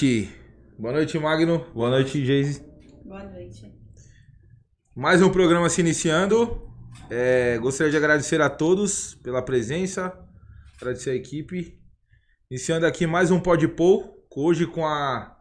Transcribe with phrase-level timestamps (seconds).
[0.00, 0.30] noite.
[0.78, 1.66] Boa noite, Magno.
[1.74, 2.64] Boa noite, Geise.
[3.04, 3.70] Boa noite.
[4.96, 6.72] Mais um programa se iniciando.
[7.10, 10.18] É, gostaria de agradecer a todos pela presença,
[10.80, 11.78] agradecer a equipe.
[12.50, 15.36] Iniciando aqui mais um Podpol, hoje com a,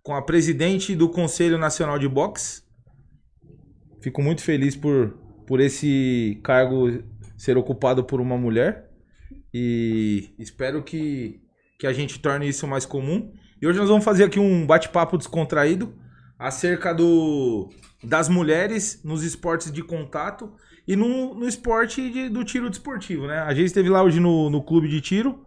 [0.00, 2.62] com a presidente do Conselho Nacional de Boxe.
[4.00, 7.02] Fico muito feliz por, por esse cargo
[7.36, 8.92] ser ocupado por uma mulher
[9.52, 11.40] e espero que,
[11.80, 13.32] que a gente torne isso mais comum.
[13.60, 15.92] E hoje nós vamos fazer aqui um bate-papo descontraído
[16.38, 17.68] acerca do,
[18.04, 20.54] das mulheres nos esportes de contato
[20.86, 23.40] e no, no esporte de, do tiro desportivo, né?
[23.40, 25.44] A gente esteve lá hoje no, no clube de tiro,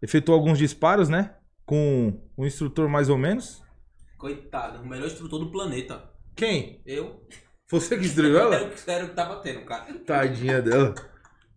[0.00, 1.34] efetuou alguns disparos, né?
[1.66, 3.62] Com um instrutor mais ou menos.
[4.16, 6.10] Coitado, o melhor instrutor do planeta.
[6.34, 6.80] Quem?
[6.86, 7.22] Eu?
[7.68, 8.56] Você que instruiu ela?
[8.56, 9.92] Era o que era o que tava tendo, cara.
[10.00, 10.94] Tadinha dela.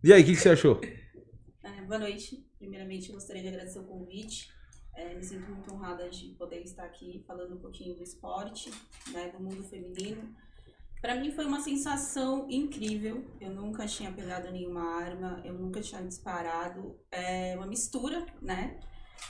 [0.03, 0.79] E aí, o que, que você achou?
[1.63, 2.45] É, boa noite.
[2.59, 4.54] Primeiramente, gostaria de agradecer o convite.
[4.95, 8.71] É, me sinto muito honrada de poder estar aqui falando um pouquinho do esporte,
[9.11, 10.33] né, do mundo feminino.
[11.01, 13.23] Para mim foi uma sensação incrível.
[13.39, 16.97] Eu nunca tinha pegado nenhuma arma, eu nunca tinha disparado.
[17.11, 18.79] É uma mistura, né,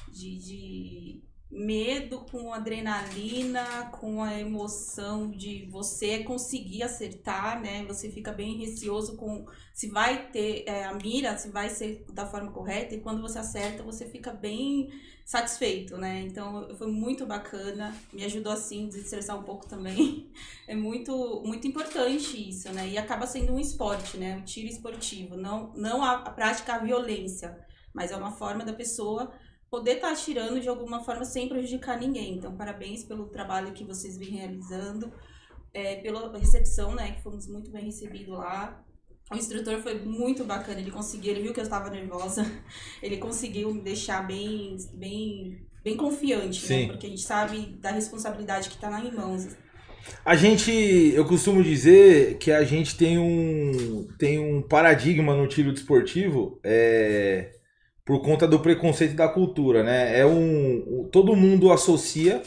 [0.07, 7.85] de, de medo com adrenalina, com a emoção de você conseguir acertar, né?
[7.85, 12.25] Você fica bem receoso com se vai ter é, a mira, se vai ser da
[12.25, 14.89] forma correta, e quando você acerta, você fica bem
[15.25, 16.21] satisfeito, né?
[16.21, 20.29] Então foi muito bacana, me ajudou assim a desestressar um pouco também.
[20.67, 22.89] É muito muito importante isso, né?
[22.89, 24.35] E acaba sendo um esporte, né?
[24.35, 27.55] Um tiro esportivo, não não a, a prática a violência,
[27.93, 29.31] mas é uma forma da pessoa
[29.75, 32.35] poder estar tá atirando de alguma forma sem prejudicar ninguém.
[32.35, 35.11] Então, parabéns pelo trabalho que vocês vêm realizando,
[35.73, 37.11] é, pela recepção, né?
[37.11, 38.81] Que fomos muito bem recebidos lá.
[39.29, 42.45] O instrutor foi muito bacana, ele conseguiu, ele viu que eu estava nervosa,
[43.03, 46.87] ele conseguiu me deixar bem, bem, bem confiante, né?
[46.87, 49.57] Porque a gente sabe da responsabilidade que está lá em mãos.
[50.23, 55.73] A gente, eu costumo dizer que a gente tem um, tem um paradigma no tiro
[55.73, 57.55] desportivo, é,
[58.05, 60.17] por conta do preconceito da cultura, né?
[60.17, 62.43] É um, todo mundo associa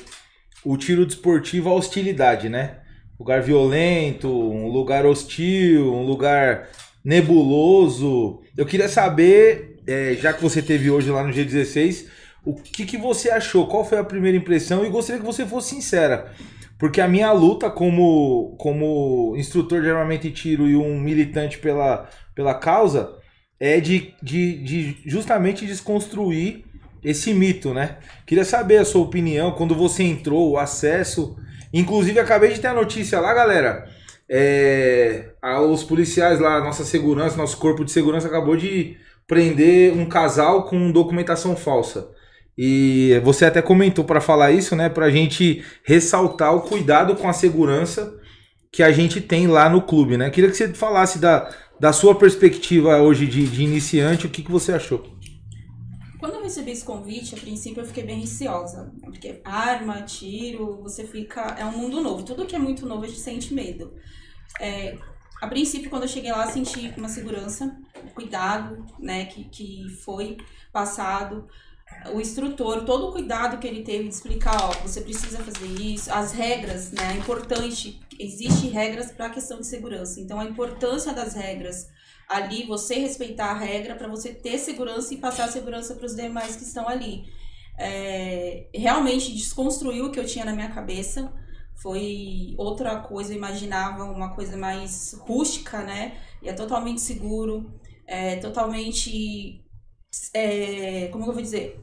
[0.65, 2.79] o tiro desportivo à hostilidade, né?
[3.19, 6.69] Lugar violento, um lugar hostil, um lugar
[7.05, 8.41] nebuloso.
[8.57, 12.07] Eu queria saber, é, já que você teve hoje lá no G16,
[12.45, 13.67] o que, que você achou?
[13.67, 14.87] Qual foi a primeira impressão?
[14.87, 16.33] E gostaria que você fosse sincera.
[16.79, 22.09] Porque a minha luta como, como instrutor de armamento e tiro e um militante pela,
[22.37, 23.18] pela causa
[23.61, 26.65] é de, de, de justamente desconstruir
[27.03, 27.97] esse mito, né?
[28.27, 31.37] Queria saber a sua opinião quando você entrou, o acesso.
[31.73, 33.89] Inclusive, acabei de ter a notícia lá, galera.
[34.29, 35.31] É,
[35.71, 40.91] os policiais lá, nossa segurança, nosso corpo de segurança acabou de prender um casal com
[40.91, 42.09] documentação falsa.
[42.57, 44.89] E você até comentou para falar isso, né?
[44.89, 48.19] Pra gente ressaltar o cuidado com a segurança
[48.73, 50.29] que a gente tem lá no clube, né?
[50.29, 51.49] Queria que você falasse da,
[51.79, 55.05] da sua perspectiva hoje de, de iniciante, o que, que você achou?
[56.19, 61.07] Quando eu recebi esse convite, a princípio eu fiquei bem receosa, porque arma, tiro, você
[61.07, 61.41] fica.
[61.57, 62.25] É um mundo novo.
[62.25, 63.95] Tudo que é muito novo a gente sente medo.
[64.61, 64.99] É,
[65.41, 67.77] a princípio, quando eu cheguei lá, senti uma segurança,
[68.15, 70.37] cuidado, né, que, que foi
[70.73, 71.47] passado.
[72.13, 76.13] O instrutor, todo o cuidado que ele teve de explicar, ó, você precisa fazer isso,
[76.13, 80.21] as regras, né, é importante, existe regras para a questão de segurança.
[80.21, 81.89] Então, a importância das regras
[82.29, 86.57] ali, você respeitar a regra para você ter segurança e passar segurança para os demais
[86.57, 87.25] que estão ali.
[87.79, 91.33] É, realmente desconstruiu o que eu tinha na minha cabeça.
[91.75, 96.19] Foi outra coisa, eu imaginava uma coisa mais rústica, né?
[96.43, 97.73] E é totalmente seguro,
[98.07, 99.65] é totalmente.
[100.35, 101.81] É, como eu vou dizer?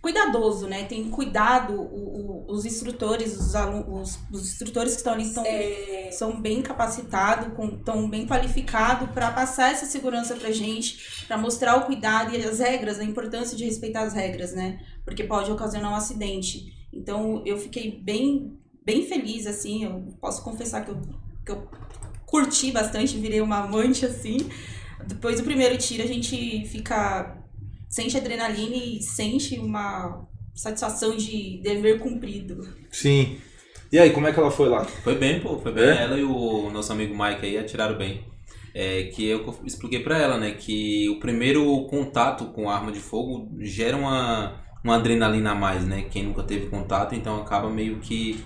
[0.00, 0.84] cuidadoso, né?
[0.84, 5.44] Tem cuidado, o, o, os instrutores, os, alunos, os, os, instrutores que estão ali estão,
[5.44, 6.10] é...
[6.12, 11.84] são bem capacitados, estão bem qualificados para passar essa segurança pra gente, para mostrar o
[11.84, 14.80] cuidado e as regras, a importância de respeitar as regras, né?
[15.04, 16.72] Porque pode ocasionar um acidente.
[16.92, 21.00] Então eu fiquei bem, bem feliz, assim, eu posso confessar que eu,
[21.44, 21.68] que eu
[22.24, 24.38] curti bastante, virei uma amante, assim.
[25.06, 27.37] Depois do primeiro tiro a gente fica
[27.88, 32.68] sente adrenalina e sente uma satisfação de dever cumprido.
[32.90, 33.38] Sim.
[33.90, 34.84] E aí, como é que ela foi lá?
[34.84, 35.84] Foi bem, pô, foi bem.
[35.84, 36.02] É?
[36.02, 38.24] Ela e o nosso amigo Mike aí atiraram bem.
[38.74, 43.48] É, que eu expliquei para ela, né, que o primeiro contato com arma de fogo
[43.60, 46.06] gera uma, uma adrenalina a mais, né?
[46.10, 48.44] Quem nunca teve contato, então acaba meio que,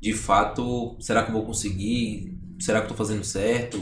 [0.00, 2.38] de fato, será que eu vou conseguir?
[2.60, 3.80] Será que eu tô fazendo certo?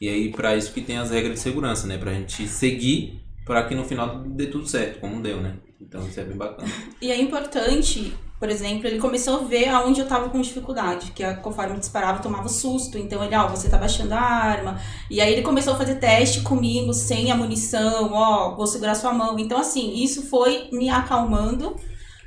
[0.00, 1.98] E aí, para isso que tem as regras de segurança, né?
[1.98, 5.56] Pra gente seguir para que no final dê tudo certo, como deu, né?
[5.80, 6.68] Então isso é bem bacana.
[7.00, 11.22] E é importante por exemplo, ele começou a ver aonde eu tava com dificuldade, que
[11.36, 14.80] conforme disparava eu tomava susto, então ele, ó, você tá baixando a arma.
[15.08, 19.12] E aí ele começou a fazer teste comigo sem a munição, ó, vou segurar sua
[19.12, 19.38] mão.
[19.38, 21.76] Então assim, isso foi me acalmando,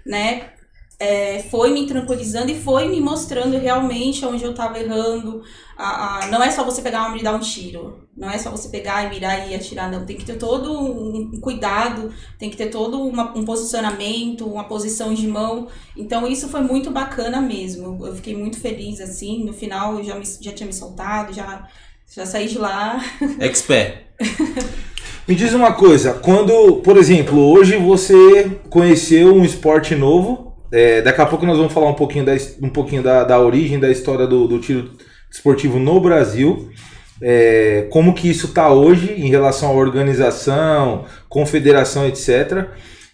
[0.06, 0.54] né?
[1.00, 5.44] é, foi me tranquilizando e foi me mostrando realmente onde eu estava errando.
[5.78, 8.05] A, a, não é só você pegar uma arma e dar um tiro.
[8.16, 10.06] Não é só você pegar e mirar e atirar, não.
[10.06, 15.14] Tem que ter todo um cuidado, tem que ter todo uma, um posicionamento, uma posição
[15.14, 15.68] de mão.
[15.98, 18.06] Então isso foi muito bacana mesmo.
[18.06, 19.44] Eu fiquei muito feliz, assim.
[19.44, 21.68] No final eu já, me, já tinha me soltado, já,
[22.10, 23.04] já saí de lá.
[23.42, 24.06] Expert.
[25.28, 31.20] Me diz uma coisa, quando, por exemplo, hoje você conheceu um esporte novo, é, daqui
[31.20, 34.28] a pouco nós vamos falar um pouquinho da, um pouquinho da, da origem da história
[34.28, 34.92] do, do tiro
[35.32, 36.70] esportivo no Brasil.
[37.22, 42.68] É, como que isso está hoje em relação à organização, confederação, etc.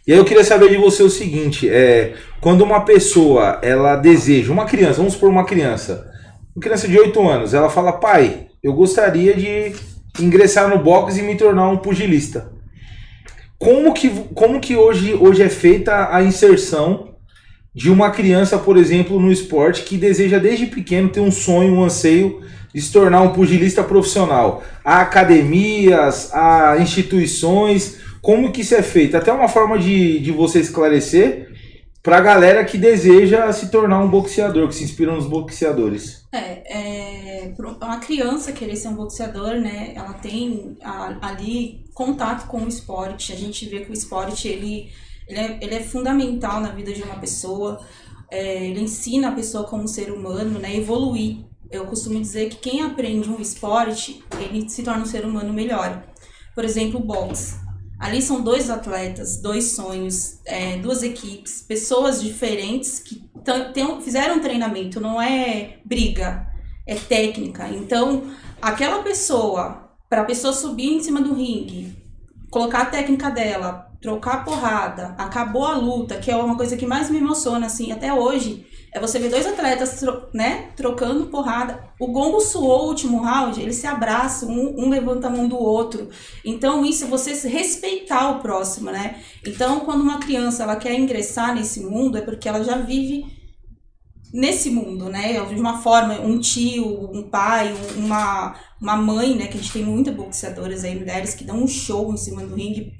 [0.07, 4.51] E aí eu queria saber de você o seguinte: é, quando uma pessoa ela deseja,
[4.51, 6.09] uma criança, vamos supor uma criança,
[6.55, 9.73] uma criança de 8 anos, ela fala, pai, eu gostaria de
[10.19, 12.51] ingressar no boxe e me tornar um pugilista.
[13.57, 17.10] Como que, como que hoje, hoje é feita a inserção
[17.73, 21.83] de uma criança, por exemplo, no esporte que deseja desde pequeno ter um sonho, um
[21.83, 22.41] anseio
[22.73, 24.63] de se tornar um pugilista profissional.
[24.83, 29.17] Há academias, há instituições, como que isso é feito?
[29.17, 31.49] Até uma forma de, de você esclarecer
[32.03, 36.25] para a galera que deseja se tornar um boxeador, que se inspira nos boxeadores.
[36.31, 39.93] É, é uma criança querer ser um boxeador, né?
[39.95, 43.33] Ela tem a, ali contato com o esporte.
[43.33, 44.89] A gente vê que o esporte ele
[45.31, 47.79] ele é, ele é fundamental na vida de uma pessoa.
[48.29, 51.45] É, ele ensina a pessoa como ser humano, né, evoluir.
[51.69, 56.03] Eu costumo dizer que quem aprende um esporte, ele se torna um ser humano melhor.
[56.53, 57.55] Por exemplo, boxe.
[57.97, 63.23] Ali são dois atletas, dois sonhos, é, duas equipes, pessoas diferentes que
[64.03, 66.47] fizeram treinamento, não é briga,
[66.85, 67.69] é técnica.
[67.69, 68.23] Então,
[68.61, 71.95] aquela pessoa, para a pessoa subir em cima do ringue,
[72.49, 77.09] colocar a técnica dela, trocar porrada, acabou a luta, que é uma coisa que mais
[77.09, 80.03] me emociona, assim, até hoje, é você ver dois atletas,
[80.33, 81.81] né, trocando porrada.
[81.99, 85.55] O gongo suou o último round, eles se abraçam, um, um, levanta a mão do
[85.55, 86.09] outro.
[86.43, 89.21] Então, isso é você respeitar o próximo, né?
[89.45, 93.25] Então, quando uma criança, ela quer ingressar nesse mundo, é porque ela já vive
[94.33, 95.39] nesse mundo, né?
[95.45, 99.47] De uma forma, um tio, um pai, uma, uma mãe, né?
[99.47, 102.55] Que a gente tem muitas boxeadoras aí, mulheres que dão um show em cima do
[102.55, 102.99] ringue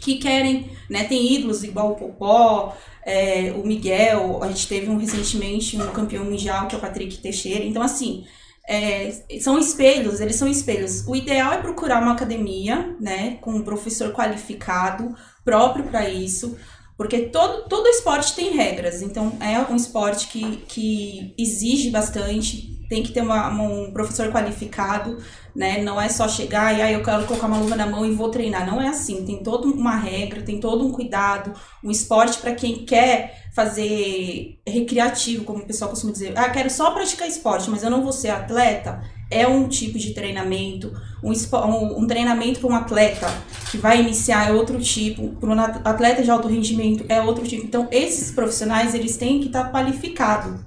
[0.00, 1.04] que querem, né?
[1.04, 6.24] Tem ídolos igual o Popó, é, o Miguel, a gente teve um recentemente um campeão
[6.24, 7.64] mundial que é o Patrick Teixeira.
[7.64, 8.24] Então, assim,
[8.68, 9.10] é,
[9.40, 11.06] são espelhos, eles são espelhos.
[11.06, 15.14] O ideal é procurar uma academia, né, com um professor qualificado,
[15.44, 16.56] próprio para isso,
[16.96, 19.02] porque todo, todo esporte tem regras.
[19.02, 25.18] Então, é um esporte que, que exige bastante, tem que ter uma, um professor qualificado,
[25.54, 25.82] né?
[25.82, 28.28] Não é só chegar e ah, eu quero colocar uma luva na mão e vou
[28.28, 28.66] treinar.
[28.66, 29.24] Não é assim.
[29.24, 31.52] Tem toda uma regra, tem todo um cuidado,
[31.82, 36.32] um esporte para quem quer fazer recreativo, como o pessoal costuma dizer.
[36.36, 39.02] Ah, quero só praticar esporte, mas eu não vou ser atleta.
[39.30, 40.92] É um tipo de treinamento,
[41.22, 43.28] um, um, um treinamento para um atleta
[43.70, 47.64] que vai iniciar é outro tipo, para um atleta de alto rendimento é outro tipo.
[47.64, 50.60] Então, esses profissionais eles têm que estar qualificados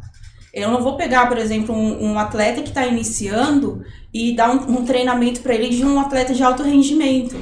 [0.54, 4.80] eu não vou pegar, por exemplo, um, um atleta que está iniciando e dar um,
[4.80, 7.36] um treinamento para ele de um atleta de alto rendimento.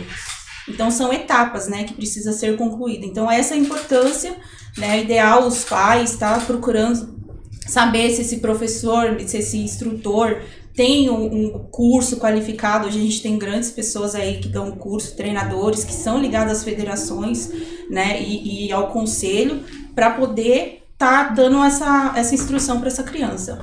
[0.69, 3.05] Então são etapas, né, que precisa ser concluída.
[3.05, 4.33] Então essa é a importância,
[4.77, 7.19] né, é ideal os pais tá, procurando
[7.67, 10.41] saber se esse professor, se esse instrutor
[10.73, 12.87] tem um, um, curso qualificado.
[12.87, 16.63] Hoje a gente tem grandes pessoas aí que dão curso, treinadores que são ligados às
[16.63, 17.51] federações,
[17.89, 23.59] né, e, e ao conselho para poder tá dando essa, essa instrução para essa criança.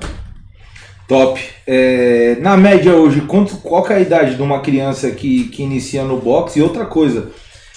[1.06, 1.40] Top.
[1.64, 6.02] É, na média hoje, quanto, qual é a idade de uma criança que, que inicia
[6.02, 6.58] no boxe?
[6.58, 7.30] E outra coisa,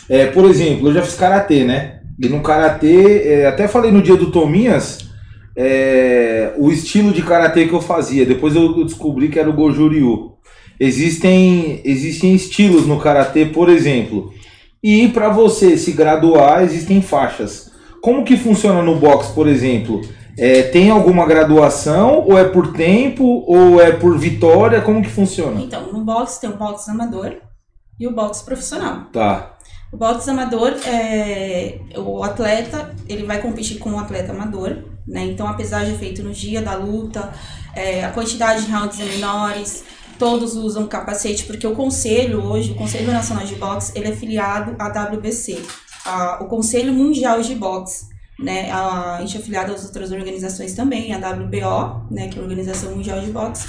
[0.09, 1.99] é, por exemplo, eu já fiz karatê, né?
[2.19, 5.11] E no karatê, é, até falei no dia do Tominhas,
[5.55, 8.25] é, o estilo de karatê que eu fazia.
[8.25, 10.31] Depois eu descobri que era o Goju Ryu.
[10.79, 14.33] Existem, existem estilos no karatê, por exemplo.
[14.81, 17.70] E para você se graduar, existem faixas.
[18.01, 20.01] Como que funciona no box, por exemplo?
[20.37, 24.81] É, tem alguma graduação ou é por tempo ou é por vitória?
[24.81, 25.61] Como que funciona?
[25.61, 27.33] Então, no box tem o box amador
[27.99, 29.05] e o box profissional.
[29.13, 29.55] Tá.
[29.91, 35.25] O box amador é o atleta, ele vai competir com um atleta amador, né?
[35.25, 37.31] Então a pesagem é feita no dia da luta,
[37.75, 39.83] é, a quantidade de rounds é menores,
[40.17, 44.75] todos usam capacete, porque o conselho hoje, o Conselho Nacional de Boxe, ele é filiado
[44.79, 45.61] à WBC,
[46.05, 48.05] a, o Conselho Mundial de Boxe.
[48.39, 48.71] né?
[48.71, 52.43] A, a gente é afiliada às outras organizações também, a WBO, né, que é a
[52.43, 53.67] Organização Mundial de Boxe,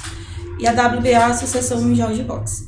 [0.58, 2.66] e a WBA, a Associação Mundial de Boxe.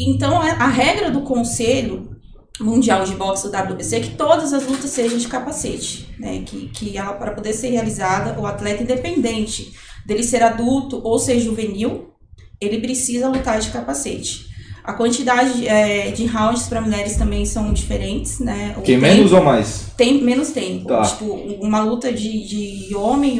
[0.00, 2.16] Então, a, a regra do Conselho
[2.60, 6.42] Mundial de Boxe do WBC é que todas as lutas sejam de capacete, né?
[6.44, 9.72] Que, que ela, para poder ser realizada, o atleta independente
[10.06, 12.14] dele ser adulto ou ser juvenil,
[12.60, 14.47] ele precisa lutar de capacete.
[14.88, 18.70] A quantidade é, de rounds para mulheres também são diferentes, né?
[18.74, 19.92] O Tem tempo- menos ou mais?
[19.98, 20.86] tem menos tempo.
[20.88, 21.02] Tá.
[21.02, 21.26] Tipo,
[21.60, 23.38] uma luta de, de homem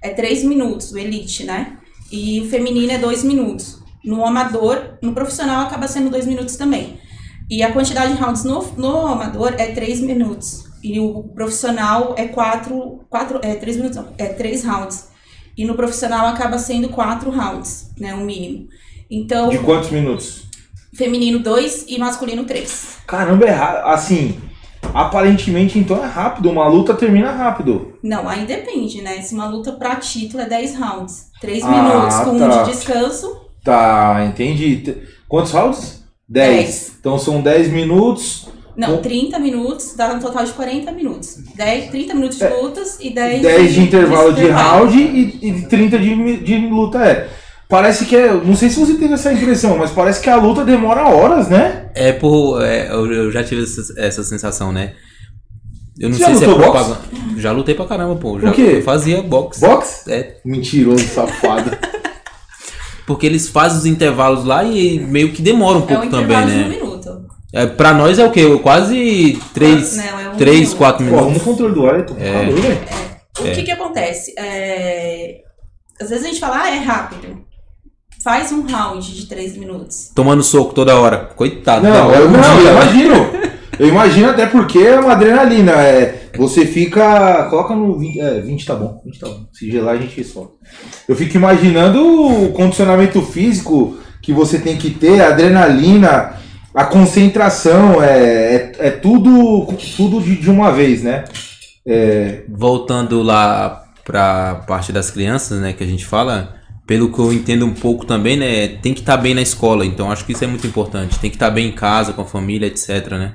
[0.00, 1.78] é 3 minutos, o elite, né?
[2.12, 3.80] E o feminino é 2 minutos.
[4.04, 7.00] No amador, no profissional acaba sendo 2 minutos também.
[7.50, 10.66] E a quantidade de rounds no, no amador é 3 minutos.
[10.84, 15.08] E o profissional é 4, quatro, é 3 minutos, é 3 rounds.
[15.58, 18.14] E no profissional acaba sendo 4 rounds, né?
[18.14, 18.68] O mínimo.
[19.10, 20.45] Então, De quantos minutos?
[20.96, 22.98] Feminino 2 e masculino 3.
[23.06, 24.36] Caramba, é assim.
[24.94, 26.50] Aparentemente, então é rápido.
[26.50, 27.98] Uma luta termina rápido.
[28.02, 29.20] Não, aí depende, né?
[29.20, 31.26] Se uma luta pra título é 10 rounds.
[31.40, 32.44] 3 Ah, minutos com tá.
[32.46, 33.40] um de descanso.
[33.64, 34.76] Tá, entendi.
[34.78, 34.96] Te-
[35.28, 36.04] Quantos rounds?
[36.28, 36.54] 10.
[36.56, 36.92] Dez.
[37.00, 38.48] Então são 10 minutos.
[38.76, 41.36] Não, Com- 30 minutos, dá um total de 40 minutos.
[41.54, 44.84] 10, 30 minutos de É, lutas e 10, 10 de intervalo de intervalo.
[44.86, 47.02] round e, e 30 de, de luta.
[47.04, 47.28] É.
[47.68, 48.32] Parece que é.
[48.32, 51.86] Não sei se você teve essa impressão, mas parece que a luta demora horas, né?
[51.94, 52.62] É por.
[52.62, 54.92] é, eu, já tive essa, essa sensação, né?
[55.98, 56.60] Eu não Você sei já se é boxe?
[56.62, 56.98] propaganda.
[57.38, 58.38] Já lutei pra caramba, pô.
[58.38, 58.74] Já O quê?
[58.76, 59.60] Eu fazia boxe.
[59.60, 60.04] Box?
[60.08, 61.76] É, Mentiroso, safado.
[63.06, 66.36] porque eles fazem os intervalos lá e meio que demora um É um pouco também,
[66.46, 66.68] de um né?
[66.68, 67.26] minuto.
[67.52, 68.44] É, pra nós é o quê?
[68.62, 70.76] Quase 3, Não, é um 3 minuto.
[70.76, 71.42] 4 Pô, arruma o minutos.
[71.44, 72.32] controle do ar, eu tô com É.
[72.32, 72.78] calor, velho.
[73.38, 74.34] O que que acontece?
[74.38, 75.40] É,
[76.00, 77.45] Às vezes a gente fala, ah, é rápido.
[78.26, 80.10] Faz um round de 3 minutos.
[80.12, 81.30] Tomando soco toda hora.
[81.36, 81.86] Coitado.
[81.86, 83.14] Não, eu, não, eu imagino.
[83.78, 85.70] Eu imagino até porque é uma adrenalina.
[85.70, 87.44] É, você fica.
[87.48, 88.20] Coloca no 20.
[88.20, 89.00] É, 20 tá bom.
[89.04, 89.46] 20 tá bom.
[89.52, 90.54] Se gelar, a gente solta.
[91.08, 96.34] Eu fico imaginando o condicionamento físico que você tem que ter, a adrenalina,
[96.74, 98.02] a concentração.
[98.02, 101.26] É, é, é tudo, tudo de, de uma vez, né?
[101.86, 106.55] É, Voltando lá pra parte das crianças, né, que a gente fala,
[106.86, 109.84] pelo que eu entendo um pouco também, né, tem que estar bem na escola.
[109.84, 111.18] Então acho que isso é muito importante.
[111.18, 113.34] Tem que estar bem em casa, com a família, etc, né?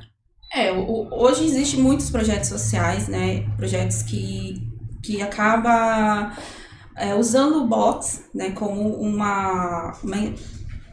[0.54, 3.46] É, o- hoje existem muitos projetos sociais, né?
[3.58, 4.56] Projetos que,
[5.04, 6.36] que acaba
[6.98, 10.34] é, usando o box, né, como uma, uma,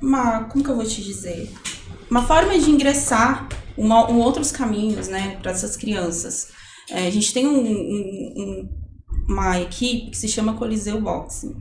[0.00, 1.52] uma- Como que eu vou te dizer?
[2.10, 6.48] Uma forma de ingressar uma, um outros caminhos, né, para essas crianças.
[6.90, 8.68] É, a gente tem um- um- um-
[9.28, 11.54] uma equipe que se chama Coliseu Boxing.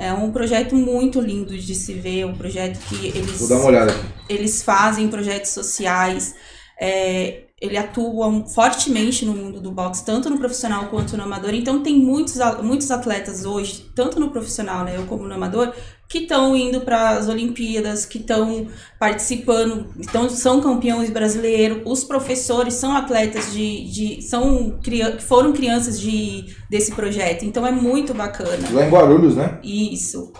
[0.00, 3.66] É um projeto muito lindo de se ver, um projeto que eles vou dar uma
[3.66, 4.06] olhada aqui.
[4.28, 6.36] eles fazem projetos sociais,
[6.80, 11.52] é, ele atua fortemente no mundo do boxe, tanto no profissional quanto no amador.
[11.52, 15.74] Então tem muitos, muitos atletas hoje, tanto no profissional, né, eu como no amador,
[16.08, 18.66] que estão indo para as Olimpíadas, que estão
[18.98, 21.82] participando, então são campeões brasileiros.
[21.84, 24.78] Os professores são atletas de, de são
[25.20, 27.44] foram crianças de desse projeto.
[27.44, 28.68] Então é muito bacana.
[28.72, 29.58] Lá em Guarulhos, né?
[29.62, 30.32] Isso.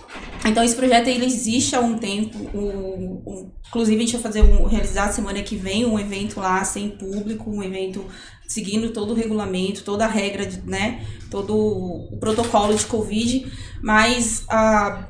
[0.45, 2.37] Então esse projeto ele existe há um tempo.
[2.53, 6.63] O, o- inclusive a gente vai fazer um, realizar semana que vem um evento lá
[6.63, 8.03] sem público, um evento
[8.47, 11.05] seguindo todo o regulamento, toda a regra, de, né?
[11.29, 13.45] Todo o protocolo de Covid,
[13.83, 15.08] mas a,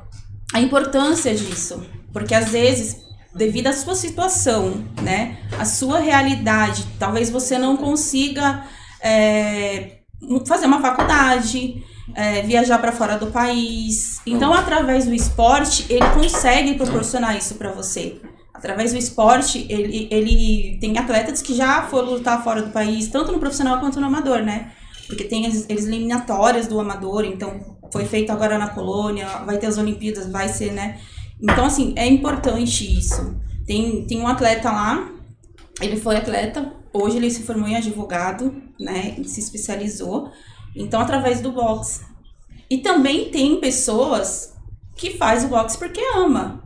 [0.53, 7.29] a importância disso, porque às vezes devido à sua situação, né, a sua realidade, talvez
[7.29, 8.63] você não consiga
[9.01, 9.99] é,
[10.45, 11.83] fazer uma faculdade,
[12.15, 14.19] é, viajar para fora do país.
[14.25, 18.19] Então, através do esporte, ele consegue proporcionar isso para você.
[18.53, 23.31] Através do esporte, ele, ele tem atletas que já foram lutar fora do país, tanto
[23.31, 24.71] no profissional quanto no amador, né?
[25.07, 29.67] Porque tem as, as eliminatórias do amador, então foi feito agora na Polônia, vai ter
[29.67, 30.99] as Olimpíadas, vai ser, né?
[31.41, 33.35] Então, assim, é importante isso.
[33.65, 35.09] Tem, tem um atleta lá,
[35.81, 39.15] ele foi atleta, hoje ele se formou em advogado, né?
[39.17, 40.31] Ele se especializou.
[40.75, 42.01] Então, através do boxe.
[42.69, 44.53] E também tem pessoas
[44.95, 46.63] que faz o boxe porque ama.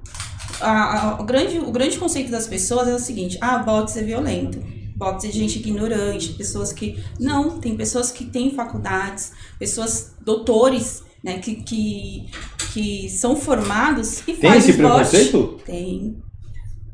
[0.60, 4.03] A- a- o, grande, o grande conceito das pessoas é o seguinte: ah, boxe é
[4.03, 4.62] violento.
[4.96, 7.01] Boxe é gente ignorante, pessoas que.
[7.20, 12.25] Não, tem pessoas que têm faculdades, pessoas, doutores, né, que, que,
[12.74, 15.10] que são formados e Tem fazem esse esporte.
[15.10, 15.60] preconceito?
[15.65, 16.18] Tem.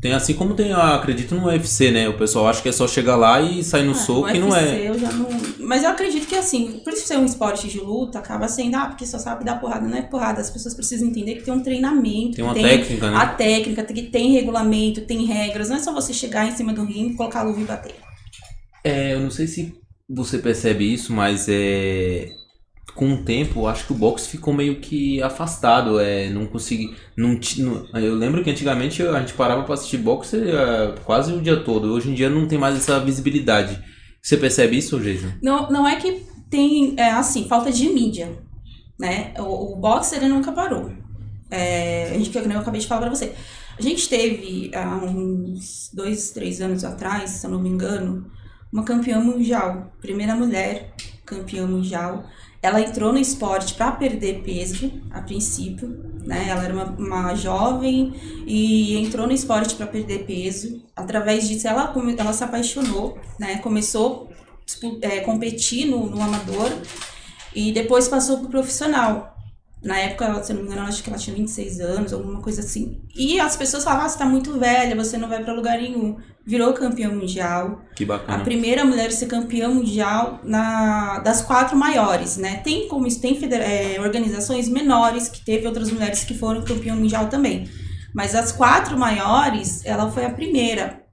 [0.02, 2.08] Tem assim como tem, eu acredito no UFC, né?
[2.08, 4.56] O pessoal acha que é só chegar lá e sair no Ah, soco e não
[4.56, 4.88] é.
[4.88, 5.28] Eu já não...
[5.60, 8.86] Mas eu acredito que assim, por isso ser um esporte de luta, acaba sendo, ah,
[8.86, 9.86] porque só sabe dar porrada.
[9.86, 12.38] Não é porrada, as pessoas precisam entender que tem um treinamento.
[12.38, 13.18] Tem uma que técnica, né?
[13.18, 15.68] A técnica, tem que tem regulamento, tem regras.
[15.68, 17.96] Não é só você chegar em cima do ringue, colocar a luva e bater.
[18.86, 19.76] É, eu não sei se
[20.10, 22.30] você percebe isso, mas é
[23.00, 27.40] com o tempo, acho que o boxe ficou meio que afastado, é, não consegui, não,
[27.60, 31.64] não eu lembro que antigamente a gente parava para assistir boxe é, quase o dia
[31.64, 31.94] todo.
[31.94, 33.82] Hoje em dia não tem mais essa visibilidade.
[34.22, 35.30] Você percebe isso, Jason?
[35.42, 38.38] Não, não é que tem, é, assim, falta de mídia,
[39.00, 39.34] né?
[39.38, 40.92] O, o boxe ele nunca parou.
[41.50, 43.34] É, a gente, que eu acabei de falar para você.
[43.78, 48.30] A gente teve há uns dois, três anos atrás, se eu não me engano,
[48.74, 50.94] uma campeã mundial, primeira mulher
[51.30, 52.26] campeã mundial.
[52.62, 55.88] Ela entrou no esporte para perder peso, a princípio,
[56.26, 56.48] né?
[56.50, 58.14] Ela era uma, uma jovem
[58.46, 60.84] e entrou no esporte para perder peso.
[60.96, 63.60] Através disso, ela, ela se apaixonou, né?
[63.60, 64.30] Começou
[65.04, 66.70] a é, competir no, no amador
[67.56, 69.39] e depois passou para o profissional.
[69.82, 72.60] Na época, se eu não me engano, acho que ela tinha 26 anos, alguma coisa
[72.60, 73.02] assim.
[73.16, 76.18] E as pessoas falavam, ah, você tá muito velha, você não vai para lugar nenhum.
[76.46, 77.82] Virou campeã mundial.
[77.96, 78.40] Que bacana.
[78.40, 82.58] A primeira mulher a ser campeã mundial na, das quatro maiores, né?
[82.58, 87.70] Tem como tem é, organizações menores que teve outras mulheres que foram campeã mundial também.
[88.14, 91.04] Mas as quatro maiores, ela foi a primeira.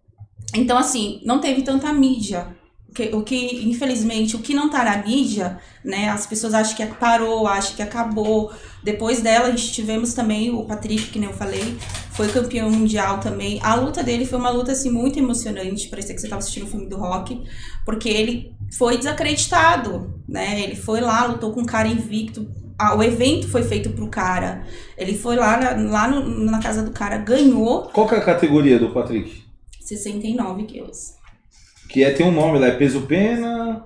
[0.54, 2.56] Então, assim, não teve tanta mídia
[2.96, 6.08] que, o que, infelizmente, o que não tá na mídia, né?
[6.08, 8.50] As pessoas acham que parou, acham que acabou.
[8.82, 11.76] Depois dela, a gente tivemos também o Patrick, que nem eu falei,
[12.12, 13.60] foi campeão mundial também.
[13.62, 15.88] A luta dele foi uma luta, assim, muito emocionante.
[15.88, 17.44] Parecia que você tava assistindo o filme do rock,
[17.84, 20.62] porque ele foi desacreditado, né?
[20.62, 22.48] Ele foi lá, lutou com um cara invicto.
[22.78, 24.64] Ah, o evento foi feito pro cara.
[24.96, 27.90] Ele foi lá, na, lá no, na casa do cara, ganhou.
[27.92, 29.44] Qual que é a categoria do Patrick?
[29.80, 31.15] 69 quilos.
[31.88, 33.85] Que é, tem um nome lá, é peso pena.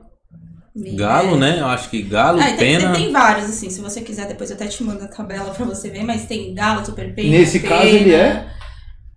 [0.97, 1.61] Galo, né?
[1.61, 2.93] Eu acho que galo, ah, pena.
[2.93, 3.69] Tem, tem, vários, assim.
[3.71, 6.05] Se você quiser, depois eu até te mando a tabela pra você ver.
[6.05, 7.31] Mas tem galo, super pena.
[7.31, 8.47] Nesse pena, caso, ele é?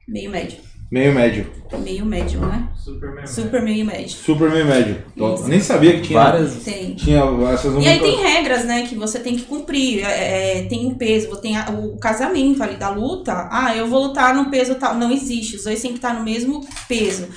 [0.07, 0.57] Meio médio.
[0.91, 1.47] Meio médio.
[1.79, 2.69] Meio médio, né?
[2.75, 4.09] Super meio Super meio médio.
[4.09, 5.03] Super meio médio.
[5.15, 5.47] Isso.
[5.47, 6.19] Nem sabia que tinha.
[6.19, 6.63] Várias.
[6.63, 6.93] Tem.
[6.93, 8.83] Tinha essas E aí tem regras, né?
[8.83, 10.03] Que você tem que cumprir.
[10.05, 13.49] É, é tem o peso, tem a, o casamento ali da luta.
[13.51, 14.93] Ah, eu vou lutar no peso tal.
[14.93, 15.55] Não existe.
[15.55, 17.27] Os dois têm que estar no mesmo peso.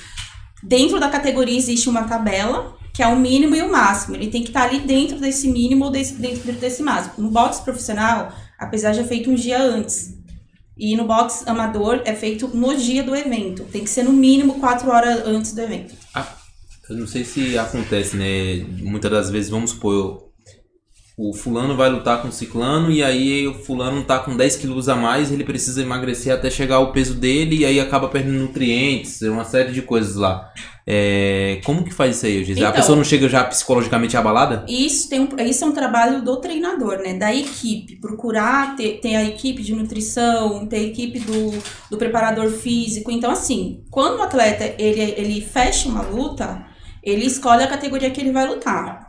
[0.67, 4.17] Dentro da categoria existe uma tabela, que é o mínimo e o máximo.
[4.17, 7.13] Ele tem que estar ali dentro desse mínimo ou desse, dentro desse máximo.
[7.17, 10.13] No boxe profissional, apesar de é feito um dia antes.
[10.77, 13.63] E no boxe amador é feito no dia do evento.
[13.71, 15.95] Tem que ser no mínimo quatro horas antes do evento.
[16.13, 16.35] Ah,
[16.89, 18.65] eu não sei se acontece, né?
[18.81, 20.26] Muitas das vezes, vamos supor,
[21.17, 24.87] o fulano vai lutar com o ciclano e aí o fulano tá com 10 quilos
[24.87, 29.23] a mais, ele precisa emagrecer até chegar ao peso dele e aí acaba perdendo nutrientes,
[29.23, 30.53] uma série de coisas lá.
[30.85, 32.59] É, como que faz isso aí, Gisele?
[32.59, 34.63] Então, a pessoa não chega já psicologicamente abalada?
[34.69, 37.15] Isso, tem um, isso é um trabalho do treinador, né?
[37.15, 37.97] Da equipe.
[37.97, 41.51] Procurar ter, ter a equipe de nutrição, ter a equipe do,
[41.89, 43.11] do preparador físico.
[43.11, 46.65] Então, assim, quando o atleta ele, ele fecha uma luta,
[47.03, 49.06] ele escolhe a categoria que ele vai lutar.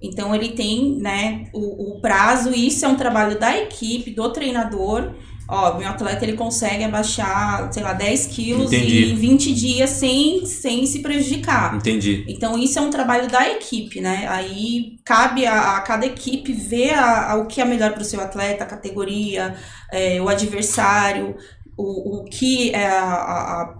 [0.00, 4.30] Então ele tem, né, o, o prazo, e isso é um trabalho da equipe, do
[4.30, 5.14] treinador.
[5.48, 9.12] Ó, meu atleta ele consegue abaixar, sei lá, 10 quilos Entendi.
[9.12, 11.76] em 20 dias sem, sem se prejudicar.
[11.76, 12.24] Entendi.
[12.26, 14.26] Então isso é um trabalho da equipe, né?
[14.28, 18.04] Aí cabe a, a cada equipe ver a, a, o que é melhor para o
[18.04, 19.54] seu atleta, a categoria,
[19.92, 21.36] é, o adversário,
[21.76, 23.74] o, o que é a,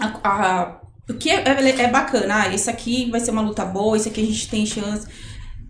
[0.00, 3.96] a, a o que é, é, bacana, ah, esse aqui vai ser uma luta boa,
[3.96, 5.06] esse aqui a gente tem chance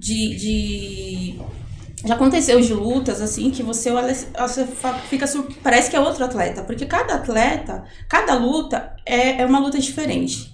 [0.02, 1.40] de, de
[2.04, 4.66] já aconteceu de lutas assim que você olha, você
[5.08, 5.26] fica
[5.62, 10.52] parece que é outro atleta, porque cada atleta, cada luta é, é uma luta diferente.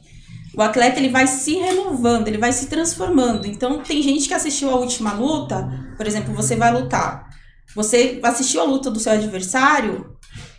[0.54, 3.46] O atleta ele vai se renovando, ele vai se transformando.
[3.46, 7.26] Então tem gente que assistiu a última luta, por exemplo, você vai lutar.
[7.74, 10.16] Você assistiu a luta do seu adversário,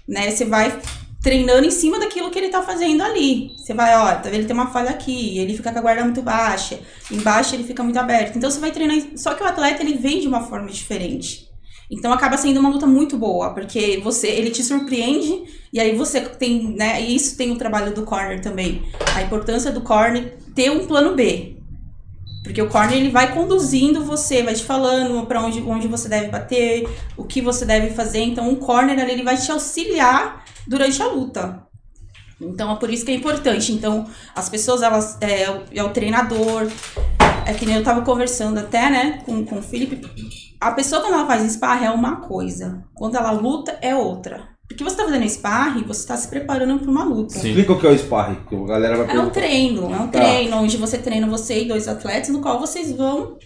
[0.07, 0.31] né?
[0.31, 0.79] Você vai
[1.21, 3.51] treinando em cima daquilo que ele tá fazendo ali.
[3.57, 4.35] Você vai, ó, tá vendo?
[4.35, 6.79] Ele tem uma falha aqui, ele fica com a guarda muito baixa,
[7.11, 8.37] embaixo ele fica muito aberto.
[8.37, 8.97] Então você vai treinar.
[9.15, 11.49] Só que o atleta ele vem de uma forma diferente.
[11.91, 16.21] Então acaba sendo uma luta muito boa, porque você, ele te surpreende e aí você
[16.21, 18.83] tem, né, e isso tem o trabalho do corner também.
[19.15, 21.55] A importância do corner ter um plano B.
[22.43, 26.29] Porque o corner ele vai conduzindo você, vai te falando para onde, onde você deve
[26.29, 28.21] bater, o que você deve fazer.
[28.21, 31.63] Então, o corner ali ele vai te auxiliar durante a luta.
[32.39, 33.73] Então, é por isso que é importante.
[33.73, 36.67] Então, as pessoas, elas, é, é o treinador,
[37.45, 39.99] é que nem eu tava conversando até, né, com, com o Felipe.
[40.61, 42.83] A pessoa, quando ela faz sparring, é uma coisa.
[42.93, 44.47] Quando ela luta, é outra.
[44.67, 47.33] Porque você tá fazendo sparring, você tá se preparando para uma luta.
[47.33, 47.49] Sim.
[47.49, 50.07] Explica o que é o sparring, que a galera vai É um treino, é um
[50.07, 50.19] tá.
[50.19, 53.37] treino onde você treina você e dois atletas, no qual vocês vão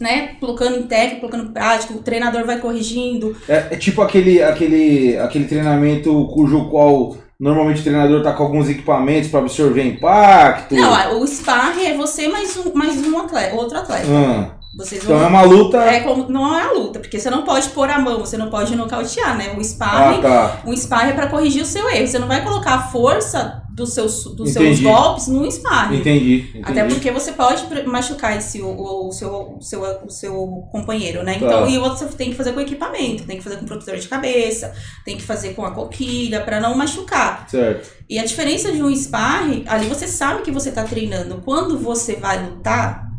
[0.00, 3.36] né, colocando em técnica, colocando em prática, o treinador vai corrigindo.
[3.48, 8.70] É, é, tipo aquele, aquele, aquele treinamento cujo qual Normalmente o treinador tá com alguns
[8.70, 10.76] equipamentos para absorver impacto.
[10.76, 14.06] Não, o sparring é você mais um, mais um atleta, outro atleta.
[14.08, 15.78] Ah, Vocês então vão é uma luta.
[15.78, 18.50] É como, não é a luta, porque você não pode pôr a mão, você não
[18.50, 19.54] pode nocautear, né?
[19.56, 20.62] O Ah, sparring, tá.
[20.66, 22.06] um sparring é pra corrigir o seu erro.
[22.06, 25.98] Você não vai colocar a força dos seus, dos seus golpes no sparring.
[25.98, 26.48] Entendi.
[26.48, 26.62] entendi.
[26.64, 30.34] Até porque você pode machucar esse, o, o, seu, o, seu, o seu
[30.70, 31.38] companheiro, né?
[31.38, 31.44] Tá.
[31.44, 34.72] Então, e você tem que fazer com equipamento, tem que fazer com protetor de cabeça,
[35.04, 37.48] tem que fazer com a coquilha, pra não machucar.
[37.48, 37.90] Certo.
[38.08, 41.42] E a diferença de um sparring, ali você sabe que você tá treinando.
[41.44, 43.13] Quando você vai lutar,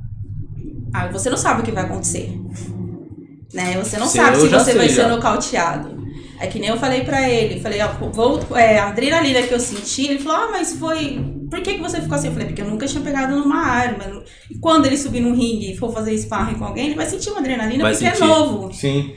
[1.02, 2.32] aí você não sabe o que vai acontecer.
[3.54, 3.78] Né?
[3.84, 5.04] Você não Sim, sabe se você sei vai já.
[5.04, 5.96] ser nocauteado.
[6.38, 9.60] É que nem eu falei pra ele, falei, ó, vou, é, a adrenalina que eu
[9.60, 11.24] senti, ele falou, ah, mas foi.
[11.50, 12.28] Por que, que você ficou assim?
[12.28, 14.04] Eu falei, porque eu nunca tinha pegado numa arma.
[14.52, 17.30] E quando ele subir no ringue e for fazer sparring com alguém, ele vai sentir
[17.30, 18.24] uma adrenalina Vai porque sentir.
[18.24, 18.74] é novo.
[18.74, 19.14] Sim.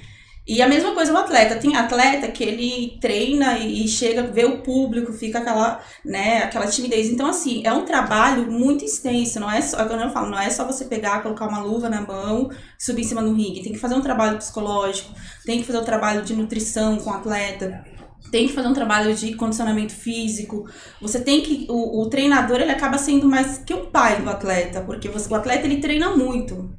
[0.48, 1.56] E a mesma coisa o atleta.
[1.56, 7.10] Tem atleta que ele treina e chega, vê o público, fica aquela, né, aquela timidez.
[7.10, 9.38] Então, assim, é um trabalho muito extenso.
[9.38, 12.00] Não é só, quando eu falo, não é só você pegar, colocar uma luva na
[12.00, 13.62] mão, subir em cima do ringue.
[13.62, 15.12] Tem que fazer um trabalho psicológico,
[15.44, 17.84] tem que fazer um trabalho de nutrição com o atleta.
[18.32, 20.64] Tem que fazer um trabalho de condicionamento físico.
[21.00, 21.66] Você tem que.
[21.68, 25.36] O, o treinador ele acaba sendo mais que o pai do atleta, porque você- o
[25.36, 26.70] atleta ele treina muito.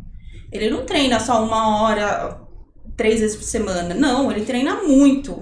[0.51, 2.41] Ele não treina só uma hora,
[2.99, 3.95] três vezes por semana.
[3.95, 5.39] Não, ele treina muito.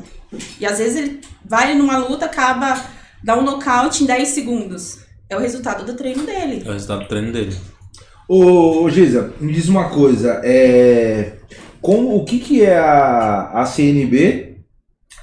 [0.60, 2.80] E às vezes ele vai numa luta, acaba,
[3.24, 5.00] dá um nocaute em 10 segundos.
[5.28, 6.62] É o resultado do treino dele.
[6.64, 7.58] É o resultado do treino dele.
[8.30, 10.40] Ô, ô Giza, me diz uma coisa.
[10.44, 11.40] É...
[11.82, 14.60] Como, o que, que é a, a CNB?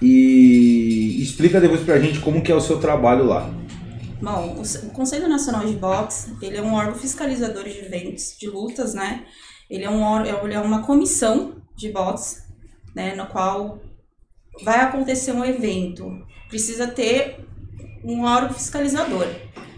[0.03, 3.49] E explica depois pra gente como que é o seu trabalho lá.
[4.21, 8.93] Bom, o, Conselho Nacional de Boxe, ele é um órgão fiscalizador de eventos, de lutas,
[8.93, 9.25] né?
[9.71, 12.43] Ele é, um, órgão- ele é uma comissão de boxe,
[12.95, 13.15] né?
[13.15, 13.79] No qual
[14.63, 16.11] vai acontecer um evento.
[16.49, 17.37] Precisa ter
[18.05, 19.27] um órgão fiscalizador,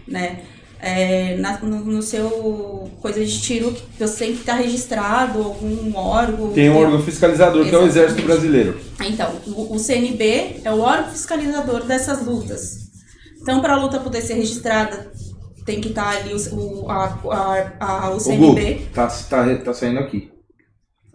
[0.07, 0.43] né?
[0.79, 6.53] É, na- no, no seu coisa de tiro, você tem que estar registrado algum órgão.
[6.53, 7.99] Tem um órgão fiscalizador que é o Exatamente.
[7.99, 8.81] Exército Brasileiro.
[9.03, 12.87] Então, o, o CNB é o órgão fiscalizador dessas lutas.
[13.41, 15.11] Então, para a luta poder ser registrada,
[15.65, 16.55] tem que estar ali o,
[16.85, 17.07] o, a,
[17.81, 20.31] a, a- o CNB, tá, tá, tá saindo aqui.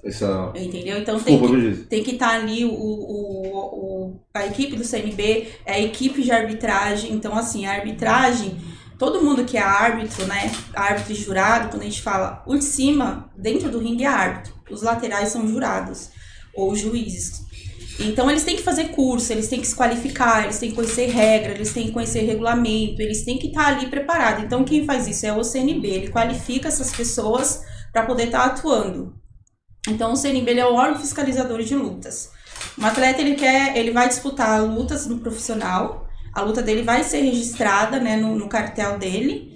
[0.04, 0.52] Essa...
[0.56, 0.98] entendeu?
[0.98, 1.86] Então, tem Desculpa, que, viu, Giza?
[1.88, 6.32] tem que estar ali o, o, o, a equipe do CNB, é a equipe de
[6.32, 7.14] arbitragem.
[7.14, 8.58] Então, assim, a arbitragem,
[8.98, 10.52] todo mundo que é árbitro, né?
[10.74, 14.54] Árbitro e jurado, quando a gente fala o de cima, dentro do ringue é árbitro.
[14.70, 16.10] Os laterais são jurados
[16.56, 17.42] ou juízes.
[18.00, 21.08] Então eles têm que fazer curso, eles têm que se qualificar, eles têm que conhecer
[21.08, 24.44] regra, eles têm que conhecer regulamento, eles têm que estar ali preparados.
[24.44, 29.14] Então quem faz isso é o CNB, ele qualifica essas pessoas para poder estar atuando.
[29.88, 32.32] Então o CNB ele é o órgão fiscalizador de lutas.
[32.78, 37.22] Um atleta ele quer, ele vai disputar lutas no profissional, a luta dele vai ser
[37.22, 39.52] registrada, né, no, no cartel dele.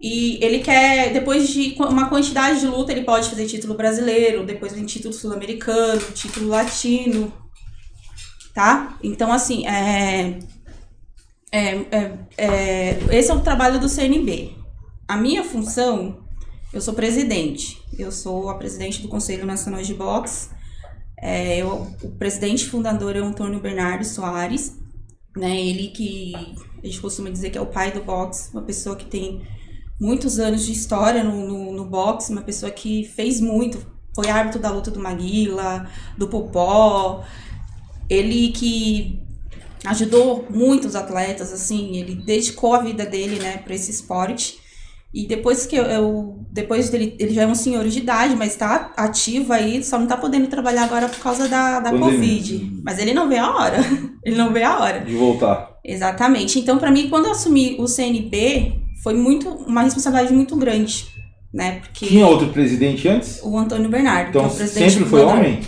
[0.00, 4.72] E ele quer, depois de uma quantidade de luta, ele pode fazer título brasileiro, depois
[4.72, 7.32] vem título sul-americano, título latino,
[8.52, 8.98] tá?
[9.02, 10.38] Então, assim, é,
[11.50, 14.54] é, é, é, esse é o trabalho do CNB.
[15.08, 16.23] A minha função,
[16.74, 17.80] eu sou presidente.
[17.98, 20.48] Eu sou a presidente do Conselho Nacional de Boxe.
[21.18, 24.76] É, eu- o presidente fundador é o Antônio Bernardo Soares,
[25.36, 25.58] né?
[25.58, 26.32] Ele que
[26.82, 29.42] a gente costuma dizer que é o pai do boxe, uma pessoa que tem
[30.00, 33.78] muitos anos de história no, no, no boxe, uma pessoa que fez muito,
[34.14, 37.24] foi árbitro da luta do Maguila, do Popó,
[38.10, 39.22] ele que
[39.86, 44.58] ajudou muitos atletas, assim, ele dedicou a vida dele, né, para esse esporte.
[45.14, 48.50] E depois que eu, eu- depois dele, ele já é um senhor de idade, mas
[48.52, 52.10] está ativo aí, só não tá podendo trabalhar agora por causa da, da Pandemia.
[52.10, 52.80] Covid.
[52.84, 53.78] Mas ele não vê a hora.
[54.24, 55.00] ele não vê a hora.
[55.00, 55.70] De voltar.
[55.84, 56.58] Exatamente.
[56.58, 58.72] Então, para mim, quando eu assumi o CNB,
[59.02, 61.06] foi muito uma responsabilidade muito grande,
[61.52, 61.80] né?
[61.80, 63.40] Porque Tinha outro presidente antes?
[63.42, 65.60] o Antônio Bernardo, Então que é o presidente sempre foi fundador, homem?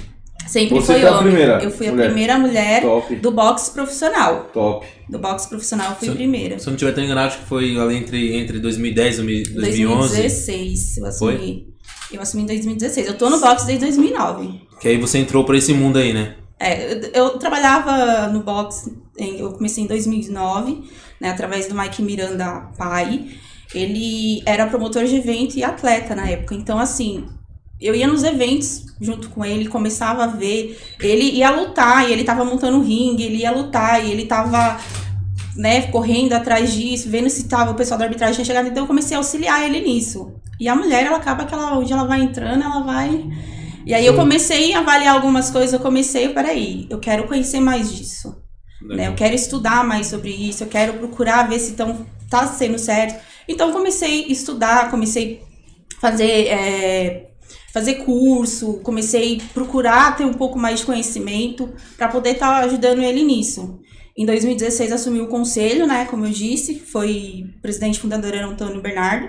[0.46, 1.22] Sempre Você foi foi a homem.
[1.32, 2.06] primeira eu fui a mulher.
[2.06, 4.50] primeira mulher Top, do boxe profissional.
[4.52, 4.87] top.
[5.09, 6.59] Do boxe profissional eu fui a primeira.
[6.59, 10.09] Se eu não tiver tão enganado, acho que foi ali entre, entre 2010 e 2011.
[10.09, 11.66] 2016 eu assumi.
[12.12, 13.06] Eu assumi em 2016.
[13.09, 14.61] Eu tô no boxe desde 2009.
[14.80, 16.37] Que aí você entrou pra esse mundo aí, né?
[16.59, 20.85] É, eu, eu trabalhava no boxe, em- eu comecei em 2009,
[21.20, 23.26] né, através do Mike Miranda pai.
[23.74, 26.54] Ele era promotor de evento e atleta na época.
[26.54, 27.26] Então, assim,
[27.81, 30.79] eu ia nos eventos junto com ele, começava a ver.
[31.01, 34.79] Ele ia lutar e ele tava montando um ringue, ele ia lutar e ele tava,
[35.55, 38.69] né, correndo atrás disso, vendo se tava o pessoal da arbitragem tinha chegado.
[38.69, 40.33] Então, eu comecei a auxiliar ele nisso.
[40.59, 43.27] E a mulher, ela acaba que ela, onde ela vai entrando, ela vai.
[43.85, 44.19] E aí eu Sim.
[44.19, 48.43] comecei a avaliar algumas coisas, eu comecei, peraí, eu quero conhecer mais disso.
[48.83, 49.07] Né?
[49.07, 53.23] Eu quero estudar mais sobre isso, eu quero procurar ver se estão tá sendo certo.
[53.49, 55.41] Então comecei a estudar, comecei
[55.97, 57.31] a fazer é,
[57.77, 62.65] fazer curso, comecei a procurar ter um pouco mais de conhecimento para poder estar tá
[62.65, 63.79] ajudando ele nisso.
[64.17, 69.29] Em 2016 assumi o conselho, né, como eu disse, foi presidente fundador era Antônio Bernardo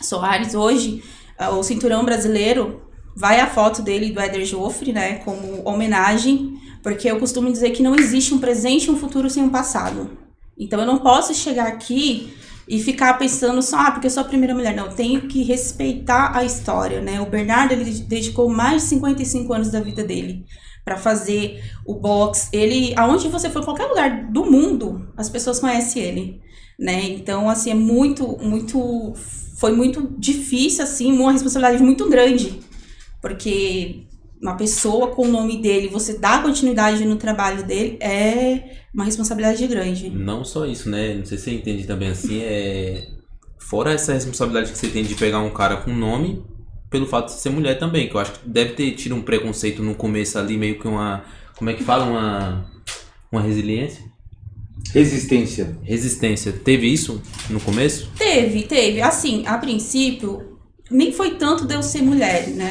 [0.00, 0.54] Soares.
[0.54, 1.02] Hoje,
[1.36, 2.80] ah, o cinturão brasileiro
[3.16, 7.82] vai a foto dele do Éder Joffre, né, como homenagem, porque eu costumo dizer que
[7.82, 10.16] não existe um presente e um futuro sem um passado.
[10.56, 12.32] Então eu não posso chegar aqui
[12.68, 14.74] e ficar pensando só, ah, porque eu sou a primeira mulher.
[14.74, 17.20] Não, tenho que respeitar a história, né?
[17.20, 20.46] O Bernardo, ele dedicou mais de 55 anos da vida dele
[20.84, 22.48] para fazer o box.
[22.52, 26.40] Ele, aonde você for, qualquer lugar do mundo, as pessoas conhecem ele,
[26.78, 27.02] né?
[27.04, 29.14] Então, assim, é muito, muito,
[29.56, 32.60] foi muito difícil, assim, uma responsabilidade muito grande,
[33.20, 34.06] porque
[34.44, 39.66] uma pessoa com o nome dele, você dá continuidade no trabalho dele, é uma responsabilidade
[39.66, 40.10] grande.
[40.10, 41.14] Não só isso, né?
[41.14, 43.08] Não sei se você entende também assim, é.
[43.58, 46.44] Fora essa responsabilidade que você tem de pegar um cara com nome,
[46.90, 49.82] pelo fato de ser mulher também, que eu acho que deve ter tido um preconceito
[49.82, 51.24] no começo ali, meio que uma.
[51.56, 52.04] Como é que fala?
[52.04, 52.70] Uma.
[53.32, 54.04] Uma resiliência?
[54.92, 55.78] Resistência.
[55.82, 56.52] Resistência.
[56.52, 58.10] Teve isso no começo?
[58.18, 59.00] Teve, teve.
[59.00, 60.53] Assim, a princípio,
[60.90, 62.70] nem foi tanto de eu ser mulher, né?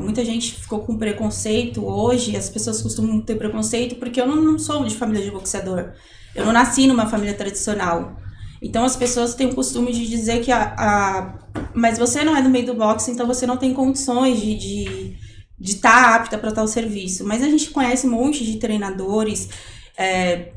[0.00, 4.58] Muita gente ficou com preconceito hoje, as pessoas costumam ter preconceito porque eu não, não
[4.58, 5.92] sou de família de boxeador.
[6.34, 8.16] Eu não nasci numa família tradicional.
[8.60, 11.38] Então as pessoas têm o costume de dizer que a, a
[11.74, 15.16] mas você não é do meio do boxe, então você não tem condições de
[15.58, 17.24] de estar tá apta para tal serviço.
[17.24, 19.48] Mas a gente conhece um monte de treinadores
[19.96, 20.52] é,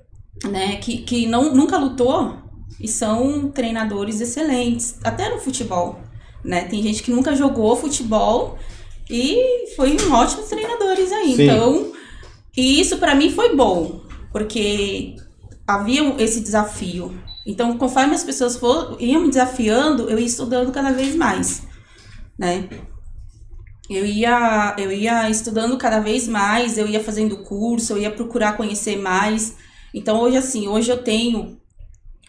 [0.50, 2.38] né, que, que não, nunca lutou
[2.80, 6.02] e são treinadores excelentes, até no futebol
[6.44, 6.66] né?
[6.66, 8.58] Tem gente que nunca jogou futebol
[9.10, 11.36] e foi um ótimo treinadores aí.
[11.36, 11.44] Sim.
[11.44, 11.92] Então,
[12.56, 15.16] e isso para mim foi bom, porque
[15.66, 17.14] havia esse desafio.
[17.46, 21.64] Então, conforme as pessoas for, iam me desafiando, eu ia estudando cada vez mais,
[22.38, 22.68] né?
[23.90, 28.58] Eu ia, eu ia estudando cada vez mais, eu ia fazendo curso, eu ia procurar
[28.58, 29.56] conhecer mais.
[29.94, 31.58] Então, hoje, assim, hoje eu tenho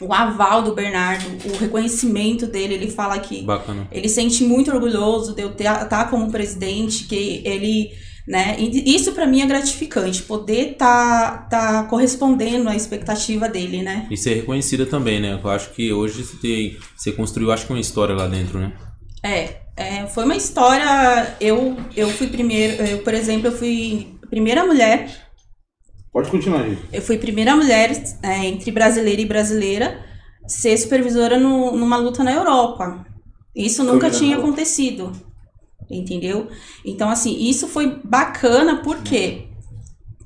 [0.01, 3.89] o aval do Bernardo, o reconhecimento dele, ele fala que Bacana.
[3.91, 7.91] ele sente muito orgulhoso de eu estar tá como presidente, que ele,
[8.27, 14.07] né, isso para mim é gratificante, poder tá tá correspondendo à expectativa dele, né?
[14.09, 15.41] E ser reconhecida também, né?
[15.43, 18.73] Eu acho que hoje você, tem, você construiu, acho que uma história lá dentro, né?
[19.21, 24.27] É, é, foi uma história, eu eu fui primeiro, eu, por exemplo, eu fui a
[24.29, 25.28] primeira mulher
[26.13, 26.83] Pode continuar, gente.
[26.93, 27.91] Eu fui a primeira mulher
[28.23, 30.05] é, entre brasileira e brasileira
[30.47, 33.07] ser supervisora no, numa luta na Europa.
[33.55, 35.13] Isso nunca tinha acontecido.
[35.91, 36.49] Entendeu?
[36.85, 39.47] Então, assim, isso foi bacana, por quê?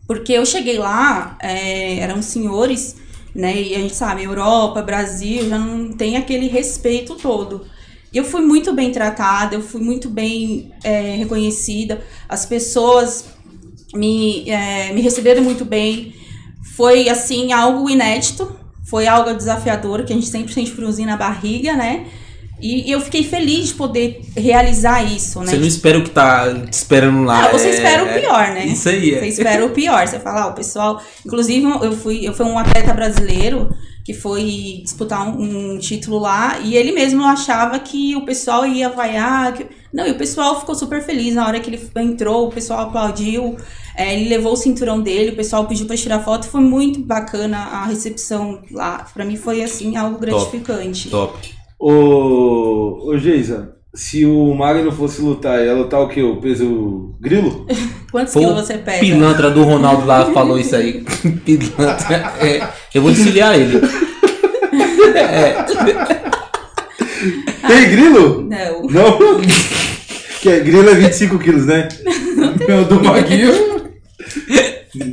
[0.06, 2.96] Porque eu cheguei lá, é, eram senhores,
[3.34, 3.60] né?
[3.60, 7.64] E a gente sabe, Europa, Brasil, já não tem aquele respeito todo.
[8.12, 12.02] Eu fui muito bem tratada, eu fui muito bem é, reconhecida.
[12.28, 13.26] As pessoas
[13.94, 16.14] me, é, me receberam muito bem.
[16.76, 21.74] Foi, assim, algo inédito, foi algo desafiador, que a gente sempre sente friozinho na barriga,
[21.74, 22.06] né?
[22.62, 25.46] E, e eu fiquei feliz de poder realizar isso, né?
[25.46, 27.46] Você não espera o que tá te esperando lá.
[27.46, 27.70] Ah, você é...
[27.70, 28.66] espera o pior, né?
[28.66, 29.14] Isso aí.
[29.14, 29.18] É.
[29.18, 30.06] Você espera o pior.
[30.06, 31.02] Você fala, ah, o pessoal.
[31.26, 33.74] Inclusive, eu fui, eu fui um atleta brasileiro
[34.04, 38.88] que foi disputar um, um, título lá e ele mesmo achava que o pessoal ia
[38.88, 39.54] vaiar.
[39.54, 39.66] Que...
[39.92, 43.56] Não, e o pessoal ficou super feliz na hora que ele entrou, o pessoal aplaudiu.
[43.94, 47.58] É, ele levou o cinturão dele, o pessoal pediu para tirar foto, foi muito bacana
[47.58, 49.06] a recepção lá.
[49.12, 51.10] Para mim foi assim algo gratificante.
[51.10, 51.34] Top.
[51.34, 51.54] top.
[51.78, 56.22] Ô, ô Geisa, se o Magno fosse lutar, ia lutar o quê?
[56.22, 57.66] O peso grilo?
[58.10, 59.00] Quantos quilos você pega?
[59.00, 61.04] Pilantra do Ronaldo lá falou isso aí.
[61.44, 62.32] Pilantra.
[62.40, 63.80] É, eu vou desfiliar ele.
[65.14, 65.56] É.
[67.66, 68.48] Tem grilo?
[68.48, 68.82] Não.
[68.82, 69.18] Não?
[70.40, 71.88] Que é, grilo é 25 quilos, né?
[72.68, 73.82] Não, o do Maguinho.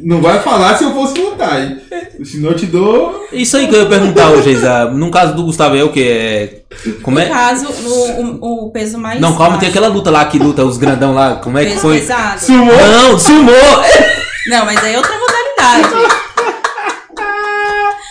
[0.04, 1.80] Não vai falar se eu fosse lutar, hein?
[2.24, 3.28] Senão eu te dou.
[3.32, 4.86] Isso aí que eu ia perguntar hoje, Isa.
[4.86, 6.04] No caso do Gustavo, é o que?
[6.04, 6.62] É...
[7.02, 7.30] Como no é?
[7.30, 9.22] caso, no, o, o peso mais.
[9.22, 9.60] Não, calma, baixo.
[9.62, 11.36] tem aquela luta lá que luta os grandão lá.
[11.38, 12.00] Como é peso que foi?
[12.00, 12.41] Pesado.
[12.41, 12.76] Sumou!
[12.76, 13.84] Não, sumou!
[14.48, 15.89] Não, mas aí é outra modalidade.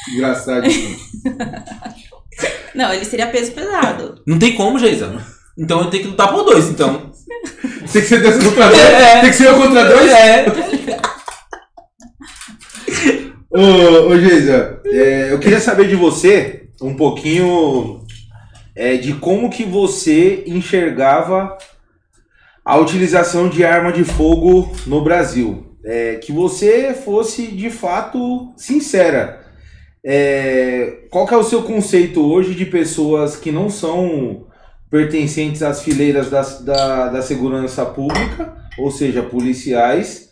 [0.14, 0.68] Engraçado.
[2.78, 4.22] Não, ele seria peso pesado.
[4.24, 5.12] Não tem como, Geisa.
[5.58, 7.10] Então eu tenho que lutar por dois, então.
[7.92, 8.78] Tem que ser dois contra dois?
[8.78, 9.20] É.
[9.20, 10.10] Tem que ser eu contra dois?
[10.12, 10.46] É.
[13.50, 18.04] ô, ô Geisa, é, eu queria saber de você um pouquinho
[18.76, 21.58] é, de como que você enxergava
[22.64, 25.68] a utilização de arma de fogo no Brasil.
[25.84, 29.37] é, que você fosse de fato sincera.
[30.04, 34.46] É, qual que é o seu conceito hoje de pessoas que não são
[34.90, 40.30] pertencentes às fileiras da, da, da segurança pública, ou seja, policiais?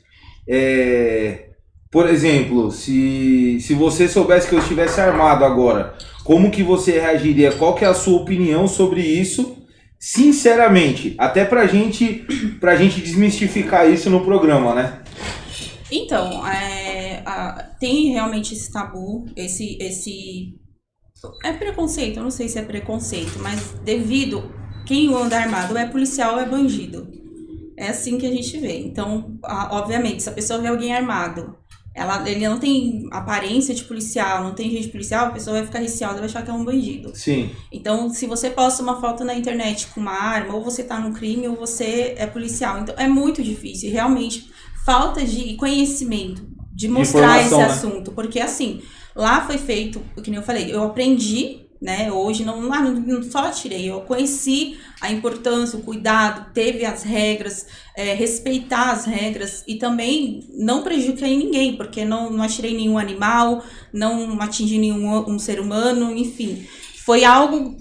[0.48, 1.46] É,
[1.90, 7.52] por exemplo, se, se você soubesse que eu estivesse armado agora, como que você reagiria?
[7.52, 9.56] Qual que é a sua opinião sobre isso?
[9.98, 12.26] Sinceramente, até pra gente,
[12.60, 14.98] pra gente desmistificar isso no programa, né?
[15.90, 20.58] Então, é, a, tem realmente esse tabu, esse, esse.
[21.44, 24.54] É preconceito, eu não sei se é preconceito, mas devido.
[24.84, 27.10] Quem anda armado é policial ou é bandido.
[27.76, 28.78] É assim que a gente vê.
[28.78, 31.56] Então, a, obviamente, se a pessoa vê alguém armado,
[31.96, 35.78] ela, ele não tem aparência de policial, não tem gente policial, a pessoa vai ficar
[35.78, 37.10] receosa, vai achar que é um bandido.
[37.14, 37.50] Sim.
[37.72, 41.14] Então, se você posta uma foto na internet com uma arma, ou você tá no
[41.14, 42.78] crime, ou você é policial.
[42.80, 43.90] Então, é muito difícil.
[43.90, 44.50] Realmente,
[44.86, 47.64] falta de conhecimento, de mostrar esse né?
[47.64, 48.12] assunto.
[48.12, 48.80] Porque, assim,
[49.16, 52.10] lá foi feito, que nem eu falei, eu aprendi, né?
[52.12, 57.02] Hoje, não, lá não, não só tirei, eu conheci a importância, o cuidado, teve as
[57.02, 62.96] regras, é, respeitar as regras e também não prejudiquei ninguém, porque não, não atirei nenhum
[62.96, 66.64] animal, não atingi nenhum um ser humano, enfim.
[67.04, 67.76] Foi algo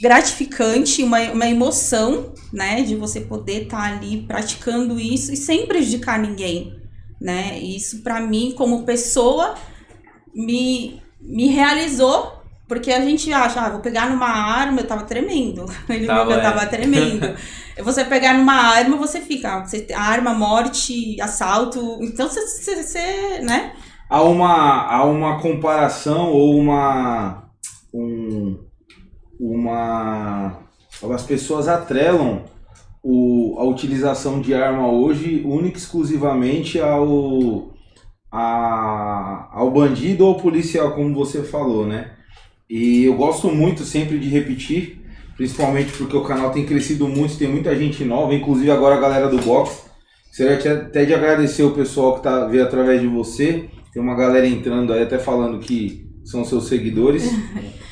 [0.00, 6.18] gratificante, uma, uma emoção, né, de você poder estar ali praticando isso e sem prejudicar
[6.18, 6.80] ninguém,
[7.20, 7.58] né?
[7.58, 9.54] Isso para mim como pessoa
[10.34, 12.36] me me realizou
[12.68, 15.66] porque a gente acha, ah, vou pegar numa arma, eu tava tremendo.
[15.88, 16.42] Ele viu que eu é.
[16.42, 17.36] tava tremendo.
[17.82, 23.72] você pegar numa arma, você fica, você, arma, morte, assalto, então você, você, você né?
[24.10, 27.44] Há uma, há uma comparação ou uma.
[27.94, 28.65] Um,
[29.38, 30.58] uma.
[31.12, 32.44] As pessoas atrelam
[33.02, 37.74] o, a utilização de arma hoje única e exclusivamente ao,
[38.32, 42.12] a, ao bandido ou policial, como você falou, né?
[42.68, 45.00] E eu gosto muito sempre de repetir,
[45.36, 49.28] principalmente porque o canal tem crescido muito, tem muita gente nova, inclusive agora a galera
[49.28, 49.84] do box.
[50.26, 53.70] Gostaria até de agradecer o pessoal que tá, veio através de você.
[53.92, 57.24] Tem uma galera entrando aí até falando que são seus seguidores.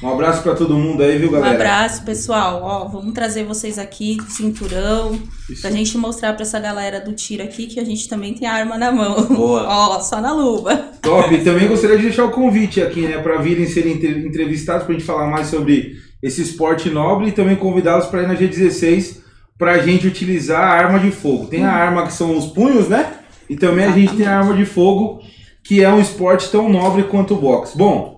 [0.02, 1.54] Um abraço pra todo mundo aí, viu, Um galera?
[1.54, 2.60] abraço, pessoal.
[2.62, 5.18] Ó, vamos trazer vocês aqui com cinturão,
[5.48, 5.62] Isso.
[5.62, 8.76] pra gente mostrar pra essa galera do tiro aqui que a gente também tem arma
[8.76, 9.24] na mão.
[9.26, 9.62] Boa.
[9.70, 10.76] Ó, só na luva.
[11.00, 11.32] Top.
[11.32, 14.92] E também gostaria de deixar o convite aqui, né, para virem serem entre- entrevistados, pra
[14.94, 15.92] gente falar mais sobre
[16.22, 19.18] esse esporte nobre e também convidá-los para ir na G16
[19.56, 21.46] pra gente utilizar a arma de fogo.
[21.46, 23.14] Tem a arma que são os punhos, né?
[23.48, 25.20] E também a gente tem a arma de fogo,
[25.62, 27.76] que é um esporte tão nobre quanto o boxe.
[27.76, 28.13] Bom,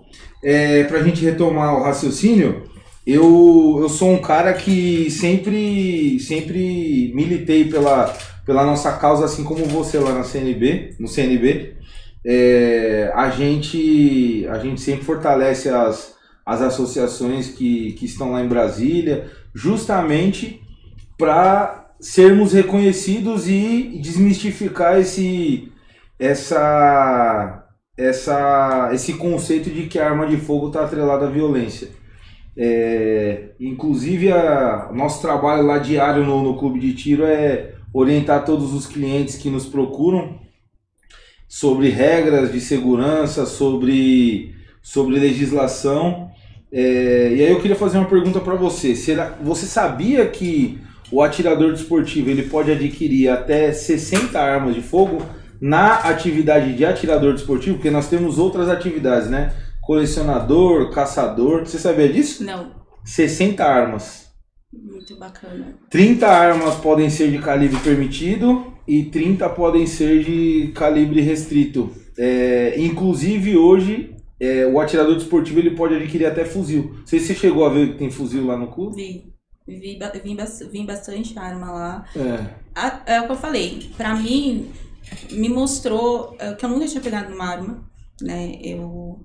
[0.46, 2.70] é, pra gente retomar o raciocínio,
[3.04, 9.64] eu, eu sou um cara que sempre, sempre militei pela, pela nossa causa, assim como
[9.64, 11.74] você lá na CNB, no CNB.
[12.24, 18.48] É, a, gente, a gente sempre fortalece as, as associações que, que estão lá em
[18.48, 20.62] Brasília, justamente
[21.18, 25.72] para sermos reconhecidos e desmistificar esse,
[26.20, 27.65] essa,
[27.96, 31.88] essa, esse conceito de que a arma de fogo está atrelada à violência.
[32.56, 38.74] É, inclusive, a, nosso trabalho lá diário no, no clube de tiro é orientar todos
[38.74, 40.38] os clientes que nos procuram
[41.48, 46.30] sobre regras de segurança, sobre, sobre legislação.
[46.72, 48.94] É, e aí eu queria fazer uma pergunta para você.
[48.94, 50.78] Será, você sabia que
[51.10, 55.22] o atirador desportivo ele pode adquirir até 60 armas de fogo
[55.60, 57.76] na atividade de atirador desportivo?
[57.76, 59.52] Porque nós temos outras atividades, né?
[59.82, 61.60] Colecionador, caçador.
[61.66, 62.44] Você sabia disso?
[62.44, 62.72] Não,
[63.04, 64.26] 60 armas.
[64.72, 65.74] muito bacana.
[65.90, 71.90] 30 armas podem ser de calibre permitido e 30 podem ser de calibre restrito.
[72.18, 76.94] É, inclusive hoje é, o atirador desportivo ele pode adquirir até fuzil.
[76.98, 78.96] Não sei se você chegou a ver que tem fuzil lá no clube.
[78.96, 79.36] Vi.
[79.66, 79.98] Vi, vi,
[80.70, 82.04] vi bastante arma lá.
[82.14, 83.14] É.
[83.14, 83.90] É o que eu falei.
[83.96, 84.70] Pra mim,
[85.30, 87.84] me mostrou é, que eu nunca tinha pegado numa arma,
[88.20, 88.58] né?
[88.60, 89.24] Eu,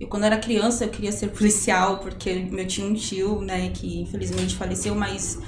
[0.00, 4.00] eu quando era criança eu queria ser policial porque eu tinha um tio, né, que
[4.00, 5.38] infelizmente faleceu, mas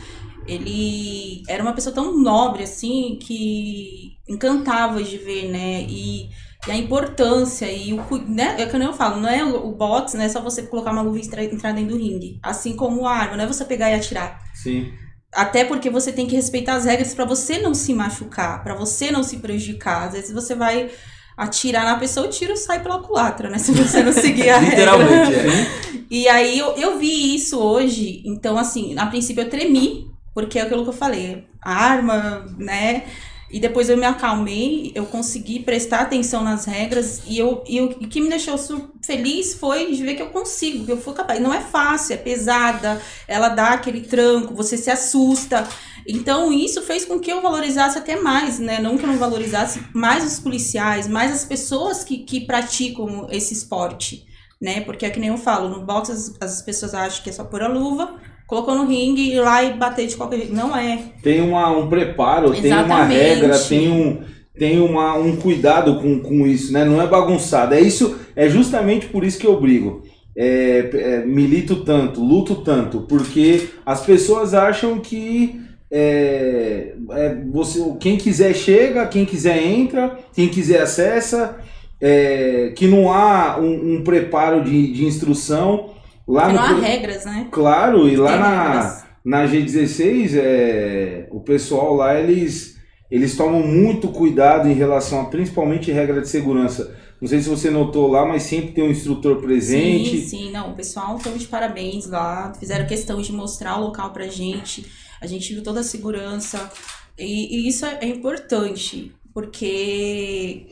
[0.46, 5.82] ele era uma pessoa tão nobre assim que encantava de ver, né?
[5.82, 6.28] E,
[6.66, 10.24] e a importância e o né, é que eu falo, não é o, boxe, não
[10.24, 13.36] é só você colocar uma luva e entrar dentro do ringue, assim como a arma,
[13.36, 14.40] não é você pegar e atirar.
[14.54, 14.92] Sim.
[15.32, 19.10] Até porque você tem que respeitar as regras pra você não se machucar, pra você
[19.10, 20.08] não se prejudicar.
[20.08, 20.90] Às vezes você vai
[21.36, 23.56] atirar na pessoa, o tiro sai pela culatra, né?
[23.58, 24.94] Se você não seguir a regra.
[24.96, 26.04] Literalmente, é.
[26.10, 30.62] E aí eu, eu vi isso hoje, então assim, a princípio eu tremi, porque é
[30.62, 33.04] aquilo que eu falei, a arma, né?
[33.53, 37.88] E depois eu me acalmei, eu consegui prestar atenção nas regras e eu, e o
[37.88, 38.57] que me deixou
[39.05, 41.40] feliz foi de ver que eu consigo, que eu fui capaz.
[41.40, 45.66] Não é fácil, é pesada, ela dá aquele tranco, você se assusta.
[46.07, 48.78] Então isso fez com que eu valorizasse até mais, né?
[48.78, 53.53] Não que eu não valorizasse mais os policiais, mais as pessoas que, que praticam esse
[53.53, 54.26] esporte,
[54.61, 54.80] né?
[54.82, 57.42] Porque é que nem eu falo, no boxe as, as pessoas acham que é só
[57.42, 58.14] pôr a luva,
[58.51, 60.53] colocou no ringue e ir lá e bater de qualquer jeito.
[60.53, 60.98] Não é.
[61.22, 62.62] Tem uma, um preparo, Exatamente.
[62.62, 64.18] tem uma regra, tem um,
[64.59, 66.84] tem uma, um cuidado com, com isso, né?
[66.84, 67.74] Não é bagunçado.
[67.74, 70.03] É isso, é justamente por isso que eu brigo.
[70.36, 78.16] É, é, milito tanto, luto tanto, porque as pessoas acham que é, é, você, quem
[78.16, 81.59] quiser chega, quem quiser entra, quem quiser acessa,
[82.01, 85.99] é, que não há um, um preparo de, de instrução.
[86.30, 87.48] Lá Porque no, não há regras, né?
[87.50, 92.78] Claro, e lá na, na G16, é, o pessoal lá, eles,
[93.10, 96.96] eles tomam muito cuidado em relação a principalmente regra de segurança.
[97.20, 100.18] Não sei se você notou lá, mas sempre tem um instrutor presente.
[100.18, 104.12] Sim, sim, não, o pessoal estão de parabéns lá, fizeram questão de mostrar o local
[104.12, 104.86] pra gente,
[105.20, 106.70] a gente viu toda a segurança,
[107.18, 110.68] e, e isso é importante, porque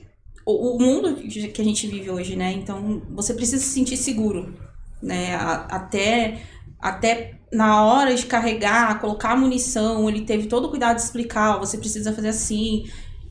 [0.46, 4.54] o, o mundo que a gente vive hoje, né, então você precisa se sentir seguro,
[5.03, 5.34] né?
[5.68, 6.42] até,
[6.80, 11.59] até na hora de carregar, colocar a munição, ele teve todo o cuidado de explicar,
[11.59, 12.84] você precisa fazer assim.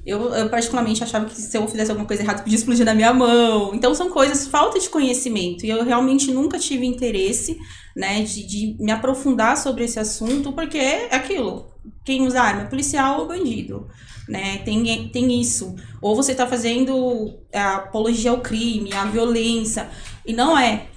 [0.05, 3.13] Eu, eu, particularmente achava que se eu fizesse alguma coisa errada, podia explodir na minha
[3.13, 3.75] mão.
[3.75, 5.65] Então são coisas, falta de conhecimento.
[5.65, 7.57] E eu realmente nunca tive interesse,
[7.93, 11.73] né, de, de me aprofundar sobre esse assunto, porque é aquilo.
[12.05, 13.89] Quem usa arma é policial ou bandido.
[14.29, 14.59] Né?
[14.59, 15.75] Tem, tem isso.
[16.01, 19.89] Ou você está fazendo a apologia ao crime, à violência.
[20.25, 20.87] E não é.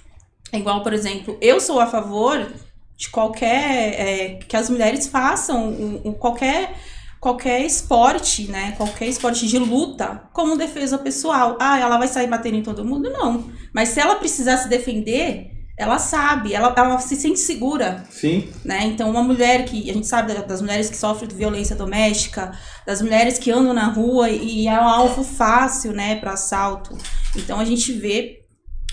[0.52, 2.52] É igual, por exemplo, eu sou a favor
[2.96, 3.94] de qualquer.
[3.98, 6.74] É, que as mulheres façam um, um, qualquer,
[7.20, 8.72] qualquer esporte, né?
[8.76, 11.56] Qualquer esporte de luta como defesa pessoal.
[11.60, 13.10] Ah, ela vai sair batendo em todo mundo?
[13.10, 13.50] Não.
[13.74, 18.04] Mas se ela precisar se defender, ela sabe, ela, ela se sente segura.
[18.10, 18.52] Sim.
[18.62, 18.84] Né?
[18.84, 19.88] Então, uma mulher que.
[19.88, 22.52] A gente sabe das mulheres que sofrem de violência doméstica,
[22.84, 26.98] das mulheres que andam na rua e é um alvo fácil, né, para assalto.
[27.34, 28.40] Então, a gente vê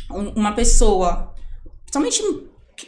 [0.10, 1.36] uma pessoa
[1.92, 2.22] somente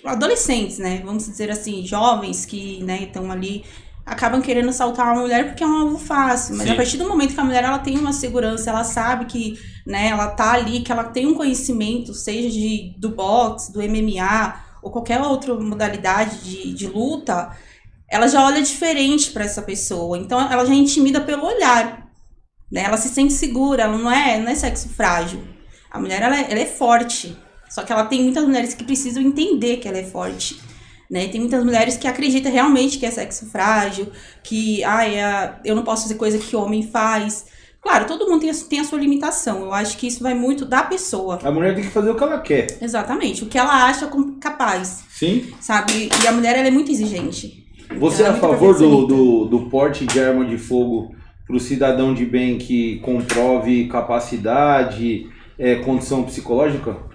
[0.06, 1.02] adolescentes, né?
[1.04, 3.64] Vamos dizer assim, jovens que, né, estão ali
[4.06, 6.74] acabam querendo saltar uma mulher porque é um alvo fácil, mas Sim.
[6.74, 10.08] a partir do momento que a mulher ela tem uma segurança, ela sabe que, né,
[10.08, 14.92] ela tá ali, que ela tem um conhecimento, seja de do boxe, do MMA ou
[14.92, 17.56] qualquer outra modalidade de, de luta,
[18.10, 20.18] ela já olha diferente para essa pessoa.
[20.18, 22.08] Então ela já intimida pelo olhar,
[22.72, 22.84] né?
[22.84, 25.44] Ela se sente segura, ela não é, não é sexo frágil.
[25.92, 27.38] A mulher ela, é, ela é forte,
[27.70, 30.60] só que ela tem muitas mulheres que precisam entender que ela é forte.
[31.10, 31.28] Né?
[31.28, 34.08] Tem muitas mulheres que acreditam realmente que é sexo frágil,
[34.44, 37.46] que ah, é, eu não posso fazer coisa que homem faz.
[37.82, 39.62] Claro, todo mundo tem a, tem a sua limitação.
[39.62, 41.40] Eu acho que isso vai muito da pessoa.
[41.44, 42.78] A mulher tem que fazer o que ela quer.
[42.82, 44.10] Exatamente, o que ela acha
[44.40, 45.06] capaz.
[45.10, 45.52] Sim.
[45.60, 46.10] Sabe?
[46.24, 47.66] E a mulher ela é muito exigente.
[47.98, 51.16] Você é a favor do, do, do porte de arma de fogo
[51.48, 57.09] para o cidadão de bem que comprove capacidade, é, condição psicológica?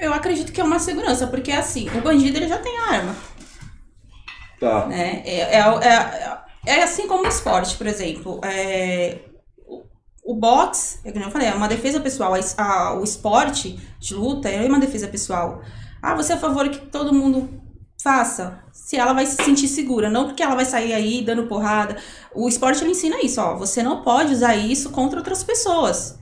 [0.00, 3.14] Eu acredito que é uma segurança, porque assim, o bandido ele já tem arma.
[4.60, 4.86] Tá.
[4.86, 5.22] Né?
[5.24, 8.40] É, é, é, é assim como o esporte, por exemplo.
[8.44, 9.18] É,
[10.24, 12.34] o boxe, é como eu falei, é uma defesa pessoal.
[12.56, 15.62] A, o esporte de luta é uma defesa pessoal.
[16.02, 17.48] Ah, você é a favor que todo mundo
[18.02, 18.62] faça?
[18.72, 21.96] Se ela vai se sentir segura, não porque ela vai sair aí dando porrada.
[22.34, 23.56] O esporte ele ensina isso, ó.
[23.56, 26.18] Você não pode usar isso contra outras pessoas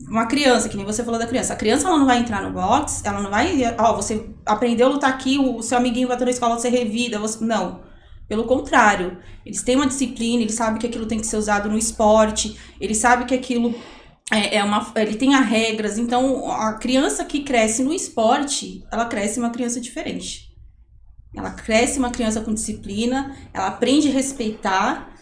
[0.00, 2.52] uma criança, que nem você falou da criança, a criança ela não vai entrar no
[2.52, 6.30] box, ela não vai, ó, você aprendeu a lutar aqui, o seu amiguinho bateu na
[6.30, 7.82] escola, você revida, você não.
[8.28, 11.78] Pelo contrário, eles têm uma disciplina, eles sabem que aquilo tem que ser usado no
[11.78, 13.74] esporte, eles sabem que aquilo
[14.32, 19.04] é, é uma, ele tem as regras, então a criança que cresce no esporte, ela
[19.06, 20.52] cresce uma criança diferente.
[21.36, 25.13] Ela cresce uma criança com disciplina, ela aprende a respeitar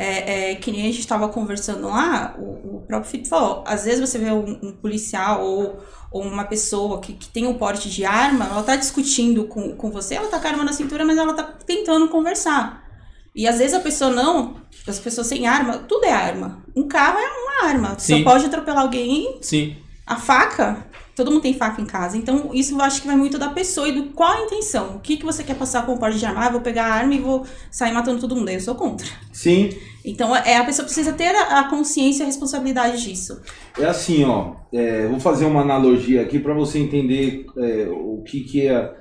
[0.00, 3.84] é, é, que nem a gente estava conversando lá, o, o, próprio Felipe falou, às
[3.84, 5.80] vezes você vê um, um policial ou,
[6.12, 9.90] ou, uma pessoa que, que tem um porte de arma, ela tá discutindo com, com
[9.90, 12.86] você, ela tá com a arma na cintura, mas ela tá tentando conversar.
[13.34, 16.62] E às vezes a pessoa não, as pessoas sem arma, tudo é arma.
[16.76, 17.98] Um carro é uma arma.
[17.98, 19.38] Você pode atropelar alguém.
[19.42, 19.76] Sim.
[20.06, 20.86] A faca
[21.18, 22.16] Todo mundo tem faca em casa.
[22.16, 24.94] Então, isso eu acho que vai muito da pessoa e do qual a intenção.
[24.94, 26.46] O que, que você quer passar com o porte de arma?
[26.46, 28.48] Ah, vou pegar a arma e vou sair matando todo mundo.
[28.48, 29.04] Aí eu sou contra.
[29.32, 29.70] Sim.
[30.04, 33.42] Então, é, a pessoa precisa ter a, consciência e a responsabilidade disso.
[33.76, 34.54] É assim, ó.
[34.72, 38.94] É, vou fazer uma analogia aqui para você entender é, o que, que é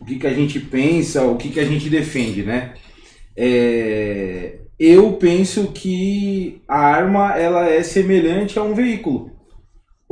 [0.00, 2.74] o que, que a gente pensa, o que, que a gente defende, né?
[3.36, 9.33] É, eu penso que a arma ela é semelhante a um veículo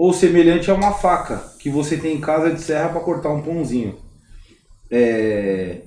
[0.03, 3.41] ou semelhante a uma faca que você tem em casa de serra para cortar um
[3.41, 3.95] pãozinho.
[4.91, 5.83] É...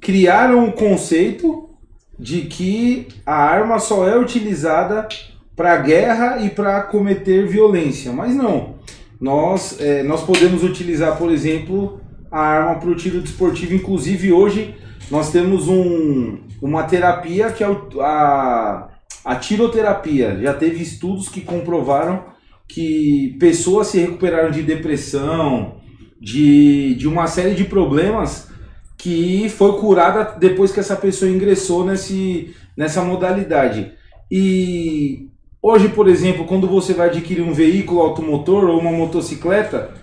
[0.00, 1.68] Criaram o conceito
[2.16, 5.08] de que a arma só é utilizada
[5.56, 8.76] para guerra e para cometer violência, mas não.
[9.20, 13.74] Nós, é, nós podemos utilizar, por exemplo, a arma para o tiro desportivo.
[13.74, 14.76] Inclusive, hoje
[15.10, 18.90] nós temos um, uma terapia que é a,
[19.24, 20.38] a tiroterapia.
[20.40, 22.38] Já teve estudos que comprovaram
[22.72, 25.76] que pessoas se recuperaram de depressão,
[26.20, 28.48] de, de uma série de problemas
[28.96, 33.92] que foi curada depois que essa pessoa ingressou nesse, nessa modalidade.
[34.30, 35.28] E
[35.60, 39.94] hoje, por exemplo, quando você vai adquirir um veículo automotor ou uma motocicleta,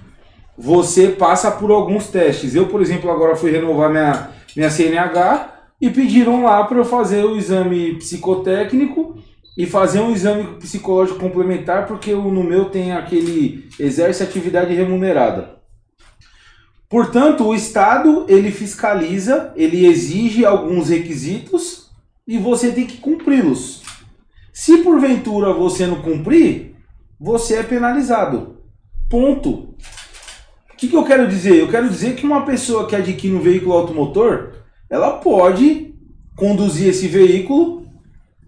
[0.58, 2.54] você passa por alguns testes.
[2.54, 7.24] Eu, por exemplo, agora fui renovar minha, minha CNH e pediram lá para eu fazer
[7.24, 9.16] o exame psicotécnico
[9.58, 15.58] e fazer um exame psicológico complementar, porque no meu tem aquele exerce atividade remunerada.
[16.88, 21.90] Portanto, o Estado ele fiscaliza, ele exige alguns requisitos
[22.28, 23.82] e você tem que cumpri-los.
[24.54, 26.76] Se porventura você não cumprir,
[27.20, 28.58] você é penalizado.
[29.10, 29.50] Ponto.
[30.72, 31.56] O que, que eu quero dizer?
[31.56, 34.54] Eu quero dizer que uma pessoa que adquire um veículo automotor,
[34.88, 35.96] ela pode
[36.36, 37.87] conduzir esse veículo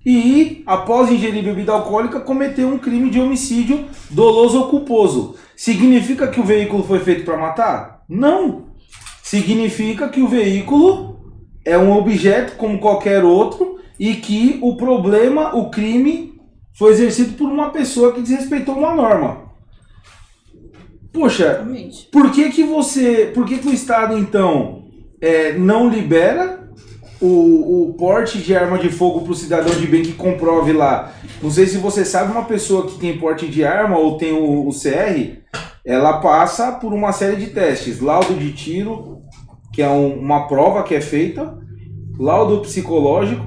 [0.06, 5.36] e, após ingerir bebida alcoólica, cometeu um crime de homicídio doloso ou culposo.
[5.56, 8.04] Significa que o veículo foi feito para matar?
[8.08, 8.70] Não.
[9.22, 11.20] Significa que o veículo
[11.66, 16.40] é um objeto como qualquer outro e que o problema, o crime,
[16.74, 19.50] foi exercido por uma pessoa que desrespeitou uma norma.
[21.12, 21.68] Poxa,
[22.12, 24.86] por que que você, por que que o Estado então
[25.20, 26.59] é, não libera
[27.22, 31.12] o, o porte de arma de fogo para o cidadão de bem que comprove lá.
[31.42, 34.68] Não sei se você sabe, uma pessoa que tem porte de arma ou tem o,
[34.68, 35.38] o CR,
[35.86, 38.00] ela passa por uma série de testes.
[38.00, 39.22] Laudo de tiro,
[39.74, 41.58] que é um, uma prova que é feita,
[42.18, 43.44] laudo psicológico,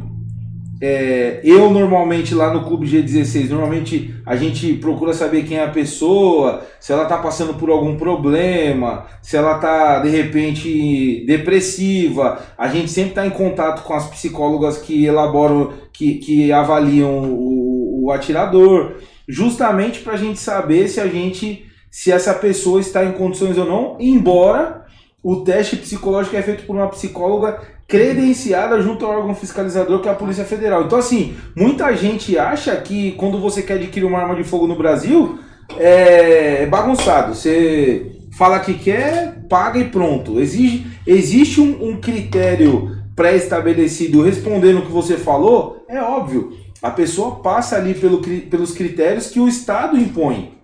[0.85, 5.71] é, eu normalmente lá no Clube G16, normalmente a gente procura saber quem é a
[5.71, 12.43] pessoa, se ela está passando por algum problema, se ela está de repente depressiva.
[12.59, 18.07] A gente sempre está em contato com as psicólogas que elaboram, que, que avaliam o,
[18.07, 18.97] o atirador,
[19.29, 23.65] justamente para a gente saber se a gente, se essa pessoa está em condições ou
[23.65, 24.85] não, embora
[25.23, 30.13] o teste psicológico é feito por uma psicóloga credenciada junto ao órgão fiscalizador que é
[30.13, 30.85] a Polícia Federal.
[30.85, 34.77] Então, assim, muita gente acha que quando você quer adquirir uma arma de fogo no
[34.77, 35.39] Brasil,
[35.79, 37.35] é, bagunçado.
[37.35, 40.41] Você fala que quer, paga e pronto.
[40.41, 45.85] Exige, existe um, um critério pré-estabelecido respondendo o que você falou?
[45.89, 46.53] É óbvio.
[46.83, 50.59] A pessoa passa ali pelo, pelos critérios que o Estado impõe.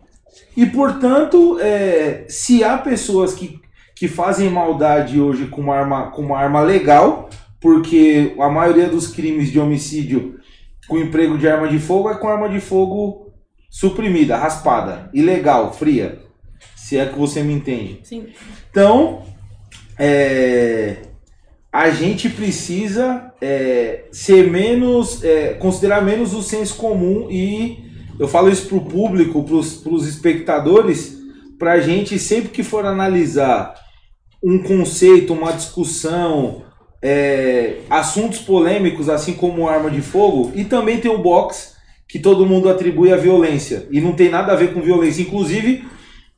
[0.56, 3.60] E, portanto, é, se há pessoas que
[3.98, 7.28] que fazem maldade hoje com uma arma, com uma arma legal,
[7.60, 10.38] porque a maioria dos crimes de homicídio
[10.86, 13.32] com emprego de arma de fogo é com arma de fogo
[13.68, 16.20] suprimida, raspada, ilegal, fria.
[16.76, 17.98] Se é que você me entende.
[18.04, 18.28] Sim.
[18.70, 19.22] Então,
[19.98, 20.98] é,
[21.72, 27.84] a gente precisa é, ser menos, é, considerar menos o senso comum e
[28.16, 31.18] eu falo isso para o público, para os espectadores,
[31.58, 33.87] para a gente sempre que for analisar
[34.42, 36.62] um conceito, uma discussão,
[37.02, 41.76] é, assuntos polêmicos, assim como arma de fogo, e também tem o box,
[42.08, 45.22] que todo mundo atribui a violência, e não tem nada a ver com violência.
[45.22, 45.84] Inclusive,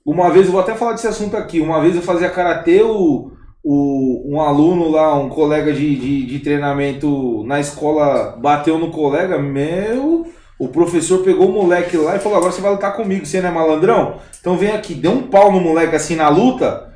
[0.04, 3.32] uma vez, eu vou até falar desse assunto aqui, uma vez eu fazia karatê, o,
[3.62, 9.38] o, um aluno lá, um colega de, de, de treinamento na escola bateu no colega,
[9.38, 10.26] meu
[10.60, 13.48] o professor pegou o moleque lá e falou: agora você vai lutar comigo, você não
[13.48, 14.16] é malandrão?
[14.38, 16.89] Então vem aqui, deu um pau no moleque assim na luta.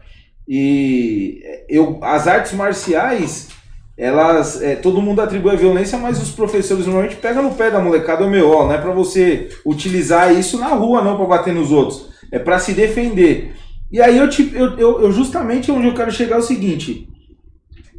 [0.46, 3.48] E eu, as artes marciais,
[3.96, 7.80] elas, é, todo mundo atribui a violência, mas os professores normalmente pegam no pé da
[7.80, 11.70] molecada, meu, ó, não é para você utilizar isso na rua não para bater nos
[11.70, 13.54] outros, é para se defender.
[13.90, 17.08] E aí eu, eu, eu, eu justamente onde eu quero chegar é o seguinte: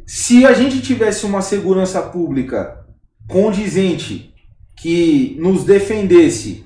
[0.06, 2.84] se a gente tivesse uma segurança pública
[3.26, 4.34] condizente
[4.76, 6.64] que nos defendesse,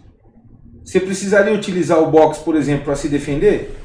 [0.84, 3.79] você precisaria utilizar o box, por exemplo, para se defender?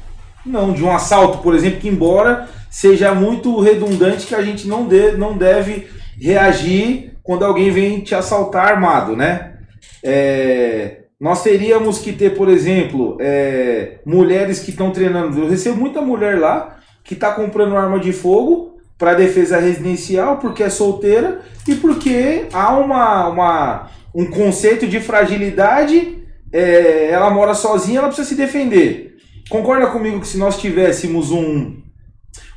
[0.46, 4.86] Não, de um assalto, por exemplo, que embora seja muito redundante que a gente não,
[4.86, 5.88] de, não deve
[6.20, 9.54] reagir quando alguém vem te assaltar armado, né?
[10.02, 15.40] É, nós teríamos que ter, por exemplo, é, mulheres que estão treinando.
[15.40, 20.62] Eu recebo muita mulher lá que está comprando arma de fogo para defesa residencial, porque
[20.62, 26.18] é solteira e porque há uma, uma, um conceito de fragilidade.
[26.52, 29.15] É, ela mora sozinha, ela precisa se defender.
[29.48, 31.76] Concorda comigo que se nós tivéssemos um,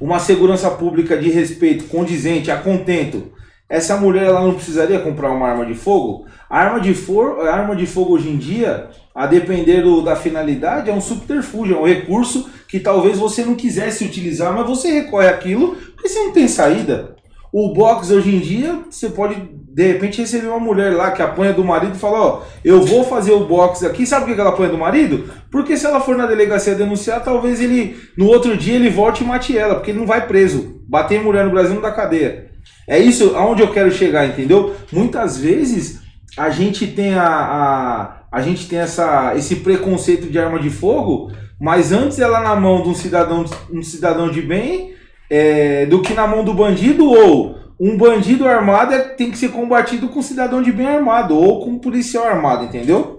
[0.01, 3.31] uma segurança pública de respeito, condizente, a contento,
[3.69, 6.25] essa mulher ela não precisaria comprar uma arma de fogo?
[6.49, 10.89] A arma de, for, arma de fogo hoje em dia, a depender do, da finalidade,
[10.89, 15.27] é um subterfúgio, é um recurso que talvez você não quisesse utilizar, mas você recorre
[15.27, 17.15] àquilo porque você não tem saída.
[17.51, 19.35] O box hoje em dia, você pode
[19.79, 23.03] de repente receber uma mulher lá que apanha do marido e fala: Ó, eu vou
[23.03, 24.05] fazer o box aqui.
[24.05, 25.29] Sabe por que ela apanha do marido?
[25.49, 29.27] Porque se ela for na delegacia denunciar, talvez ele no outro dia ele volte e
[29.27, 30.79] mate ela, porque ele não vai preso.
[30.87, 32.49] Bater mulher no Brasil não dá cadeia.
[32.87, 34.75] É isso aonde eu quero chegar, entendeu?
[34.91, 36.01] Muitas vezes
[36.37, 41.31] a gente tem a, a, a gente tem essa, esse preconceito de arma de fogo,
[41.59, 44.93] mas antes ela na mão de um cidadão, um cidadão de bem
[45.29, 49.49] é, do que na mão do bandido, ou um bandido armado é, tem que ser
[49.49, 53.17] combatido com um cidadão de bem armado, ou com um policial armado, entendeu?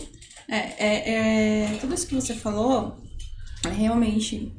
[0.48, 2.96] É, é, é, tudo isso que você falou
[3.64, 4.52] é realmente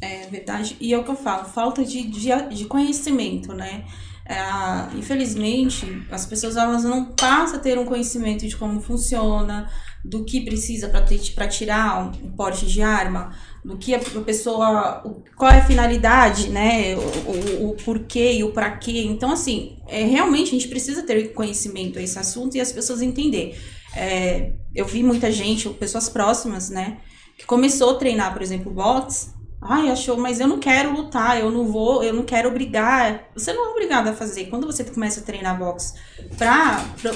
[0.00, 0.76] é verdade.
[0.80, 3.84] E é o que eu falo, falta de, de, de conhecimento, né?
[4.24, 9.70] É, infelizmente, as pessoas elas não passam a ter um conhecimento de como funciona,
[10.04, 13.32] do que precisa para tirar um, um porte de arma,
[13.64, 15.02] do que a pessoa,
[15.36, 19.04] qual é a finalidade, né, o, o, o porquê e o para quê.
[19.06, 23.02] Então, assim, é, realmente a gente precisa ter conhecimento a esse assunto e as pessoas
[23.02, 23.58] entender.
[23.94, 26.98] É, eu vi muita gente, pessoas próximas, né,
[27.36, 31.50] que começou a treinar, por exemplo, boxe, Ai, achou, mas eu não quero lutar, eu
[31.50, 33.28] não vou, eu não quero brigar.
[33.34, 34.46] Você não é obrigado a fazer.
[34.46, 35.94] Quando você começa a treinar boxe
[36.36, 37.12] pra, pra,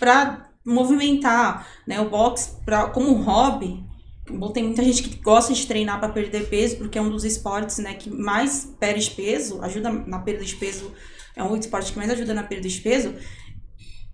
[0.00, 2.56] pra movimentar né, o boxe
[2.92, 3.83] como hobby,
[4.30, 7.24] Bom, tem muita gente que gosta de treinar para perder peso, porque é um dos
[7.24, 10.92] esportes né, que mais perde peso, ajuda na perda de peso,
[11.36, 13.14] é um esporte que mais ajuda na perda de peso.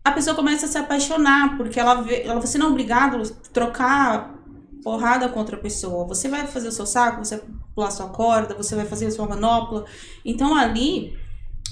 [0.05, 3.51] A pessoa começa a se apaixonar, porque ela vê, ela, você não é obrigado a
[3.53, 4.35] trocar
[4.83, 6.07] porrada contra a pessoa.
[6.07, 9.11] Você vai fazer o seu saco, você vai pular sua corda, você vai fazer a
[9.11, 9.85] sua manopla.
[10.25, 11.17] Então ali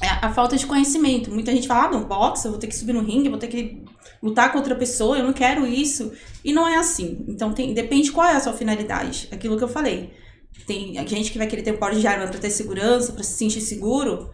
[0.02, 1.30] é a falta de conhecimento.
[1.30, 3.48] Muita gente fala, ah, não, boxe, eu vou ter que subir no ringue, vou ter
[3.48, 3.82] que
[4.22, 6.12] lutar contra a pessoa, eu não quero isso.
[6.44, 7.24] E não é assim.
[7.28, 9.28] Então tem, depende qual é a sua finalidade.
[9.30, 10.12] Aquilo que eu falei.
[10.66, 13.32] Tem gente que vai querer ter um porte de arma para ter segurança, para se
[13.32, 14.30] sentir seguro.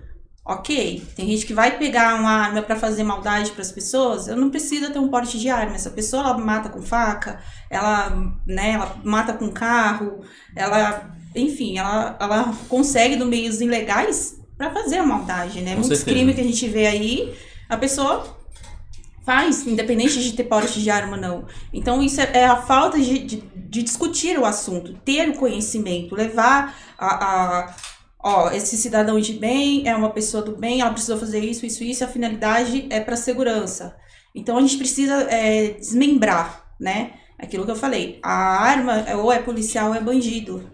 [0.46, 4.28] Ok, tem gente que vai pegar uma arma para fazer maldade para as pessoas.
[4.28, 5.74] Eu não preciso ter um porte de arma.
[5.74, 8.10] Essa pessoa ela mata com faca, ela,
[8.46, 10.20] né, ela mata com carro,
[10.54, 15.72] ela, enfim, ela, ela consegue do meios ilegais para fazer a maldade, né?
[15.72, 16.14] Com Muitos certeza.
[16.14, 17.34] crimes que a gente vê aí,
[17.68, 18.36] a pessoa
[19.24, 21.44] faz, independente de ter porte de arma ou não.
[21.72, 26.14] Então, isso é, é a falta de, de, de, discutir o assunto, ter o conhecimento,
[26.14, 27.76] levar a, a
[28.22, 31.82] ó, esse cidadão de bem é uma pessoa do bem, ela precisa fazer isso, isso,
[31.82, 33.96] isso, a finalidade é para segurança.
[34.34, 37.14] Então a gente precisa é, desmembrar, né?
[37.38, 40.73] Aquilo que eu falei, a arma ou é policial ou é bandido.